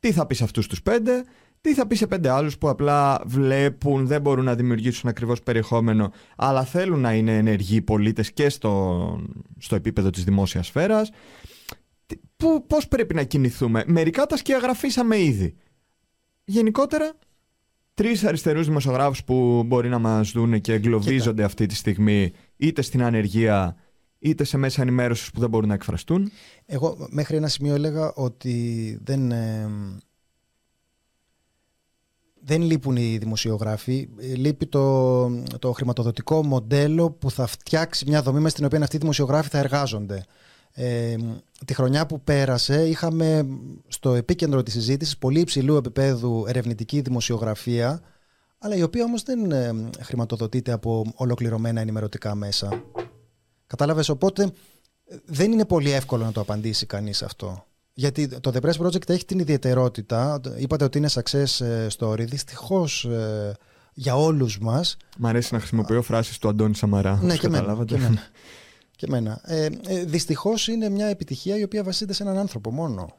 Τι 0.01 0.13
θα 0.13 0.27
πεις 0.27 0.37
σε 0.37 0.45
αυτούς 0.45 0.67
τους 0.67 0.83
πέντε, 0.83 1.25
τι 1.65 1.75
θα 1.75 1.87
πει 1.87 1.95
σε 1.95 2.07
πέντε 2.07 2.29
άλλους 2.29 2.59
που 2.59 2.69
απλά 2.69 3.21
βλέπουν, 3.27 4.07
δεν 4.07 4.21
μπορούν 4.21 4.45
να 4.45 4.55
δημιουργήσουν 4.55 5.09
ακριβώς 5.09 5.43
περιεχόμενο, 5.43 6.13
αλλά 6.37 6.65
θέλουν 6.65 7.01
να 7.01 7.15
είναι 7.15 7.37
ενεργοί 7.37 7.83
πολίτες 7.83 8.33
και 8.33 8.49
στο, 8.49 9.21
στο 9.59 9.75
επίπεδο 9.75 10.11
της 10.11 10.25
δημόσιας 10.25 10.67
σφαίρας. 10.67 11.11
Πού, 12.37 12.67
πώς 12.67 12.89
πρέπει 12.89 13.15
να 13.15 13.23
κινηθούμε; 13.23 13.85
Μερικά 13.87 14.27
τα 14.27 14.37
σκιαγραφίσαμε 14.37 15.19
ήδη. 15.19 15.55
Γενικότερα, 16.45 17.13
τρεις 17.95 18.25
αριστερούς 18.25 18.67
δημοσιογράφους 18.67 19.25
που 19.25 19.63
μπορεί 19.67 19.89
να 19.89 19.99
μας 19.99 20.31
δουν 20.31 20.61
και 20.61 20.73
εγκλωβίζονται 20.73 21.45
αυτή 21.45 21.67
τη 21.67 21.75
στιγμή 21.75 22.33
είτε 22.57 22.83
στην 22.83 23.03
ανεργία 23.03 23.77
είτε 24.19 24.45
σε 24.45 24.57
μέσα 24.57 24.83
ενημέρωσης 24.83 25.31
που 25.31 25.41
δεν 25.41 25.49
μπορούν 25.49 25.69
να 25.69 25.75
εκφραστούν. 25.75 26.31
Εγώ 26.67 27.07
μέχρι 27.11 27.37
ένα 27.37 27.49
σημείο 27.49 27.75
έλεγα 27.75 28.13
ότι 28.15 28.99
δεν, 29.03 29.31
ε, 29.31 29.71
δεν 32.45 32.63
λείπουν 32.63 32.97
οι 32.97 33.19
δημοσιογράφοι. 33.19 34.09
Λείπει 34.37 34.67
το, 34.67 35.27
το 35.59 35.73
χρηματοδοτικό 35.73 36.45
μοντέλο 36.45 37.11
που 37.11 37.31
θα 37.31 37.47
φτιάξει 37.47 38.05
μια 38.09 38.23
δομή 38.23 38.41
με 38.41 38.49
στην 38.49 38.65
οποία 38.65 38.79
αυτοί 38.83 38.97
οι 38.97 38.99
δημοσιογράφοι 38.99 39.49
θα 39.49 39.59
εργάζονται. 39.59 40.25
Ε, 40.73 41.17
τη 41.65 41.75
χρονιά 41.75 42.07
που 42.07 42.21
πέρασε 42.21 42.89
είχαμε 42.89 43.47
στο 43.89 44.15
επίκεντρο 44.15 44.63
της 44.63 44.73
συζήτησης 44.73 45.19
πολύ 45.19 45.41
υψηλού 45.41 45.77
επίπεδου 45.77 46.45
ερευνητική 46.49 47.01
δημοσιογραφία 47.01 48.03
αλλά 48.59 48.77
η 48.77 48.83
οποία 48.83 49.05
όμως 49.05 49.23
δεν 49.23 49.51
ε, 49.51 49.91
χρηματοδοτείται 50.01 50.73
από 50.73 51.05
ολοκληρωμένα 51.15 51.81
ενημερωτικά 51.81 52.35
μέσα. 52.35 52.85
Κατάλαβες, 53.67 54.09
οπότε 54.09 54.53
δεν 55.25 55.53
είναι 55.53 55.65
πολύ 55.65 55.91
εύκολο 55.91 56.25
να 56.25 56.33
το 56.33 56.41
απαντήσει 56.41 56.87
κανείς 56.87 57.23
αυτό. 57.23 57.67
Γιατί 57.95 58.29
το 58.41 58.53
The 58.55 58.61
Press 58.61 58.87
Project 58.87 59.09
έχει 59.09 59.25
την 59.25 59.39
ιδιαιτερότητα, 59.39 60.41
είπατε 60.57 60.85
ότι 60.85 60.99
είναι 60.99 61.09
success 61.11 61.65
ε, 61.65 61.87
story, 61.99 62.25
δυστυχώς 62.27 63.05
ε, 63.05 63.55
για 63.95 64.17
όλους 64.17 64.59
μας. 64.59 64.97
Μ' 65.19 65.27
αρέσει 65.27 65.55
να 65.55 65.59
χρησιμοποιώ 65.59 66.03
φράσεις 66.03 66.39
του 66.39 66.49
Αντώνη 66.49 66.75
Σαμαρά. 66.75 67.21
Ναι, 67.23 67.37
και 67.37 67.47
εμένα. 67.47 67.85
Και 67.85 67.95
εμένα. 67.95 68.23
και 68.97 69.07
εμένα. 69.07 69.41
Ε, 69.45 69.69
ε, 69.87 70.05
δυστυχώς 70.05 70.69
είναι 70.69 70.89
μια 70.89 71.07
επιτυχία 71.07 71.59
η 71.59 71.63
οποία 71.63 71.83
βασίζεται 71.83 72.13
σε 72.13 72.23
έναν 72.23 72.39
άνθρωπο 72.39 72.71
μόνο. 72.71 73.19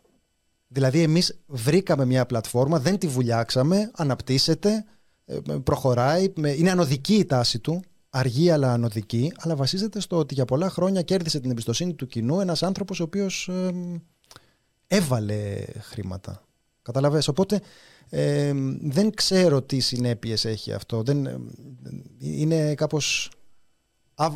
Δηλαδή 0.68 1.02
εμείς 1.02 1.40
βρήκαμε 1.46 2.06
μια 2.06 2.26
πλατφόρμα, 2.26 2.80
δεν 2.80 2.98
τη 2.98 3.08
βουλιάξαμε, 3.08 3.92
αναπτύσσεται, 3.96 4.86
ε, 5.26 5.38
προχωράει, 5.64 6.34
είναι 6.58 6.72
ανωδική 6.72 7.16
η 7.16 7.26
τάση 7.26 7.60
του, 7.60 7.82
αργή 8.10 8.50
αλλά 8.50 8.74
ανωδική, 8.74 9.34
αλλά 9.38 9.56
βασίζεται 9.56 10.00
στο 10.00 10.18
ότι 10.18 10.34
για 10.34 10.46
πολλά 10.46 10.70
χρόνια 10.70 11.02
κέρδισε 11.02 11.40
την 11.40 11.52
εμπιστοσύνη 11.52 11.94
του 11.94 12.08
κοινού 12.08 12.40
ένας 12.40 12.64
άνθρωπος 12.64 13.00
ο 13.00 13.04
οποίος 13.04 13.50
έβαλε 14.88 15.66
χρήματα. 15.80 16.44
Καταλαβες, 16.82 17.28
οπότε 17.28 17.62
δεν 18.82 19.14
ξέρω 19.14 19.62
τι 19.62 19.80
συνέπειες 19.80 20.46
έχει 20.46 20.74
αυτό. 20.74 21.04
Δεν, 21.04 21.48
είναι 22.20 22.76
κάπως 22.76 23.30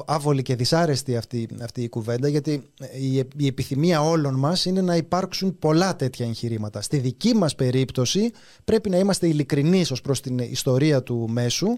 άβολη 0.05 0.41
και 0.41 0.55
δυσάρεστη 0.55 1.17
αυτή, 1.17 1.49
αυτή 1.61 1.83
η 1.83 1.89
κουβέντα 1.89 2.27
γιατί 2.27 2.69
η, 2.93 3.15
η 3.37 3.47
επιθυμία 3.47 4.01
όλων 4.01 4.35
μας 4.35 4.65
είναι 4.65 4.81
να 4.81 4.95
υπάρξουν 4.95 5.59
πολλά 5.59 5.95
τέτοια 5.95 6.25
εγχειρήματα. 6.25 6.81
Στη 6.81 6.97
δική 6.97 7.33
μας 7.33 7.55
περίπτωση 7.55 8.31
πρέπει 8.65 8.89
να 8.89 8.97
είμαστε 8.97 9.27
ειλικρινείς 9.27 9.91
ως 9.91 10.01
προς 10.01 10.21
την 10.21 10.37
ιστορία 10.37 11.03
του 11.03 11.29
μέσου 11.29 11.77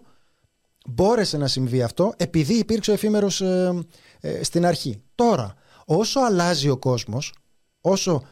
μπόρεσε 0.87 1.37
να 1.37 1.47
συμβεί 1.47 1.81
αυτό 1.81 2.13
επειδή 2.17 2.53
υπήρξε 2.53 2.91
ο 2.91 2.93
εφήμερος 2.93 3.41
ε, 3.41 3.83
ε, 4.19 4.43
στην 4.43 4.65
αρχή. 4.65 5.01
Τώρα, 5.15 5.53
όσο 5.85 6.19
αλλάζει 6.19 6.69
ο 6.69 6.77
κόσμος, 6.77 7.33
όσο 7.81 8.23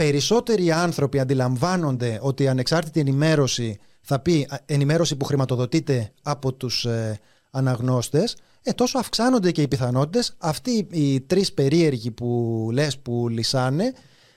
περισσότεροι 0.00 0.72
άνθρωποι 0.72 1.18
αντιλαμβάνονται 1.18 2.18
ότι 2.22 2.42
η 2.42 2.48
ανεξάρτητη 2.48 3.00
ενημέρωση 3.00 3.78
θα 4.00 4.20
πει 4.20 4.48
ενημέρωση 4.66 5.16
που 5.16 5.24
χρηματοδοτείται 5.24 6.12
από 6.22 6.52
τους 6.52 6.84
ε, 6.84 7.20
αναγνώστες, 7.50 8.36
ε, 8.62 8.72
τόσο 8.72 8.98
αυξάνονται 8.98 9.52
και 9.52 9.62
οι 9.62 9.68
πιθανότητες 9.68 10.34
αυτοί 10.38 10.86
οι 10.90 11.20
τρεις 11.20 11.52
περίεργοι 11.52 12.10
που 12.10 12.68
λες 12.72 12.98
που 12.98 13.28
λυσάνε 13.28 13.92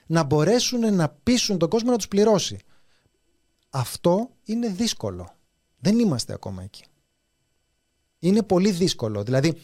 να 0.06 0.22
μπορέσουν 0.22 0.94
να 0.94 1.08
πείσουν 1.08 1.58
τον 1.58 1.68
κόσμο 1.68 1.90
να 1.90 1.96
τους 1.96 2.08
πληρώσει. 2.08 2.58
Αυτό 3.70 4.30
είναι 4.44 4.68
δύσκολο. 4.68 5.34
Δεν 5.78 5.98
είμαστε 5.98 6.32
ακόμα 6.32 6.62
εκεί. 6.62 6.84
Είναι 8.18 8.42
πολύ 8.42 8.70
δύσκολο. 8.70 9.22
Δηλαδή, 9.22 9.56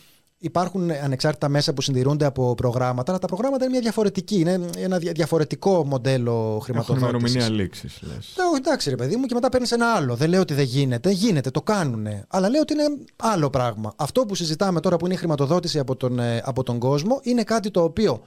Υπάρχουν 0.42 0.90
ανεξάρτητα 0.90 1.48
μέσα 1.48 1.72
που 1.72 1.82
συντηρούνται 1.82 2.24
από 2.24 2.54
προγράμματα, 2.54 3.10
αλλά 3.10 3.20
τα 3.20 3.26
προγράμματα 3.26 3.64
είναι 3.64 3.72
μια 3.72 3.82
διαφορετική. 3.82 4.38
Είναι 4.40 4.60
ένα 4.76 4.98
διαφορετικό 4.98 5.84
μοντέλο 5.86 6.60
χρηματοδότησης. 6.62 7.08
Έχουν 7.08 7.18
ημερομηνία 7.18 7.62
λήξης, 7.62 7.98
λες. 8.02 8.36
Εντάξει, 8.56 8.90
ρε 8.90 8.96
παιδί 8.96 9.16
μου, 9.16 9.26
και 9.26 9.34
μετά 9.34 9.48
παίρνεις 9.48 9.72
ένα 9.72 9.92
άλλο. 9.94 10.14
Δεν 10.14 10.28
λέω 10.28 10.40
ότι 10.40 10.54
δεν 10.54 10.64
γίνεται. 10.64 11.10
Γίνεται, 11.10 11.50
το 11.50 11.62
κάνουν. 11.62 12.06
Αλλά 12.28 12.48
λέω 12.48 12.60
ότι 12.60 12.72
είναι 12.72 12.84
άλλο 13.16 13.50
πράγμα. 13.50 13.92
Αυτό 13.96 14.26
που 14.26 14.34
συζητάμε 14.34 14.80
τώρα 14.80 14.96
που 14.96 15.04
είναι 15.04 15.14
η 15.14 15.16
χρηματοδότηση 15.16 15.78
από 15.78 15.96
τον, 15.96 16.18
ε, 16.18 16.42
από 16.44 16.62
τον 16.62 16.78
κόσμο 16.78 17.20
είναι 17.22 17.42
κάτι 17.42 17.70
το 17.70 17.82
οποίο 17.82 18.22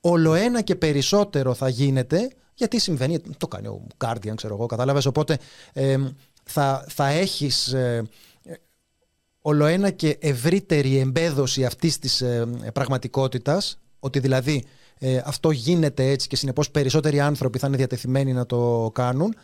όλο 0.00 0.34
ένα 0.34 0.60
και 0.60 0.74
περισσότερο 0.74 1.54
θα 1.54 1.68
γίνεται. 1.68 2.30
Γιατί 2.54 2.78
συμβαίνει, 2.80 3.20
το 3.36 3.48
κάνει 3.48 3.66
ο 3.66 3.86
Guardian, 4.04 4.34
ξέρω 4.34 4.54
εγώ, 4.54 4.66
κατάλαβες. 4.66 5.06
Οπότε 5.06 5.38
ε, 5.72 5.96
θα, 6.44 6.84
θα 6.88 7.08
έχεις. 7.08 7.72
Ε, 7.72 8.08
ολοένα 9.40 9.90
και 9.90 10.16
ευρύτερη 10.20 10.98
εμπέδωση 10.98 11.64
αυτής 11.64 11.98
της 11.98 12.20
ε, 12.20 12.46
πραγματικότητας, 12.72 13.78
ότι 13.98 14.18
δηλαδή 14.18 14.64
ε, 14.98 15.20
αυτό 15.24 15.50
γίνεται 15.50 16.10
έτσι 16.10 16.28
και 16.28 16.36
συνεπώς 16.36 16.70
περισσότεροι 16.70 17.20
άνθρωποι 17.20 17.58
θα 17.58 17.66
είναι 17.66 17.76
διατεθειμένοι 17.76 18.32
να 18.32 18.46
το 18.46 18.90
κάνουν, 18.94 19.34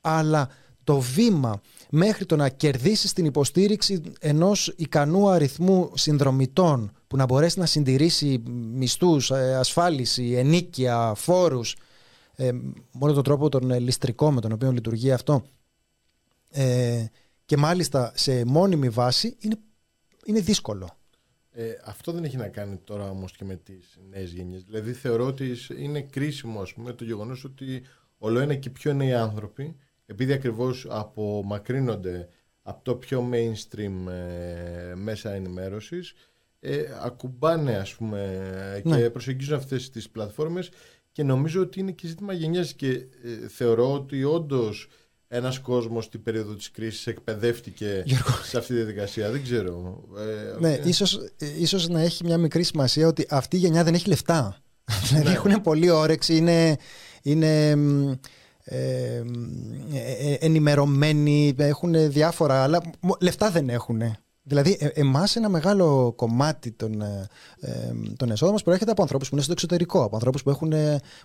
αλλά 0.00 0.48
το 0.84 1.00
βήμα 1.00 1.60
μέχρι 1.90 2.26
το 2.26 2.36
να 2.36 2.48
κερδίσεις 2.48 3.12
την 3.12 3.24
υποστήριξη 3.24 4.02
ενός 4.20 4.72
ικανού 4.76 5.28
αριθμού 5.28 5.90
συνδρομητών 5.94 6.92
που 7.06 7.16
να 7.16 7.24
μπορέσει 7.24 7.58
να 7.58 7.66
συντηρήσει 7.66 8.42
μισθούς, 8.72 9.30
ε, 9.30 9.56
ασφάλιση, 9.56 10.32
ενίκεια, 10.32 11.12
φόρους, 11.16 11.76
ε, 12.34 12.50
μόνο 12.92 13.12
τον 13.12 13.22
τρόπο 13.22 13.48
τον 13.48 13.80
ληστρικό 13.80 14.30
με 14.30 14.40
τον 14.40 14.52
οποίο 14.52 14.72
λειτουργεί 14.72 15.12
αυτό, 15.12 15.42
ε, 16.50 17.04
και 17.50 17.56
μάλιστα 17.56 18.12
σε 18.14 18.44
μόνιμη 18.44 18.88
βάση 18.88 19.36
είναι, 19.38 19.56
είναι 20.24 20.40
δύσκολο. 20.40 20.98
Ε, 21.50 21.70
αυτό 21.84 22.12
δεν 22.12 22.24
έχει 22.24 22.36
να 22.36 22.48
κάνει 22.48 22.76
τώρα 22.76 23.10
όμως 23.10 23.32
και 23.32 23.44
με 23.44 23.56
τις 23.56 23.98
νέες 24.10 24.32
γενιές. 24.32 24.64
Δηλαδή 24.64 24.92
θεωρώ 24.92 25.26
ότι 25.26 25.56
είναι 25.78 26.02
κρίσιμο 26.02 26.60
ας 26.60 26.72
πούμε, 26.72 26.92
το 26.92 27.04
γεγονός 27.04 27.44
ότι 27.44 27.82
όλο 28.18 28.38
ένα 28.38 28.54
και 28.54 28.70
πιο 28.70 28.92
νέοι 28.92 29.12
άνθρωποι, 29.12 29.76
επειδή 30.06 30.32
ακριβώς 30.32 30.86
απομακρύνονται 30.90 32.28
από 32.62 32.84
το 32.84 32.94
πιο 32.94 33.28
mainstream 33.32 34.06
ε, 34.10 34.94
μέσα 34.94 35.32
ενημέρωσης, 35.32 36.14
ε, 36.60 36.84
ακουμπάνε 37.02 37.76
ας 37.76 37.94
πούμε 37.94 38.80
και 38.82 38.88
ναι. 38.88 39.10
προσεγγίζουν 39.10 39.56
αυτές 39.56 39.90
τις 39.90 40.10
πλατφόρμες 40.10 40.70
και 41.12 41.22
νομίζω 41.22 41.60
ότι 41.60 41.80
είναι 41.80 41.92
και 41.92 42.06
ζήτημα 42.06 42.32
γενιάς 42.32 42.74
και 42.74 42.90
ε, 42.90 43.48
θεωρώ 43.48 43.92
ότι 43.92 44.24
όντως 44.24 44.88
ένας 45.32 45.58
κόσμος 45.58 46.04
στην 46.04 46.22
περίοδο 46.22 46.54
της 46.54 46.70
κρίσης 46.70 47.06
εκπαιδεύτηκε 47.06 48.04
σε 48.42 48.58
αυτή 48.58 48.72
τη 48.72 48.74
διαδικασία. 48.74 49.30
Δεν 49.30 49.42
ξέρω. 49.42 50.04
Ε, 50.18 50.60
ναι, 50.60 50.80
ίσως, 50.84 51.20
ίσως 51.58 51.88
να 51.88 52.00
έχει 52.00 52.24
μια 52.24 52.38
μικρή 52.38 52.62
σημασία 52.62 53.06
ότι 53.06 53.26
αυτή 53.30 53.56
η 53.56 53.58
γενιά 53.58 53.84
δεν 53.84 53.94
έχει 53.94 54.08
λεφτά. 54.08 54.56
Δηλαδή 55.08 55.28
ναι. 55.28 55.34
έχουν 55.34 55.62
πολύ 55.62 55.90
όρεξη, 55.90 56.36
είναι, 56.36 56.76
είναι 57.22 57.70
ε, 57.70 57.74
ε, 58.64 59.22
ε, 59.92 60.34
ενημερωμένοι, 60.40 61.54
έχουν 61.58 62.10
διάφορα, 62.10 62.62
αλλά 62.62 62.80
λεφτά 63.20 63.50
δεν 63.50 63.68
έχουν. 63.68 64.02
Δηλαδή, 64.42 64.76
ε, 64.80 64.86
εμάς 64.86 65.36
ένα 65.36 65.48
μεγάλο 65.48 66.12
κομμάτι 66.16 66.70
των, 66.70 67.02
ε, 67.02 67.28
ε, 67.60 67.92
των 68.16 68.30
εσόδων 68.30 68.52
μας 68.52 68.62
προέρχεται 68.62 68.90
από 68.90 69.02
ανθρώπους 69.02 69.28
που 69.28 69.34
είναι 69.34 69.42
στο 69.42 69.52
εξωτερικό, 69.52 70.02
από 70.04 70.14
ανθρώπους 70.14 70.42
που 70.42 70.50
έχουν, 70.50 70.70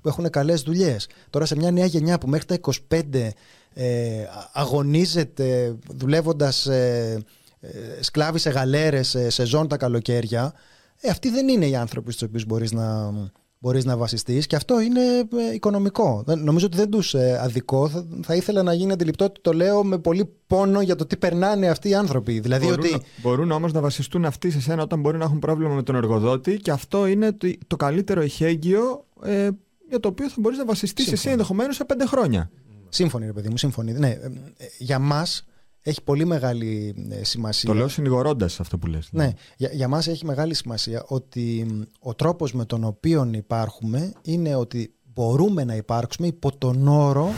που 0.01 0.07
έχουν 0.07 0.29
καλές 0.29 0.61
δουλειές. 0.61 1.07
Τώρα, 1.29 1.45
σε 1.45 1.55
μια 1.55 1.71
νέα 1.71 1.85
γενιά 1.85 2.17
που 2.17 2.27
μέχρι 2.27 2.45
τα 2.45 2.53
25 2.53 3.33
ε, 3.77 4.23
αγωνίζεται 4.53 5.75
δουλεύοντας 5.95 6.65
ε, 6.65 7.23
ε, 7.59 8.03
σκλάβοι 8.03 8.39
σε 8.39 8.49
γαλέρες, 8.49 9.07
σε 9.07 9.29
σεζόν 9.29 9.67
τα 9.67 9.77
καλοκαίρια, 9.77 10.53
ε, 11.01 11.09
αυτοί 11.09 11.29
δεν 11.29 11.47
είναι 11.47 11.65
οι 11.65 11.75
άνθρωποι 11.75 12.11
στους 12.11 12.27
οποίους 12.27 12.45
μπορείς 12.45 12.71
να, 12.71 13.13
μπορείς 13.59 13.85
να 13.85 13.97
βασιστείς 13.97 14.47
και 14.47 14.55
αυτό 14.55 14.79
είναι 14.79 15.01
ε, 15.01 15.53
οικονομικό. 15.53 16.23
Νομίζω 16.37 16.65
ότι 16.65 16.77
δεν 16.77 16.89
τους 16.89 17.13
ε, 17.13 17.39
αδικό. 17.41 17.89
Θα, 17.89 18.05
θα 18.23 18.35
ήθελα 18.35 18.63
να 18.63 18.73
γίνει 18.73 18.91
αντιληπτό 18.91 19.25
ότι 19.25 19.41
το 19.41 19.53
λέω 19.53 19.83
με 19.83 19.97
πολύ 19.97 20.29
πόνο 20.47 20.81
για 20.81 20.95
το 20.95 21.05
τι 21.05 21.17
περνάνε 21.17 21.67
αυτοί 21.67 21.89
οι 21.89 21.95
άνθρωποι. 21.95 22.39
Δηλαδή 22.39 22.65
μπορούν, 22.65 22.79
ότι... 22.79 23.01
μπορούν 23.21 23.51
όμως 23.51 23.73
να 23.73 23.81
βασιστούν 23.81 24.25
αυτοί 24.25 24.51
σε 24.51 24.61
σένα 24.61 24.83
όταν 24.83 24.99
μπορεί 24.99 25.17
να 25.17 25.23
έχουν 25.23 25.39
πρόβλημα 25.39 25.73
με 25.73 25.83
τον 25.83 25.95
εργοδότη 25.95 26.57
και 26.57 26.71
αυτό 26.71 27.05
είναι 27.05 27.31
το, 27.31 27.53
το 27.67 27.75
καλύτερο 27.75 28.21
ηχέγγυο 28.21 29.05
ε, 29.23 29.49
για 29.89 29.99
το 29.99 30.07
οποίο 30.07 30.29
θα 30.29 30.35
μπορείς 30.37 30.57
να 30.57 30.65
βασιστείς 30.65 31.11
εσύ 31.11 31.29
ενδεχομένως 31.29 31.75
σε 31.75 31.85
πέντε 31.85 32.05
χρόνια. 32.05 32.49
Σύμφωνοι, 32.95 33.25
ρε 33.25 33.33
παιδί 33.33 33.49
μου, 33.49 33.57
σύμφωνοι. 33.57 33.91
Ναι, 33.91 34.09
ε, 34.09 34.65
για 34.77 34.99
μας 34.99 35.45
έχει 35.81 36.01
πολύ 36.01 36.25
μεγάλη 36.25 36.95
ε, 37.09 37.23
σημασία. 37.23 37.69
Το 37.69 37.75
λέω 37.75 37.87
συνηγορώντας 37.87 38.59
αυτό 38.59 38.77
που 38.77 38.87
λες. 38.87 39.09
Ναι, 39.11 39.23
ναι 39.23 39.33
για, 39.57 39.69
για 39.73 39.87
μας 39.87 40.07
έχει 40.07 40.25
μεγάλη 40.25 40.53
σημασία 40.53 41.05
ότι 41.07 41.67
ο 41.99 42.13
τρόπος 42.13 42.53
με 42.53 42.65
τον 42.65 42.83
οποίο 42.83 43.29
υπάρχουμε 43.33 44.13
είναι 44.21 44.55
ότι 44.55 44.93
μπορούμε 45.13 45.63
να 45.63 45.75
υπάρξουμε 45.75 46.27
υπό 46.27 46.57
τον 46.57 46.87
όρο 46.87 47.33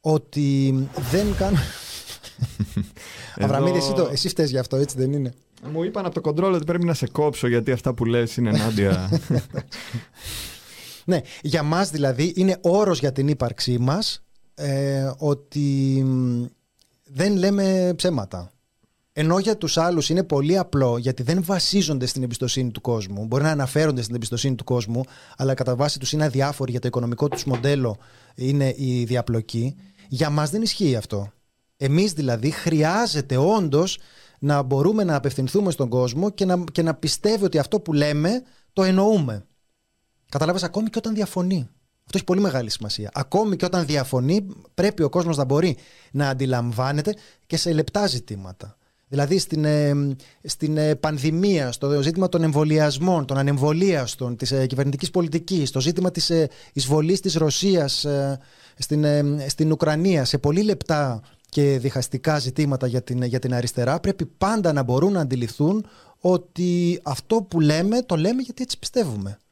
ότι 0.00 0.74
δεν 1.10 1.34
κάνουμε... 1.36 1.64
Αβραμίδη, 3.44 3.76
εσύ, 3.76 3.92
το, 3.92 4.08
εσύ 4.12 4.28
φταίς 4.28 4.50
γι' 4.50 4.58
αυτό, 4.58 4.76
έτσι 4.76 4.96
δεν 4.98 5.12
είναι; 5.12 5.32
Μου 5.72 5.82
είπαν 5.82 6.04
από 6.04 6.14
το 6.14 6.20
κοντρόλ 6.20 6.54
ότι 6.54 6.64
πρέπει 6.64 6.84
να 6.84 6.94
σε 6.94 7.06
κόψω 7.06 7.46
γιατί 7.46 7.72
αυτά 7.72 7.94
που 7.94 8.04
λες 8.04 8.36
είναι 8.36 8.48
ενάντια. 8.48 9.10
ναι, 11.04 11.20
για 11.42 11.62
μας 11.62 11.90
δηλαδή 11.90 12.32
είναι 12.36 12.58
όρος 12.60 12.98
για 12.98 13.12
την 13.12 13.28
ύπαρξή 13.28 13.78
μας 13.78 14.22
ε, 14.54 15.10
ότι 15.18 16.04
δεν 17.04 17.36
λέμε 17.36 17.92
ψέματα. 17.96 18.52
Ενώ 19.14 19.38
για 19.38 19.56
τους 19.56 19.76
άλλους 19.76 20.08
είναι 20.08 20.22
πολύ 20.22 20.58
απλό 20.58 20.98
γιατί 20.98 21.22
δεν 21.22 21.44
βασίζονται 21.44 22.06
στην 22.06 22.22
εμπιστοσύνη 22.22 22.70
του 22.70 22.80
κόσμου. 22.80 23.24
Μπορεί 23.24 23.42
να 23.42 23.50
αναφέρονται 23.50 24.02
στην 24.02 24.14
εμπιστοσύνη 24.14 24.54
του 24.54 24.64
κόσμου, 24.64 25.02
αλλά 25.36 25.54
κατά 25.54 25.76
βάση 25.76 25.98
τους 25.98 26.12
είναι 26.12 26.24
αδιάφοροι 26.24 26.70
για 26.70 26.80
το 26.80 26.86
οικονομικό 26.86 27.28
τους 27.28 27.44
μοντέλο 27.44 27.98
είναι 28.34 28.74
η 28.76 29.04
διαπλοκή. 29.04 29.76
Για 30.08 30.30
μας 30.30 30.50
δεν 30.50 30.62
ισχύει 30.62 30.96
αυτό. 30.96 31.32
Εμείς 31.76 32.12
δηλαδή 32.12 32.50
χρειάζεται 32.50 33.36
όντως 33.36 33.98
να 34.38 34.62
μπορούμε 34.62 35.04
να 35.04 35.14
απευθυνθούμε 35.16 35.70
στον 35.70 35.88
κόσμο 35.88 36.30
και 36.30 36.44
να, 36.44 36.64
και 36.72 36.82
να 36.82 36.94
πιστεύει 36.94 37.44
ότι 37.44 37.58
αυτό 37.58 37.80
που 37.80 37.92
λέμε 37.92 38.42
το 38.72 38.82
εννοούμε. 38.82 39.46
Καταλάβες 40.32 40.62
ακόμη 40.62 40.88
και 40.88 40.98
όταν 40.98 41.14
διαφωνεί. 41.14 41.68
Αυτό 42.04 42.16
έχει 42.16 42.24
πολύ 42.24 42.40
μεγάλη 42.40 42.70
σημασία. 42.70 43.10
Ακόμη 43.14 43.56
και 43.56 43.64
όταν 43.64 43.86
διαφωνεί, 43.86 44.46
πρέπει 44.74 45.02
ο 45.02 45.08
κόσμος 45.08 45.36
να 45.36 45.44
μπορεί 45.44 45.76
να 46.10 46.28
αντιλαμβάνεται 46.28 47.14
και 47.46 47.56
σε 47.56 47.72
λεπτά 47.72 48.06
ζητήματα. 48.06 48.76
Δηλαδή 49.08 49.38
στην, 49.38 49.64
ε, 49.64 50.16
στην 50.42 50.76
ε, 50.76 50.94
πανδημία, 50.94 51.72
στο 51.72 52.02
ζήτημα 52.02 52.28
των 52.28 52.42
εμβολιασμών, 52.42 53.24
των 53.24 53.38
ανεμβολίαστων, 53.38 54.36
της 54.36 54.52
ε, 54.52 54.66
κυβερνητικής 54.66 55.10
πολιτικής, 55.10 55.68
στο 55.68 55.80
ζήτημα 55.80 56.10
της 56.10 56.30
ε, 56.30 56.48
εισβολής 56.72 57.20
της 57.20 57.34
Ρωσίας 57.34 58.04
ε, 58.04 58.38
στην, 58.78 59.04
στην 59.48 59.72
Ουκρανία, 59.72 60.24
σε 60.24 60.38
πολύ 60.38 60.62
λεπτά 60.62 61.20
και 61.48 61.78
διχαστικά 61.78 62.38
ζητήματα 62.38 62.86
για 62.86 63.02
την, 63.02 63.22
για 63.22 63.38
την 63.38 63.54
αριστερά, 63.54 64.00
πρέπει 64.00 64.26
πάντα 64.26 64.72
να 64.72 64.82
μπορούν 64.82 65.12
να 65.12 65.20
αντιληφθούν 65.20 65.86
ότι 66.20 67.00
αυτό 67.02 67.42
που 67.42 67.60
λέμε, 67.60 68.02
το 68.02 68.16
λέμε 68.16 68.42
γιατί 68.42 68.62
έτσι 68.62 68.78
πιστεύουμε 68.78 69.36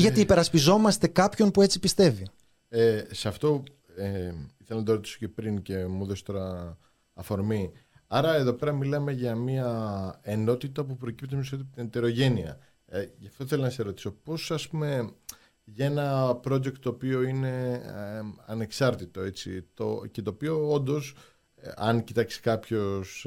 γιατί 0.00 0.18
ε. 0.18 0.22
υπερασπιζόμαστε 0.22 1.06
κάποιον 1.06 1.50
που 1.50 1.62
έτσι 1.62 1.78
πιστεύει; 1.78 2.26
Ε, 2.68 3.04
σε 3.10 3.28
αυτό 3.28 3.62
ε, 3.96 4.32
ήθελα 4.58 4.80
να 4.80 4.82
το 4.82 4.92
ρωτήσω 4.92 5.16
και 5.18 5.28
πριν 5.28 5.62
και 5.62 5.86
μου 5.86 6.04
δώσει 6.04 6.24
τώρα 6.24 6.78
αφορμή. 7.14 7.72
Άρα 8.06 8.34
εδώ 8.34 8.52
πέρα 8.52 8.72
μιλάμε 8.72 9.12
για 9.12 9.34
μια 9.34 10.20
ενότητα 10.22 10.84
που 10.84 10.96
προκύπτει 10.96 11.36
με 11.36 11.42
την 11.42 11.66
ετερογένεια. 11.74 12.58
Ε, 12.86 13.06
γι' 13.18 13.26
αυτό 13.26 13.46
θέλω 13.46 13.62
να 13.62 13.70
σε 13.70 13.82
ρωτήσω 13.82 14.10
πώς 14.10 14.50
ας 14.50 14.68
πούμε 14.68 15.12
για 15.64 15.86
ένα 15.86 16.30
project 16.44 16.78
το 16.78 16.88
οποίο 16.88 17.22
είναι 17.22 17.72
ε, 17.72 18.20
ανεξάρτητο 18.46 19.20
έτσι, 19.20 19.66
το, 19.74 20.04
και 20.10 20.22
το 20.22 20.30
οποίο 20.30 20.70
όντως 20.70 21.14
ε, 21.54 21.70
αν 21.76 22.04
κοιτάξει 22.04 22.40
κάποιος 22.40 23.26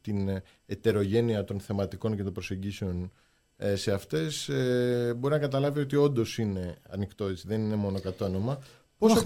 την 0.00 0.42
ετερογένεια 0.66 1.44
των 1.44 1.60
θεματικών 1.60 2.16
και 2.16 2.22
των 2.22 2.32
προσεγγίσεων 2.32 3.12
ε, 3.56 3.76
σε 3.76 3.92
αυτές 3.92 4.48
ε, 4.48 5.14
μπορεί 5.16 5.34
να 5.34 5.40
καταλάβει 5.40 5.80
ότι 5.80 5.96
όντως 5.96 6.38
είναι 6.38 6.76
ανοιχτό, 6.90 7.24
έτσι, 7.24 7.44
δεν 7.46 7.60
είναι 7.60 7.76
μόνο 7.76 8.00
κατόνομα. 8.00 8.58
Πώς 8.98 9.22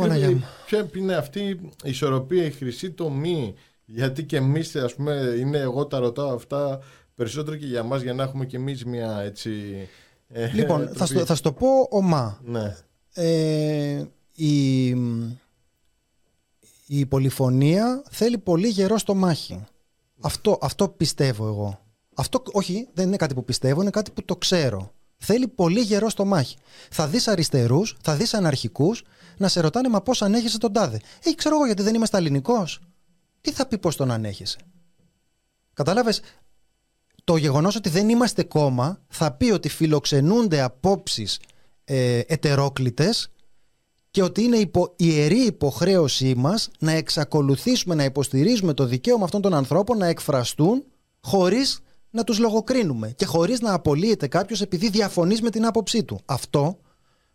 ποια 0.67 0.89
είναι 0.95 1.15
αυτή 1.15 1.41
η 1.41 1.61
ισορροπία, 1.85 2.45
η 2.45 2.51
χρυσή 2.51 2.91
τομή; 2.91 3.55
Γιατί 3.85 4.25
και 4.25 4.37
εμείς, 4.37 4.77
ας 4.77 4.95
πούμε, 4.95 5.35
είναι 5.39 5.59
εγώ 5.59 5.87
τα 5.87 5.99
ρωτάω 5.99 6.35
αυτά 6.35 6.81
περισσότερο 7.15 7.57
και 7.57 7.67
για 7.67 7.83
μας 7.83 8.03
για 8.03 8.15
να 8.15 8.23
έχουμε 8.23 8.47
και 8.47 8.57
εμείς 8.57 8.85
μια 8.85 9.21
έτσι. 9.21 9.51
ε, 10.29 10.51
Λοιπόν, 10.53 10.89
θα, 10.95 11.07
στο, 11.07 11.25
θα 11.25 11.35
σου 11.35 11.43
το 11.43 11.53
πω 11.53 11.69
ομά. 11.91 12.41
Ναι. 12.45 12.77
Ε, 13.13 14.05
η, 14.35 14.89
η 16.87 17.07
πολυφωνία 17.09 18.03
θέλει 18.11 18.39
πολύ 18.39 18.69
γερό 18.69 18.99
στο 18.99 19.15
μάχη. 19.15 19.65
Αυτό, 20.21 20.59
αυτό 20.61 20.89
πιστεύω 20.89 21.47
εγώ. 21.47 21.81
Αυτό, 22.15 22.43
όχι, 22.53 22.89
δεν 22.93 23.07
είναι 23.07 23.17
κάτι 23.17 23.35
που 23.35 23.45
πιστεύω, 23.45 23.81
είναι 23.81 23.91
κάτι 23.91 24.11
που 24.11 24.25
το 24.25 24.37
ξέρω. 24.37 24.93
Θέλει 25.17 25.49
πολύ 25.49 25.81
γερό 25.81 26.09
στο 26.09 26.25
μάχη. 26.25 26.57
Θα 26.91 27.09
δεις 27.09 27.29
αριστερούς, 27.29 27.97
θα 28.03 28.17
δεις 28.17 28.35
αναρχικούς 28.35 29.03
να 29.37 29.49
σε 29.49 29.61
ρωτάνε 29.61 29.89
μα 29.89 30.03
πώς 30.03 30.23
ανέχεσαι 30.23 30.59
τον 30.59 30.73
τάδε; 30.73 31.01
Ε, 31.23 31.35
ξέρω 31.35 31.55
εγώ 31.55 31.67
γιατί 31.67 31.83
δεν 31.83 31.95
είμαι 31.95 32.07
ελληνικό. 32.13 32.67
Τι 33.41 33.53
θα 33.53 33.67
πει 33.67 33.79
πώς 33.79 33.97
τον 33.97 34.11
ανέχεσαι; 34.11 34.59
Κατάλαβες, 35.73 36.21
το 37.25 37.37
γεγονός 37.37 37.77
ότι 37.77 37.89
δεν 37.89 38.09
είμαστε 38.09 38.43
κόμμα 38.43 39.01
θα 39.09 39.33
πει 39.33 39.51
ότι 39.51 39.69
φιλοξενούνται 39.69 40.61
απόψεις 40.61 41.41
ε, 41.85 42.19
ετερόκλητες 42.27 43.31
και 44.11 44.23
ότι 44.23 44.43
είναι 44.43 44.57
υπο, 44.57 44.93
ιερή 44.97 45.45
υποχρέωσή 45.45 46.35
μας 46.35 46.71
να 46.79 46.93
εξακολουθήσουμε 46.93 47.95
να 47.95 48.05
υποστηρίζουμε 48.05 48.75
το 48.75 48.85
δικαίωμα 48.85 49.25
αυτών 49.25 49.41
των 49.41 49.55
ανθρώπων 49.55 49.99
να 49.99 50.07
εκφραστούν 50.07 50.85
χωρίς 51.21 51.81
να 52.11 52.25
τους 52.25 52.39
λογοκρίνουμε 52.39 53.13
και 53.17 53.25
χωρίς 53.25 53.61
να 53.61 53.73
απολύεται 53.73 54.27
κάποιος 54.27 54.61
επειδή 54.61 54.89
διαφωνείς 54.89 55.43
με 55.43 55.51
την 55.51 55.67
άποψή 55.67 56.05
του. 56.05 56.21
Αυτό 56.25 56.79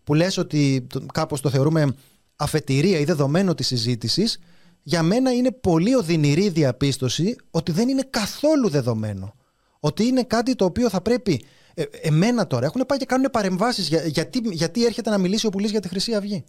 που 0.04 0.14
λες 0.14 0.38
ότι 0.38 0.88
κάπως 1.14 1.42
το 1.42 1.50
θεωρούμε 1.50 1.96
αφετηρία 2.36 3.00
ή 3.00 3.04
δεδομένο 3.04 3.54
της 3.54 3.68
συζήτησης 3.68 4.40
για 4.84 5.04
μένα 5.04 5.32
είναι 5.32 5.52
πολύ 5.52 5.96
οδυνηρή 5.96 6.50
διαπίστωση 6.50 7.36
ότι 7.52 7.72
δεν 7.72 7.90
είναι 7.90 8.08
καθόλου 8.10 8.70
δεδομένο 8.70 9.34
ότι 9.80 10.06
είναι 10.06 10.24
κάτι 10.24 10.56
το 10.56 10.66
οποίο 10.66 10.90
θα 10.90 11.02
πρέπει. 11.02 11.46
Ε, 11.74 11.84
εμένα 12.02 12.48
τώρα 12.48 12.66
έχουν 12.66 12.84
πάει 12.88 12.98
και 12.98 13.06
κάνουν 13.06 13.30
παρεμβάσεις 13.32 13.88
για, 13.88 14.06
γιατί, 14.06 14.42
γιατί 14.44 14.86
έρχεται 14.86 15.10
να 15.10 15.18
μιλήσει 15.18 15.46
ο 15.46 15.50
Πουλής 15.50 15.72
για 15.72 15.80
τη 15.80 15.88
Χρυσή 15.88 16.14
Αυγή. 16.14 16.44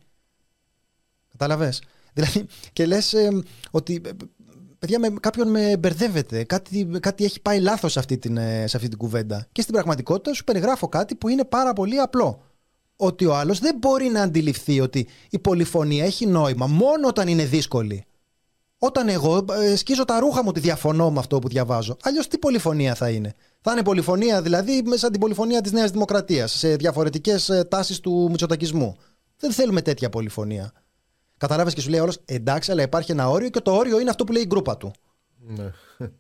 Κατάλαβε. 1.31 1.73
Δηλαδή, 2.15 2.47
και 2.73 2.87
λες 2.87 3.13
ε, 3.13 3.43
ότι. 3.71 4.03
Ε, 4.87 4.89
παιδιά, 4.89 5.11
με, 5.11 5.19
κάποιον 5.21 5.51
με 5.51 5.77
μπερδεύεται. 5.77 6.45
Κάτι, 6.45 6.89
κάτι 7.01 7.25
έχει 7.25 7.41
πάει 7.41 7.61
λάθος 7.61 7.93
σε, 7.93 7.99
αυτή 7.99 8.19
την, 8.19 8.37
ε, 8.37 8.67
σε 8.67 8.77
αυτή 8.77 8.89
την 8.89 8.99
κουβέντα. 8.99 9.47
Και 9.53 9.61
στην 9.61 9.75
πραγματικότητα 9.75 10.35
σου 10.35 10.45
περιγράφω 10.45 10.89
κάτι 10.89 11.15
που 11.15 11.29
είναι 11.29 11.45
πάρα 11.45 11.73
πολύ 11.73 11.99
απλό. 11.99 12.43
Ότι 12.97 13.27
ο 13.27 13.35
άλλος 13.37 13.59
δεν 13.59 13.77
μπορεί 13.79 14.09
να 14.09 14.23
αντιληφθεί 14.23 14.81
ότι 14.81 15.07
η 15.31 15.39
πολυφωνία 15.39 16.05
έχει 16.05 16.27
νόημα 16.27 16.67
μόνο 16.67 17.09
όταν 17.09 17.29
είναι 17.29 17.45
δύσκολη. 17.45 18.05
Όταν 18.79 19.09
εγώ 19.09 19.45
ε, 19.63 19.77
σκίζω 19.77 20.05
τα 20.05 20.21
ρούχα 20.21 20.43
μου 20.43 20.49
ότι 20.49 20.61
διαφωνώ 20.61 21.11
με 21.11 21.19
αυτό 21.19 21.39
που 21.39 21.49
διαβάζω. 21.49 21.97
Αλλιώς 22.03 22.29
τι 22.29 22.39
πολυφωνία 22.39 22.95
θα 22.95 23.11
είναι. 23.11 23.35
Θα 23.61 23.73
είναι 23.73 23.83
πολυφωνία 23.83 24.43
δηλαδή 24.43 24.85
σαν 24.95 25.11
την 25.11 25.21
πολυφωνία 25.21 25.61
της 25.61 25.73
Νέας 25.73 25.91
Δημοκρατίας 25.91 26.53
σε 26.53 26.77
διαφορετικές 26.77 27.49
ε, 27.49 27.65
τάσεις 27.65 28.01
του 28.01 28.27
μυτσοτακισμού. 28.31 28.97
Δεν 29.39 29.53
θέλουμε 29.53 29.83
τέτοια 29.83 30.09
πολυφωνία. 30.09 30.73
Κατάλαβε 31.39 31.71
και 31.71 31.81
σου 31.81 31.91
λέει 31.91 32.01
όλος 32.01 32.19
εντάξει, 32.25 32.71
αλλά 32.71 32.83
υπάρχει 32.83 33.13
ένα 33.13 33.29
όριο 33.29 33.49
και 33.49 33.61
το 33.61 33.71
όριο 33.75 34.01
είναι 34.01 34.11
αυτό 34.11 34.25
που 34.25 34.33
λέει 34.33 34.43
η 34.43 34.47
γκρούπα 34.49 34.77
του. 34.77 34.93
Ναι. 35.39 35.71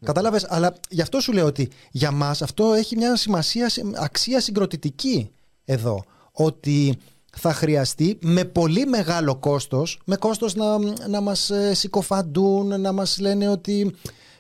Κατάλαβε, 0.05 0.41
αλλά 0.47 0.75
γι' 0.89 1.01
αυτό 1.03 1.21
σου 1.21 1.33
λέω 1.33 1.47
ότι 1.47 1.71
για 1.91 2.11
μας 2.11 2.43
αυτό 2.43 2.73
έχει 2.73 2.97
μια 2.97 3.17
σημασία, 3.17 3.71
αξία 3.95 4.41
συγκροτητική 4.41 5.31
εδώ. 5.64 6.05
Ότι 6.33 6.99
θα 7.37 7.53
χρειαστεί 7.53 8.19
με 8.23 8.45
πολύ 8.45 8.87
μεγάλο 8.87 9.37
κόστος, 9.37 10.01
με 10.05 10.17
κόστος 10.17 10.55
να, 10.55 10.79
να 11.09 11.21
μας 11.21 11.51
ε, 11.51 11.75
συκοφαντούν, 11.75 12.81
να 12.81 12.93
μας 12.93 13.19
λένε 13.19 13.49
ότι 13.49 13.95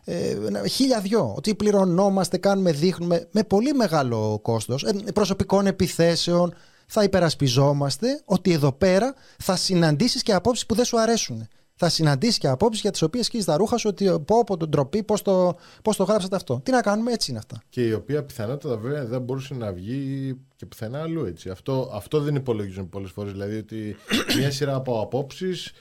ε, 0.04 0.36
χίλια 0.68 1.00
δυο, 1.00 1.34
ότι 1.36 1.54
πληρωνόμαστε, 1.54 2.36
κάνουμε, 2.36 2.72
δείχνουμε, 2.72 3.28
με 3.30 3.42
πολύ 3.42 3.72
μεγάλο 3.72 4.38
κόστος, 4.42 4.82
ε, 4.82 4.92
προσωπικών 5.14 5.66
επιθέσεων, 5.66 6.54
θα 6.86 7.02
υπερασπιζόμαστε 7.02 8.22
ότι 8.24 8.52
εδώ 8.52 8.72
πέρα 8.72 9.14
θα 9.38 9.56
συναντήσεις 9.56 10.22
και 10.22 10.32
απόψεις 10.32 10.66
που 10.66 10.74
δεν 10.74 10.84
σου 10.84 11.00
αρέσουν 11.00 11.48
θα 11.76 11.88
συναντήσεις 11.88 12.38
και 12.38 12.48
απόψεις 12.48 12.80
για 12.82 12.90
τις 12.90 13.02
οποίες 13.02 13.26
σκίζεις 13.26 13.46
τα 13.46 13.56
ρούχα 13.56 13.76
σου 13.76 13.88
ότι 13.90 14.20
πω 14.26 14.38
από 14.38 14.56
τον 14.56 14.70
τροπή, 14.70 15.02
πώς 15.02 15.22
το, 15.22 15.56
πώς 15.82 15.96
το 15.96 16.04
γράψατε 16.04 16.36
αυτό. 16.36 16.60
Τι 16.62 16.70
να 16.70 16.80
κάνουμε, 16.80 17.12
έτσι 17.12 17.30
είναι 17.30 17.38
αυτά. 17.38 17.62
Και 17.68 17.86
η 17.86 17.92
οποία 17.92 18.24
πιθανότατα 18.24 18.76
βέβαια 18.76 19.04
δεν 19.04 19.20
μπορούσε 19.22 19.54
να 19.54 19.72
βγει 19.72 20.36
και 20.56 20.66
πουθενά 20.66 21.00
αλλού 21.02 21.24
έτσι. 21.24 21.48
Αυτό, 21.48 21.90
αυτό 21.92 22.20
δεν 22.20 22.34
υπολογίζουμε 22.34 22.86
πολλές 22.86 23.10
φορές. 23.10 23.32
Δηλαδή 23.32 23.56
ότι 23.56 23.96
μια 24.38 24.50
σειρά 24.50 24.74
από 24.74 25.00
απόψεις 25.00 25.72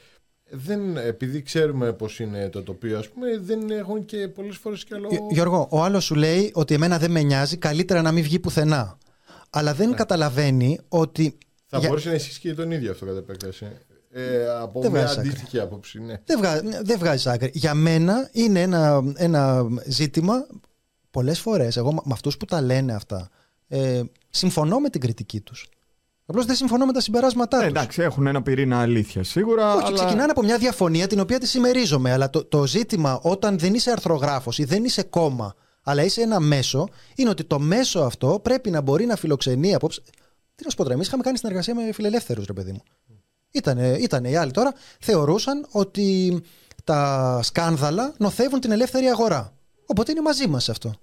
δεν, 0.49 0.97
επειδή 0.97 1.41
ξέρουμε 1.41 1.93
πώς 1.93 2.19
είναι 2.19 2.49
το 2.49 2.63
τοπίο, 2.63 2.97
ας 2.97 3.09
πούμε, 3.09 3.37
δεν 3.37 3.69
έχουν 3.69 4.05
και 4.05 4.27
πολλές 4.27 4.57
φορές 4.57 4.83
κι 4.83 4.93
άλλο. 4.93 5.09
Γιώργο, 5.29 5.67
ο 5.71 5.83
άλλος 5.83 6.03
σου 6.03 6.15
λέει 6.15 6.51
ότι 6.53 6.73
εμένα 6.73 6.97
δεν 6.97 7.11
με 7.11 7.21
νοιάζει, 7.21 7.57
καλύτερα 7.57 8.01
να 8.01 8.11
μην 8.11 8.23
βγει 8.23 8.39
πουθενά. 8.39 8.97
Αλλά 9.57 9.73
δεν 9.73 9.89
ναι. 9.89 9.95
καταλαβαίνει 9.95 10.79
ότι. 10.87 11.37
Θα 11.65 11.77
για... 11.77 11.87
μπορούσε 11.87 12.09
να 12.09 12.15
ισχύει 12.15 12.53
τον 12.53 12.71
ίδιο 12.71 12.91
αυτό 12.91 13.05
κατά 13.05 13.17
επέκταση. 13.17 13.67
Ε, 14.11 14.47
από 14.61 14.81
δεν 14.81 14.91
μια 14.91 15.09
αντίστοιχη 15.09 15.59
άποψη. 15.59 16.01
Ναι. 16.01 16.21
Δεν, 16.25 16.37
βγα, 16.37 16.61
δεν 16.83 16.99
βγάζει 16.99 17.29
άκρη. 17.29 17.51
Για 17.53 17.73
μένα 17.73 18.29
είναι 18.31 18.61
ένα, 18.61 19.03
ένα 19.15 19.65
ζήτημα 19.85 20.45
πολλές 21.11 21.39
φορές. 21.39 21.77
Εγώ 21.77 21.91
με 21.93 22.11
αυτούς 22.11 22.37
που 22.37 22.45
τα 22.45 22.61
λένε 22.61 22.93
αυτά 22.93 23.29
ε, 23.67 24.01
συμφωνώ 24.29 24.79
με 24.79 24.89
την 24.89 25.01
κριτική 25.01 25.41
τους. 25.41 25.69
Απλώς 26.25 26.45
δεν 26.45 26.55
συμφωνώ 26.55 26.85
με 26.85 26.93
τα 26.93 27.01
συμπεράσματά 27.01 27.57
ε, 27.57 27.59
τους. 27.59 27.69
Εντάξει, 27.69 28.01
έχουν 28.01 28.27
ένα 28.27 28.41
πυρήνα 28.41 28.79
αλήθεια 28.79 29.23
σίγουρα. 29.23 29.73
Όχι, 29.73 29.85
αλλά... 29.85 29.95
ξεκινάνε 29.95 30.31
από 30.31 30.43
μια 30.43 30.57
διαφωνία 30.57 31.07
την 31.07 31.19
οποία 31.19 31.39
τη 31.39 31.47
συμμερίζομαι. 31.47 32.11
Αλλά 32.11 32.29
το, 32.29 32.45
το 32.45 32.67
ζήτημα 32.67 33.19
όταν 33.21 33.59
δεν 33.59 33.73
είσαι 33.73 33.91
αρθρογράφος 33.91 34.57
ή 34.57 34.63
δεν 34.63 34.83
είσαι 34.83 35.03
κόμμα, 35.03 35.55
αλλά 35.87 36.03
είσαι 36.03 36.21
ένα 36.21 36.39
μέσο, 36.39 36.87
είναι 37.15 37.29
ότι 37.29 37.43
το 37.43 37.59
μέσο 37.59 37.99
αυτό 37.99 38.39
πρέπει 38.43 38.69
να 38.69 38.81
μπορεί 38.81 39.05
να 39.05 39.15
φιλοξενεί 39.15 39.75
απόψε. 39.75 40.01
Τι 40.55 40.63
να 40.63 40.69
σου 40.69 40.75
πω 40.75 40.83
τώρα, 40.83 40.93
εμείς 40.93 41.07
είχαμε 41.07 41.23
κάνει 41.23 41.37
συνεργασία 41.37 41.75
με 41.75 41.91
φιλελεύθερους, 41.91 42.45
ρε 42.45 42.53
παιδί 42.53 42.71
μου. 42.71 42.83
Ήτανε, 43.51 43.97
ήτανε 43.99 44.29
οι 44.29 44.35
άλλοι 44.35 44.51
τώρα, 44.51 44.73
θεωρούσαν 44.99 45.65
ότι 45.71 46.41
τα 46.83 47.39
σκάνδαλα 47.43 48.13
νοθεύουν 48.17 48.59
την 48.59 48.71
ελεύθερη 48.71 49.05
αγορά. 49.05 49.53
Οπότε 49.85 50.11
είναι 50.11 50.21
μαζί 50.21 50.47
μας 50.47 50.69
αυτό. 50.69 50.93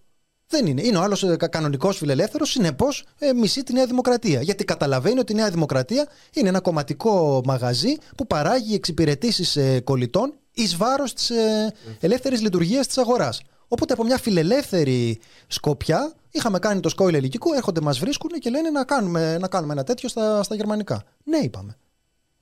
Δεν 0.49 0.67
είναι. 0.67 0.83
Είναι 0.83 0.97
ο 0.97 1.01
άλλος 1.01 1.23
ε, 1.23 1.37
κανονικός 1.37 1.97
φιλελεύθερος, 1.97 2.51
συνεπώς 2.51 3.05
ε, 3.19 3.33
μισεί 3.33 3.63
τη 3.63 3.73
Νέα 3.73 3.87
Δημοκρατία. 3.87 4.43
Γιατί 4.43 4.65
καταλαβαίνει 4.65 5.19
ότι 5.19 5.33
η 5.33 5.35
Νέα 5.35 5.51
Δημοκρατία 5.51 6.09
είναι 6.33 6.49
ένα 6.49 6.61
κομματικό 6.61 7.41
μαγαζί 7.45 7.97
που 8.17 8.27
παράγει 8.27 8.75
εξυπηρετήσεις 8.75 9.57
ε, 9.57 9.81
κολλητών 9.81 10.35
εις 10.53 10.77
βάρος 10.77 11.13
της 11.13 11.31
ε, 11.31 11.73
ελεύθερης 12.01 12.41
λειτουργίας 12.41 12.87
της 12.87 12.99
αγοράς. 12.99 13.41
Οπότε 13.73 13.93
από 13.93 14.05
μια 14.05 14.19
φιλελεύθερη 14.19 15.21
σκοπιά 15.47 16.13
είχαμε 16.31 16.59
κάνει 16.59 16.81
το 16.81 16.89
σκόιλ 16.89 17.15
ελικικού, 17.15 17.53
έρχονται, 17.53 17.81
μας 17.81 17.99
βρίσκουν 17.99 18.31
και 18.31 18.51
λένε 18.51 18.71
να 18.71 18.85
κάνουμε, 18.85 19.39
να 19.39 19.49
κάνουμε 19.49 19.73
ένα 19.73 19.85
τέτοιο 19.85 20.09
στα, 20.09 20.43
στα 20.43 20.55
γερμανικά. 20.55 21.03
Ναι, 21.25 21.37
είπαμε. 21.37 21.77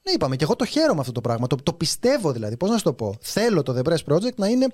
Ναι, 0.02 0.12
είπαμε. 0.12 0.36
Και 0.36 0.44
εγώ 0.44 0.56
το 0.56 0.64
χαίρομαι 0.64 1.00
αυτό 1.00 1.12
το 1.12 1.20
πράγμα. 1.20 1.46
Το, 1.46 1.56
το 1.56 1.72
πιστεύω 1.72 2.32
δηλαδή. 2.32 2.56
Πώς 2.56 2.70
να 2.70 2.76
σου 2.76 2.82
το 2.82 2.92
πω; 2.92 3.14
Θέλω 3.20 3.62
το 3.62 3.78
The 3.78 3.90
Press 3.90 4.14
Project 4.14 4.34
να 4.34 4.46
είναι. 4.46 4.66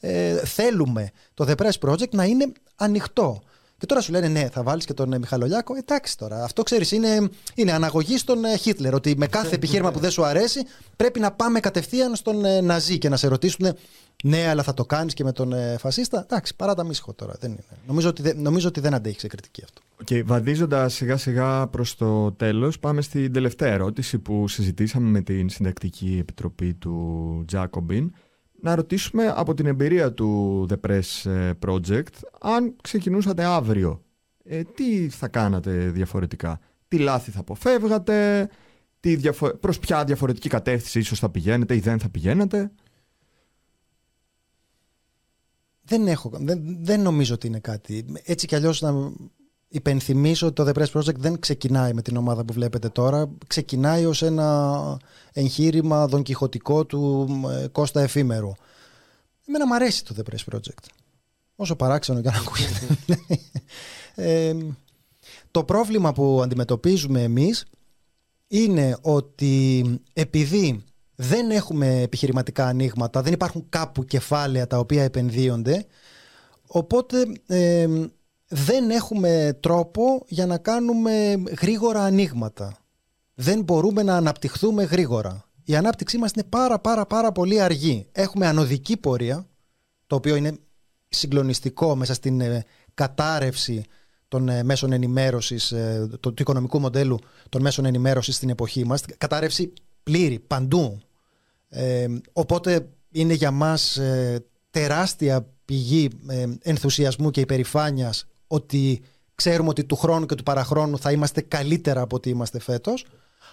Ε, 0.00 0.36
θέλουμε 0.36 1.10
το 1.34 1.44
The 1.48 1.54
Press 1.62 1.88
Project 1.88 2.10
να 2.10 2.24
είναι 2.24 2.52
ανοιχτό. 2.76 3.42
Και 3.78 3.86
τώρα 3.86 4.00
σου 4.00 4.12
λένε 4.12 4.28
ναι, 4.28 4.48
θα 4.52 4.62
βάλεις 4.62 4.84
και 4.84 4.94
τον 4.94 5.12
ε, 5.12 5.18
Μιχαλολιάκο. 5.18 5.74
Εντάξει 5.76 6.18
τώρα. 6.18 6.44
Αυτό 6.44 6.62
ξέρεις, 6.62 6.92
είναι, 6.92 7.28
είναι 7.54 7.72
αναγωγή 7.72 8.18
στον 8.18 8.44
ε, 8.44 8.56
Χίτλερ. 8.56 8.94
Ότι 8.94 9.14
με 9.16 9.26
κάθε 9.26 9.54
επιχείρημα 9.54 9.90
που 9.90 9.98
δεν 9.98 10.10
σου 10.10 10.24
αρέσει 10.24 10.62
πρέπει 10.96 11.20
να 11.20 11.32
πάμε 11.32 11.60
κατευθείαν 11.60 12.14
στον 12.14 12.44
ε, 12.44 12.60
Ναζί 12.60 12.98
και 12.98 13.08
να 13.08 13.16
σε 13.16 13.28
ρωτήσουν 13.28 13.76
ναι, 14.24 14.48
αλλά 14.48 14.62
θα 14.62 14.74
το 14.74 14.84
κάνεις 14.84 15.14
και 15.14 15.24
με 15.24 15.32
τον 15.32 15.52
ε, 15.52 15.76
φασίστα. 15.78 16.20
Εντάξει, 16.20 16.56
παρά 16.56 16.74
τα 16.74 16.84
μίσχο 16.84 17.12
τώρα. 17.12 17.34
Δεν 17.40 17.50
είναι. 17.50 17.60
Νομίζω, 17.86 18.08
ότι, 18.08 18.34
νομίζω 18.36 18.68
ότι 18.68 18.80
δεν 18.80 18.94
αντέχει 18.94 19.20
σε 19.20 19.26
κριτική 19.26 19.62
αυτό. 19.64 19.80
Και 20.04 20.22
βαδίζοντας 20.22 20.94
σιγά 20.94 21.16
σιγά 21.16 21.66
προς 21.66 21.96
το 21.96 22.32
τέλος, 22.32 22.78
πάμε 22.78 23.02
στην 23.02 23.32
τελευταία 23.32 23.72
ερώτηση 23.72 24.18
που 24.18 24.48
συζητήσαμε 24.48 25.08
με 25.08 25.20
την 25.20 25.48
Συντακτική 25.48 26.16
Επιτροπή 26.20 26.74
του 26.74 27.44
Τζάκομπιν. 27.46 28.12
Να 28.60 28.74
ρωτήσουμε 28.74 29.32
από 29.36 29.54
την 29.54 29.66
εμπειρία 29.66 30.12
του 30.12 30.66
The 30.70 30.76
Press 30.88 31.30
ε, 31.30 31.50
Project, 31.66 32.12
αν 32.40 32.76
ξεκινούσατε 32.82 33.44
αύριο, 33.44 34.02
ε, 34.44 34.62
τι 34.62 35.08
θα 35.08 35.28
κάνατε 35.28 35.90
διαφορετικά; 35.90 36.60
Τι 36.88 36.98
λάθη 36.98 37.30
θα 37.30 37.40
αποφεύγατε, 37.40 38.48
τι 39.00 39.14
διαφο- 39.16 39.54
προς 39.56 39.78
ποια 39.78 40.04
διαφορετική 40.04 40.48
κατεύθυνση 40.48 40.98
ίσως 40.98 41.18
θα 41.18 41.30
πηγαίνετε 41.30 41.74
ή 41.74 41.80
δεν 41.80 41.98
θα 41.98 42.08
πηγαίνετε 42.08 42.70
δεν, 45.88 46.08
έχω, 46.08 46.30
δεν, 46.32 46.76
δεν 46.84 47.00
νομίζω 47.02 47.34
ότι 47.34 47.46
είναι 47.46 47.60
κάτι. 47.60 48.04
Έτσι 48.22 48.46
κι 48.46 48.54
αλλιώς 48.54 48.80
να 48.80 48.92
υπενθυμίσω 49.68 50.46
ότι 50.46 50.54
το 50.54 50.70
The 50.70 50.78
Press 50.78 50.98
Project 50.98 51.16
δεν 51.16 51.38
ξεκινάει 51.38 51.92
με 51.92 52.02
την 52.02 52.16
ομάδα 52.16 52.44
που 52.44 52.52
βλέπετε 52.52 52.88
τώρα. 52.88 53.30
Ξεκινάει 53.46 54.04
ως 54.04 54.22
ένα 54.22 54.98
εγχείρημα 55.32 56.06
δονκιχωτικό 56.06 56.84
του 56.84 57.28
ε, 57.50 57.66
Κώστα 57.66 58.00
Εφήμερου. 58.00 58.52
Εμένα 59.46 59.66
μου 59.66 59.74
αρέσει 59.74 60.04
το 60.04 60.14
The 60.16 60.32
Press 60.32 60.54
Project. 60.54 60.86
Όσο 61.56 61.76
παράξενο 61.76 62.20
και 62.20 62.28
αν 62.28 62.34
ακούγεται. 62.34 62.98
ε, 64.48 64.56
το 65.50 65.64
πρόβλημα 65.64 66.12
που 66.12 66.40
αντιμετωπίζουμε 66.42 67.22
εμείς 67.22 67.64
είναι 68.48 68.96
ότι 69.00 69.84
επειδή 70.12 70.84
δεν 71.14 71.50
έχουμε 71.50 72.00
επιχειρηματικά 72.00 72.66
ανοίγματα, 72.66 73.22
δεν 73.22 73.32
υπάρχουν 73.32 73.66
κάπου 73.68 74.04
κεφάλαια 74.04 74.66
τα 74.66 74.78
οποία 74.78 75.02
επενδύονται, 75.02 75.86
οπότε 76.66 77.26
ε, 77.46 77.88
δεν 78.48 78.90
έχουμε 78.90 79.58
τρόπο 79.60 80.24
για 80.28 80.46
να 80.46 80.58
κάνουμε 80.58 81.42
γρήγορα 81.60 82.02
ανοίγματα. 82.02 82.76
Δεν 83.34 83.62
μπορούμε 83.62 84.02
να 84.02 84.16
αναπτυχθούμε 84.16 84.84
γρήγορα. 84.84 85.44
Η 85.64 85.76
ανάπτυξή 85.76 86.18
μας 86.18 86.30
είναι 86.30 86.44
πάρα 86.48 86.78
πάρα 86.78 87.06
πάρα 87.06 87.32
πολύ 87.32 87.60
αργή. 87.60 88.06
Έχουμε 88.12 88.46
ανωδική 88.46 88.96
πορεία, 88.96 89.46
το 90.06 90.16
οποίο 90.16 90.36
είναι 90.36 90.58
συγκλονιστικό 91.08 91.96
μέσα 91.96 92.14
στην 92.14 92.40
ε, 92.40 92.64
κατάρρευση 92.94 93.84
των 94.28 94.48
ε, 94.48 94.62
μέσων 94.62 94.92
ενημέρωσης, 94.92 95.72
ε, 95.72 96.08
του 96.20 96.34
οικονομικού 96.38 96.80
μοντέλου 96.80 97.18
των 97.48 97.62
μέσων 97.62 97.84
ενημέρωσης 97.84 98.36
στην 98.36 98.48
εποχή 98.48 98.84
μας. 98.84 99.02
Κατάρρευση 99.18 99.72
πλήρη, 100.02 100.38
παντού. 100.38 100.98
οπότε 102.32 102.88
είναι 103.10 103.34
για 103.34 103.50
μας 103.50 104.00
τεράστια 104.70 105.46
πηγή 105.64 106.08
ενθουσιασμού 106.62 107.30
και 107.30 107.40
υπερηφάνειας 107.40 108.26
ότι 108.48 109.02
ξέρουμε 109.34 109.68
ότι 109.68 109.84
του 109.84 109.96
χρόνου 109.96 110.26
και 110.26 110.34
του 110.34 110.42
παραχρόνου 110.42 110.98
θα 110.98 111.12
είμαστε 111.12 111.40
καλύτερα 111.40 112.00
από 112.00 112.16
ότι 112.16 112.28
είμαστε 112.28 112.60
φέτος 112.60 113.06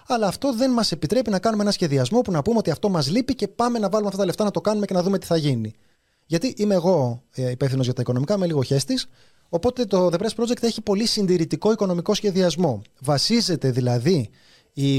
αλλά 0.07 0.27
αυτό 0.27 0.53
δεν 0.53 0.71
μας 0.71 0.91
επιτρέπει 0.91 1.29
να 1.29 1.39
κάνουμε 1.39 1.63
ένα 1.63 1.71
σχεδιασμό 1.71 2.21
που 2.21 2.31
να 2.31 2.41
πούμε 2.41 2.57
ότι 2.57 2.71
αυτό 2.71 2.89
μας 2.89 3.09
λείπει 3.09 3.35
και 3.35 3.47
πάμε 3.47 3.79
να 3.79 3.89
βάλουμε 3.89 4.07
αυτά 4.07 4.19
τα 4.19 4.25
λεφτά 4.25 4.43
να 4.43 4.51
το 4.51 4.61
κάνουμε 4.61 4.85
και 4.85 4.93
να 4.93 5.03
δούμε 5.03 5.17
τι 5.17 5.25
θα 5.25 5.37
γίνει. 5.37 5.73
Γιατί 6.25 6.53
είμαι 6.57 6.73
εγώ 6.73 7.23
ε, 7.35 7.49
υπεύθυνος 7.49 7.85
για 7.85 7.93
τα 7.93 8.01
οικονομικά, 8.01 8.33
είμαι 8.33 8.45
λίγο 8.45 8.63
χέστης. 8.63 9.07
Οπότε 9.49 9.85
το 9.85 10.07
The 10.07 10.15
Press 10.15 10.43
Project 10.43 10.63
έχει 10.63 10.81
πολύ 10.81 11.05
συντηρητικό 11.05 11.71
οικονομικό 11.71 12.13
σχεδιασμό. 12.13 12.81
Βασίζεται 12.99 13.71
δηλαδή 13.71 14.29
η, 14.73 14.97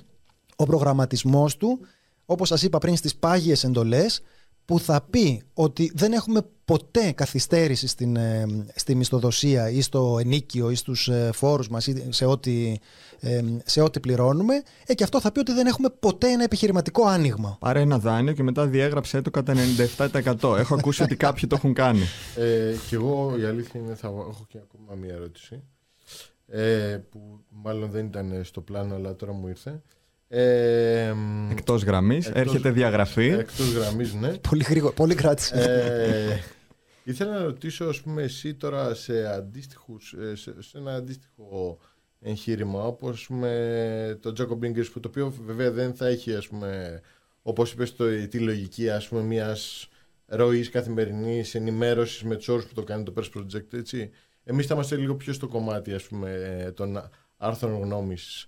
ο 0.62 0.64
προγραμματισμός 0.64 1.56
του, 1.56 1.80
όπως 2.24 2.48
σας 2.48 2.62
είπα 2.62 2.78
πριν, 2.78 2.96
στις 2.96 3.16
πάγιες 3.16 3.64
εντολές, 3.64 4.20
που 4.68 4.78
θα 4.80 5.06
πει 5.10 5.42
ότι 5.54 5.92
δεν 5.94 6.12
έχουμε 6.12 6.40
ποτέ 6.64 7.12
καθυστέρηση 7.12 7.86
στην, 7.86 8.16
ε, 8.16 8.46
στη 8.74 8.94
μισθοδοσία 8.94 9.70
ή 9.70 9.80
στο 9.80 10.18
ενίκιο 10.20 10.70
ή 10.70 10.74
στους 10.74 11.08
ε, 11.08 11.30
φόρους 11.32 11.68
μας 11.68 11.86
ή 11.86 12.06
σε 12.08 12.24
ό,τι, 12.24 12.78
ε, 13.20 13.42
σε 13.64 13.80
ό,τι 13.80 14.00
πληρώνουμε 14.00 14.62
ε, 14.86 14.94
και 14.94 15.04
αυτό 15.04 15.20
θα 15.20 15.32
πει 15.32 15.38
ότι 15.38 15.52
δεν 15.52 15.66
έχουμε 15.66 15.88
ποτέ 16.00 16.28
ένα 16.30 16.42
επιχειρηματικό 16.42 17.06
άνοιγμα. 17.06 17.56
Πάρε 17.60 17.80
ένα 17.80 17.98
δάνειο 17.98 18.32
και 18.32 18.42
μετά 18.42 18.66
διέγραψε 18.66 19.22
το 19.22 19.30
κατά 19.30 19.54
97%. 19.96 20.56
Έχω 20.58 20.74
ακούσει 20.74 21.02
ότι 21.02 21.16
κάποιοι 21.16 21.48
το 21.48 21.54
έχουν 21.56 21.72
κάνει. 21.72 22.02
Ε, 22.36 22.74
και 22.88 22.94
εγώ 22.94 23.38
η 23.38 23.44
αλήθεια 23.44 23.80
είναι 23.80 23.94
θα 23.94 24.06
έχω 24.06 24.46
και 24.48 24.58
ακόμα 24.58 24.94
μία 24.94 25.14
ερώτηση 25.14 25.62
ε, 26.46 26.98
που 27.10 27.44
μάλλον 27.48 27.90
δεν 27.90 28.06
ήταν 28.06 28.40
στο 28.44 28.60
πλάνο 28.60 28.94
αλλά 28.94 29.16
τώρα 29.16 29.32
μου 29.32 29.48
ήρθε. 29.48 29.82
Ε, 30.28 31.14
Εκτός 31.50 31.82
γραμμής, 31.82 32.28
έρχεται 32.28 32.70
διαγραφή. 32.70 33.26
Εκτός 33.26 33.72
γραμμής, 33.72 34.14
ναι. 34.14 34.38
Πολύ 34.38 34.64
γρήγορα, 34.64 34.94
πολύ 34.94 35.14
κράτησε. 35.14 35.54
Ε, 35.54 36.38
ήθελα 37.04 37.32
να 37.38 37.42
ρωτήσω, 37.44 37.84
ας 37.84 38.00
πούμε, 38.00 38.22
εσύ 38.22 38.54
τώρα 38.54 38.94
σε, 38.94 39.26
αντίστοιχους, 39.26 40.12
ε, 40.12 40.34
σε, 40.36 40.62
σε 40.62 40.78
ένα 40.78 40.94
αντίστοιχο 40.94 41.78
εγχείρημα, 42.20 42.84
όπως 42.84 43.28
το 44.20 44.32
Jacob 44.38 44.66
Ingers, 44.66 44.90
που 44.92 45.00
το 45.00 45.08
οποίο 45.08 45.34
βέβαια 45.46 45.70
δεν 45.70 45.94
θα 45.94 46.06
έχει, 46.06 46.34
ας 46.34 46.48
πούμε, 46.48 47.00
όπως 47.42 47.72
είπες, 47.72 47.94
τη 48.28 48.38
λογική 48.38 48.90
ας 48.90 49.08
πούμε, 49.08 49.22
μιας 49.22 49.88
ροής 50.26 50.70
καθημερινής 50.70 51.54
ενημέρωσης 51.54 52.22
με 52.22 52.36
τους 52.36 52.48
όρους 52.48 52.66
που 52.66 52.74
το 52.74 52.82
κάνει 52.82 53.02
το 53.02 53.12
Press 53.16 53.38
Project, 53.38 53.72
έτσι. 53.72 54.10
Εμείς 54.44 54.66
θα 54.66 54.74
είμαστε 54.74 54.96
λίγο 54.96 55.14
πιο 55.14 55.32
στο 55.32 55.48
κομμάτι, 55.48 55.94
ας 55.94 56.02
πούμε, 56.02 56.72
των 56.76 57.10
άρθρων 57.36 57.80
γνώμης 57.80 58.46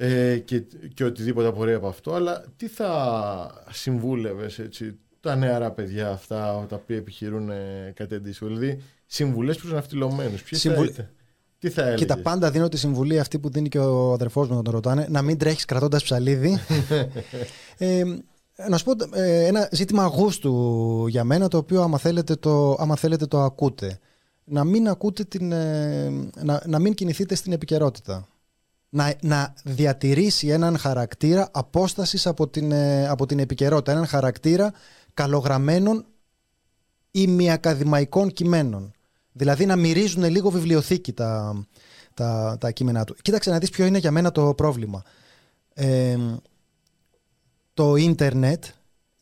ε, 0.00 0.38
και, 0.38 0.62
και 0.94 1.04
οτιδήποτε 1.04 1.48
απορρέει 1.48 1.74
από 1.74 1.88
αυτό, 1.88 2.14
αλλά 2.14 2.44
τι 2.56 2.68
θα 2.68 3.64
συμβούλευες 3.70 4.58
έτσι, 4.58 4.98
τα 5.20 5.36
νεαρά 5.36 5.70
παιδιά 5.70 6.10
αυτά 6.10 6.66
τα 6.68 6.76
οποία 6.76 6.96
επιχειρούν 6.96 7.50
ε, 7.50 7.92
κάτι 7.96 8.14
αντίστοιχο; 8.14 8.46
Δηλαδή, 8.46 8.82
συμβουλές 9.06 9.56
προς 9.56 9.72
ναυτιλωμένους. 9.72 10.42
Ποιες 10.42 10.60
Συμβου... 10.60 10.78
θα 10.78 10.84
είτε. 10.84 11.10
Τι 11.58 11.68
θα 11.68 11.80
έλεγες; 11.80 12.00
Κοίτα, 12.00 12.18
πάντα 12.18 12.50
δίνω 12.50 12.68
τη 12.68 12.76
συμβουλή 12.76 13.18
αυτή 13.18 13.38
που 13.38 13.50
δίνει 13.50 13.68
και 13.68 13.78
ο 13.78 14.12
αδερφός 14.12 14.48
μου 14.48 14.56
να 14.56 14.62
τον 14.62 14.72
ρωτάνε, 14.72 15.06
να 15.10 15.22
μην 15.22 15.38
τρέχεις 15.38 15.64
κρατώντας 15.64 16.02
ψαλίδι. 16.02 16.58
ε, 17.78 18.02
να 18.68 18.76
σου 18.76 18.84
πω 18.84 19.18
ε, 19.18 19.46
ένα 19.46 19.68
ζήτημα 19.72 20.06
γούστου 20.06 21.06
για 21.08 21.24
μένα, 21.24 21.48
το 21.48 21.56
οποίο 21.56 21.82
άμα 21.82 21.98
θέλετε 21.98 22.34
το, 22.34 22.76
άμα 22.78 22.96
θέλετε 22.96 23.26
το 23.26 23.40
ακούτε. 23.40 23.98
Να 24.44 24.64
μην, 24.64 24.88
ακούτε 24.88 25.24
την, 25.24 25.52
ε, 25.52 26.08
να, 26.42 26.62
να 26.66 26.78
μην 26.78 26.94
κινηθείτε 26.94 27.34
στην 27.34 27.52
επικαιρότητα 27.52 28.28
να, 28.88 29.14
να 29.22 29.54
διατηρήσει 29.64 30.48
έναν 30.48 30.78
χαρακτήρα 30.78 31.48
απόστασης 31.52 32.26
από 32.26 32.48
την, 32.48 32.72
ε, 32.72 33.08
από 33.08 33.26
την 33.26 33.38
επικαιρότητα, 33.38 33.92
έναν 33.92 34.06
χαρακτήρα 34.06 34.72
καλογραμμένων 35.14 36.06
ή 37.10 37.26
μη 37.26 37.50
ακαδημαϊκών 37.50 38.32
κειμένων. 38.32 38.92
Δηλαδή 39.32 39.66
να 39.66 39.76
μυρίζουν 39.76 40.24
λίγο 40.24 40.50
βιβλιοθήκη 40.50 41.12
τα, 41.12 41.62
τα, 42.14 42.56
τα 42.60 42.70
κείμενά 42.70 43.04
του. 43.04 43.16
Κοίταξε 43.22 43.50
να 43.50 43.58
δεις 43.58 43.70
ποιο 43.70 43.86
είναι 43.86 43.98
για 43.98 44.10
μένα 44.10 44.30
το 44.32 44.54
πρόβλημα. 44.54 45.02
Ε, 45.74 46.16
το 47.74 47.96
ίντερνετ, 47.96 48.64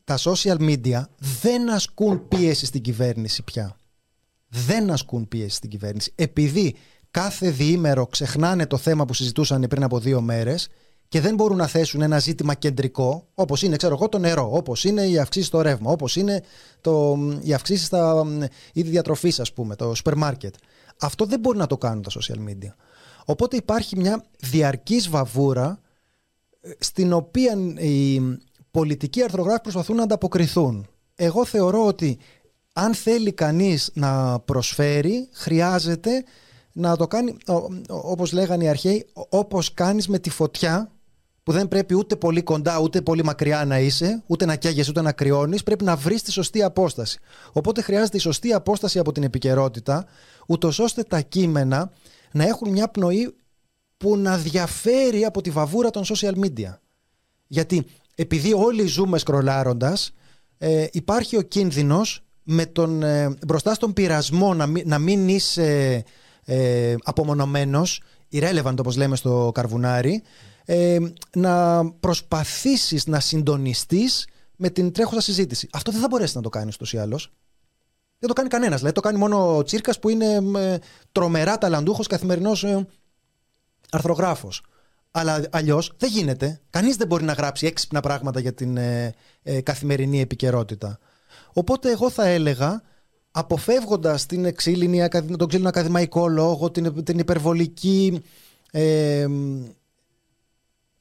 τα 0.05 0.19
social 0.19 0.59
media 0.59 1.03
δεν 1.43 1.71
ασκούν 1.71 2.29
πίεση 2.29 2.67
στην 2.67 2.81
κυβέρνηση 2.81 3.43
πια. 3.43 3.77
Δεν 4.49 4.91
ασκούν 4.91 5.29
πίεση 5.29 5.57
στην 5.57 5.71
κυβέρνηση. 5.71 6.13
Επειδή 6.15 6.77
κάθε 7.21 7.51
διήμερο 7.51 8.07
ξεχνάνε 8.07 8.67
το 8.67 8.77
θέμα 8.77 9.05
που 9.05 9.15
συζητούσαν 9.15 9.67
πριν 9.69 9.83
από 9.83 9.99
δύο 9.99 10.21
μέρες 10.21 10.69
και 11.09 11.21
δεν 11.21 11.35
μπορούν 11.35 11.57
να 11.57 11.67
θέσουν 11.67 12.03
ένα 12.03 12.19
ζήτημα 12.19 12.55
κεντρικό, 12.55 13.27
όπως 13.35 13.63
είναι, 13.63 13.77
ξέρω 13.77 13.95
εγώ, 13.95 14.09
το 14.09 14.19
νερό, 14.19 14.49
όπως 14.53 14.85
είναι 14.85 15.03
η 15.07 15.19
αυξήσεις 15.19 15.49
στο 15.49 15.61
ρεύμα, 15.61 15.91
όπως 15.91 16.17
είναι 16.17 16.43
το, 16.81 17.19
οι 17.43 17.55
αυξήσεις 17.55 17.87
στα 17.87 18.27
είδη 18.73 18.91
διατροφής, 18.91 19.41
ας 19.41 19.53
πούμε, 19.53 19.77
το 19.77 19.95
σούπερ 19.95 20.15
μάρκετ. 20.17 20.55
Αυτό 21.01 21.25
δεν 21.25 21.41
μπορεί 21.41 21.59
να 21.59 21.67
το 21.67 21.79
κάνουν 21.79 22.03
τα 22.03 22.11
social 22.11 22.49
media. 22.49 22.75
Οπότε 23.25 23.57
υπάρχει 23.57 23.97
μια 23.97 24.25
διαρκής 24.39 25.09
βαβούρα 25.09 25.81
ε, 26.61 26.71
στην 26.79 27.13
οποία 27.13 27.59
οι 27.77 28.21
πολιτικοί 28.71 29.23
αρθρογράφοι 29.23 29.61
προσπαθούν 29.61 29.97
να 29.97 30.03
ανταποκριθούν. 30.03 30.87
Εγώ 31.15 31.45
θεωρώ 31.45 31.87
ότι 31.87 32.19
αν 32.73 32.95
θέλει 32.95 33.33
κανείς 33.33 33.91
να 33.95 34.41
προσφέρει, 34.41 35.29
χρειάζεται 35.33 36.25
να 36.79 36.97
το 36.97 37.07
κάνει, 37.07 37.37
όπως 37.89 38.33
λέγανε 38.33 38.65
οι 38.65 38.69
αρχαίοι, 38.69 39.07
όπως 39.13 39.75
κάνεις 39.75 40.09
με 40.09 40.19
τη 40.19 40.31
φωτιά, 40.31 40.91
που 41.43 41.53
δεν 41.53 41.69
πρέπει 41.69 41.95
ούτε 41.95 42.17
πολύ 42.17 42.43
κοντά 42.43 42.79
ούτε 42.81 43.01
πολύ 43.01 43.25
μακριά 43.25 43.65
να 43.65 43.79
είσαι, 43.79 44.23
ούτε 44.27 44.45
να 44.45 44.57
καίγεσαι 44.57 44.91
ούτε 44.91 45.01
να 45.01 45.13
κρυώνεις, 45.13 45.63
πρέπει 45.63 45.85
να 45.85 45.97
βρεις 45.97 46.23
τη 46.23 46.33
σωστή 46.33 46.63
απόσταση. 46.63 47.19
Οπότε 47.53 47.83
χρειάζεται 47.83 48.17
η 48.17 48.21
σωστή 48.21 48.53
απόσταση 48.53 48.99
από 48.99 49.13
την 49.13 49.23
επικαιρότητα, 49.23 50.07
ούτως 50.47 50.79
ώστε 50.79 51.03
τα 51.03 51.21
κείμενα 51.21 51.93
να 52.33 52.45
έχουν 52.45 52.71
μια 52.71 52.89
πνοή 52.89 53.35
που 53.97 54.17
να 54.17 54.37
διαφέρει 54.37 55.25
από 55.25 55.41
τη 55.41 55.51
βαβούρα 55.51 55.91
των 55.91 56.05
social 56.05 56.35
media. 56.45 56.79
Γιατί 57.47 57.87
επειδή 58.15 58.53
όλοι 58.53 58.87
ζούμε 58.87 59.19
σκρολάροντας, 59.19 60.13
ε, 60.59 60.87
υπάρχει 60.93 61.37
ο 61.37 61.43
κίνδυνος 61.43 62.25
με 62.43 62.67
τον, 62.67 63.03
ε, 63.03 63.37
μπροστά 63.47 63.75
στον 63.75 63.93
πειρασμό 63.93 64.55
να 64.55 64.67
μην, 64.67 64.89
να 64.89 64.99
μην 64.99 65.29
είσαι 65.29 66.03
ε, 66.47 66.95
απομονωμένος, 67.03 68.03
irrelevant 68.33 68.77
όπως 68.79 68.97
λέμε 68.97 69.17
στο 69.17 69.51
καρβουνάρι, 69.55 70.23
ε, 70.65 70.99
να 71.35 71.85
προσπαθήσεις 71.91 73.07
να 73.07 73.21
συντονιστείς 73.21 74.27
με 74.57 74.71
την 74.71 74.93
τρέχουσα 74.93 75.21
συζήτηση. 75.21 75.69
Αυτό 75.73 75.93
δεν 75.93 76.01
θα 76.01 76.07
μπορέσεις 76.11 76.35
να 76.35 76.43
το 76.43 76.49
κάνεις 76.49 76.75
ούτως 76.75 76.93
ή 76.93 76.99
άλλως. 76.99 77.33
Δεν 78.19 78.29
το 78.29 78.35
κάνει 78.35 78.49
κανένας. 78.49 78.77
Δηλαδή 78.77 78.95
το 78.95 79.01
κάνει 79.01 79.19
μόνο 79.19 79.57
ο 79.57 79.63
Τσίρκας 79.63 79.99
που 79.99 80.09
είναι 80.09 80.35
ε, 80.59 80.79
τρομερά 81.13 81.59
ταλαντούχος 81.59 82.07
καθημερινός 82.07 82.65
ε, 82.65 82.87
αρθρογράφος. 83.91 84.63
Αλλά 85.11 85.43
αλλιώς 85.51 85.93
δεν 85.99 86.11
γίνεται. 86.11 86.61
Κανείς 86.71 86.97
δεν 86.97 87.07
μπορεί 87.07 87.25
να 87.25 87.33
γράψει 87.33 87.67
έξυπνα 87.67 88.01
πράγματα 88.01 88.41
για 88.41 88.53
την 88.55 88.77
ε, 88.77 89.15
ε 89.43 89.61
καθημερινή 89.61 90.21
επικαιρότητα. 90.21 90.99
Οπότε 91.53 91.91
εγώ 91.91 92.11
θα 92.11 92.27
έλεγα 92.27 92.83
αποφεύγοντας 93.39 94.27
την 94.27 94.55
ξύλινη, 94.55 95.09
τον 95.37 95.49
ξύλινο 95.49 95.69
ακαδημαϊκό 95.69 96.29
λόγο, 96.29 96.71
την, 96.71 97.05
την 97.05 97.19
υπερβολική 97.19 98.23
ε, 98.71 99.27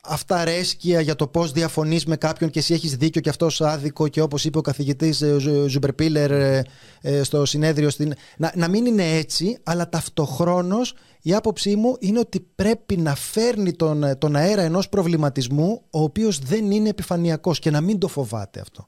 αυταρέσκεια 0.02 1.02
για 1.02 1.16
το 1.16 1.28
πώς 1.28 1.52
διαφωνείς 1.52 2.06
με 2.06 2.16
κάποιον 2.16 2.50
και 2.50 2.60
εσύ 2.60 2.74
έχεις 2.74 2.96
δίκιο 2.96 3.22
και 3.22 3.30
αυτός 3.30 3.62
άδικο 3.62 4.08
και 4.08 4.22
όπως 4.22 4.46
είπε 4.46 4.58
ο 4.58 4.62
καθηγητής 4.62 5.22
ε, 5.22 5.38
Ζουμπερπίλερ 5.68 6.32
ε, 6.32 6.66
ε, 7.02 7.24
στο 7.24 7.46
συνέδριο 7.46 7.90
στην... 7.90 8.14
να, 8.38 8.52
να 8.56 8.68
μην 8.68 8.86
είναι 8.86 9.18
έτσι 9.18 9.58
αλλά 9.64 9.90
ταυτοχρόνως 9.90 10.94
η 11.22 11.34
άποψή 11.34 11.76
μου 11.76 11.96
είναι 12.00 12.20
ότι 12.20 12.48
πρέπει 12.56 12.98
να 12.98 13.16
φέρνει 13.16 13.74
τον, 13.74 14.18
τον 14.18 14.36
αέρα 14.36 14.62
ενός 14.62 14.90
προβληματισμού 14.90 15.82
ο 15.90 16.02
οποίος 16.02 16.40
δεν 16.40 16.72
είναι 16.72 16.90
επιφανειακός 16.90 17.60
και 17.60 17.72
να 17.72 17.82
μην 17.82 18.00
το 18.00 18.08
φοβάται 18.08 18.60
αυτό. 18.60 18.86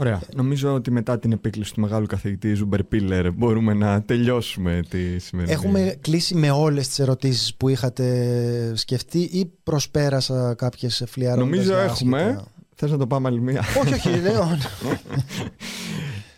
Ωραία. 0.00 0.20
Νομίζω 0.34 0.74
ότι 0.74 0.90
μετά 0.90 1.18
την 1.18 1.32
επίκληση 1.32 1.74
του 1.74 1.80
μεγάλου 1.80 2.06
καθηγητή 2.06 2.54
Ζούμπερ 2.54 2.84
Πίλερ 2.84 3.32
μπορούμε 3.32 3.74
να 3.74 4.02
τελειώσουμε 4.02 4.82
τη 4.88 5.18
σημερινή. 5.18 5.52
Έχουμε 5.52 5.96
κλείσει 6.00 6.34
με 6.34 6.50
όλες 6.50 6.88
τις 6.88 6.98
ερωτήσεις 6.98 7.54
που 7.54 7.68
είχατε 7.68 8.72
σκεφτεί 8.76 9.18
ή 9.18 9.52
προσπέρασα 9.62 10.54
κάποιες 10.54 11.04
φλιαρότητε. 11.06 11.56
Νομίζω 11.56 11.76
έχουμε. 11.76 12.40
Θες 12.74 12.90
να 12.90 12.96
το 12.96 13.06
πάμε 13.06 13.28
άλλη 13.28 13.40
μία; 13.40 13.64
όχι, 13.78 13.92
όχι, 13.92 14.20
λέω. 14.26 14.58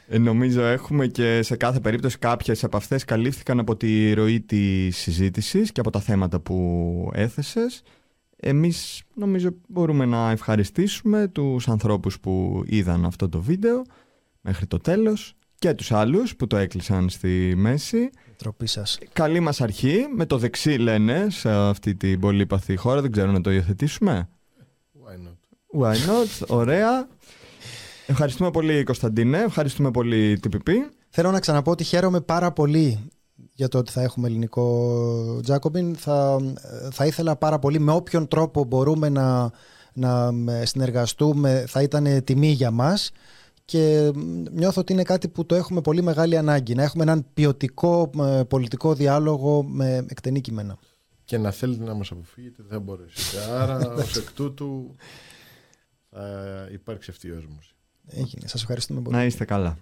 Ε, 0.09 0.19
νομίζω 0.19 0.63
έχουμε 0.63 1.07
και 1.07 1.43
σε 1.43 1.57
κάθε 1.57 1.81
περίπτωση 1.81 2.19
κάποιες 2.19 2.65
από 2.65 2.77
αυτές 2.77 3.05
καλύφθηκαν 3.05 3.59
από 3.59 3.77
τη 3.77 4.13
ροή 4.13 4.41
της 4.41 4.97
συζήτησης 4.97 5.73
και 5.73 5.81
από 5.81 5.91
τα 5.91 6.01
θέματα 6.01 6.41
που 6.41 7.11
έθεσες. 7.15 7.83
Εμείς 8.41 9.03
νομίζω 9.15 9.49
μπορούμε 9.69 10.05
να 10.05 10.31
ευχαριστήσουμε 10.31 11.29
τους 11.29 11.69
ανθρώπους 11.69 12.21
που 12.21 12.63
είδαν 12.67 13.05
αυτό 13.05 13.29
το 13.29 13.41
βίντεο 13.41 13.83
μέχρι 14.41 14.67
το 14.67 14.79
τέλος 14.79 15.35
και 15.59 15.75
τους 15.75 15.93
άλλους 15.93 16.37
που 16.37 16.47
το 16.47 16.57
έκλεισαν 16.57 17.09
στη 17.09 17.55
μέση. 17.57 18.11
Τροπή 18.37 18.67
σας. 18.67 18.99
Καλή 19.13 19.41
μας 19.41 19.61
αρχή, 19.61 20.07
με 20.17 20.27
το 20.27 20.39
δεξί 20.39 20.79
λένε 20.79 21.27
σε 21.31 21.51
αυτή 21.51 21.95
την 21.95 22.21
πολύπαθη 22.21 22.77
χώρα, 22.77 23.01
δεν 23.01 23.11
ξέρω 23.11 23.31
να 23.31 23.41
το 23.41 23.51
υιοθετήσουμε. 23.51 24.29
Why 24.95 25.29
not; 25.29 25.81
Why 25.81 25.95
not, 25.95 26.47
ωραία. 26.49 27.09
Ευχαριστούμε 28.07 28.51
πολύ 28.51 28.83
Κωνσταντίνε, 28.83 29.39
ευχαριστούμε 29.39 29.91
πολύ 29.91 30.41
TPP. 30.43 30.71
Θέλω 31.09 31.31
να 31.31 31.41
ξαναπώ 31.41 31.71
ότι 31.71 31.85
χαίρομαι 31.85 32.21
πάρα 32.21 32.53
πολύ 32.53 33.11
για 33.55 33.69
το 33.69 33.79
ότι 33.79 33.93
θα 33.93 34.03
έχουμε 34.03 34.29
ελληνικό 34.29 35.41
Τζάκομπιν. 35.43 35.97
Θα, 35.97 36.39
θα 36.91 37.07
ήθελα 37.07 37.37
πάρα 37.37 37.59
πολύ 37.59 37.79
με 37.79 37.93
όποιον 37.93 38.29
τρόπο 38.29 38.65
μπορούμε 38.65 39.09
να, 39.09 39.51
να 39.93 40.33
συνεργαστούμε 40.65 41.65
θα 41.69 41.83
ήταν 41.83 42.25
τιμή 42.25 42.51
για 42.51 42.71
μας 42.71 43.11
και 43.71 44.13
νιώθω 44.53 44.81
ότι 44.81 44.93
είναι 44.93 45.03
κάτι 45.03 45.29
που 45.29 45.47
το 45.47 45.55
έχουμε 45.55 45.81
πολύ 45.81 46.03
μεγάλη 46.03 46.37
ανάγκη. 46.37 46.75
Να 46.75 46.83
έχουμε 46.83 47.03
έναν 47.03 47.27
ποιοτικό 47.35 48.11
ε, 48.21 48.43
πολιτικό 48.49 48.95
διάλογο 48.95 49.63
με 49.63 50.07
εκτενή 50.09 50.41
κείμενα. 50.41 50.79
Και 51.25 51.39
να 51.39 51.51
θέλετε 51.51 51.85
να 51.85 51.95
μας 51.95 52.11
αποφύγετε 52.11 52.63
δεν 52.63 52.71
θα 52.71 52.79
μπορέσετε. 52.81 53.45
Άρα 53.61 53.95
ως 53.95 54.17
εκ 54.17 54.33
τούτου 54.33 54.95
θα 56.11 56.69
υπάρξει 56.73 57.11
αυτή 57.11 57.27
η 57.27 57.31
όσμωση. 57.31 57.75
Έγινε. 58.07 58.49
Σας 58.49 58.61
ευχαριστούμε 58.61 59.01
πολύ. 59.01 59.17
Να 59.17 59.25
είστε 59.25 59.45
καλά. 59.45 59.79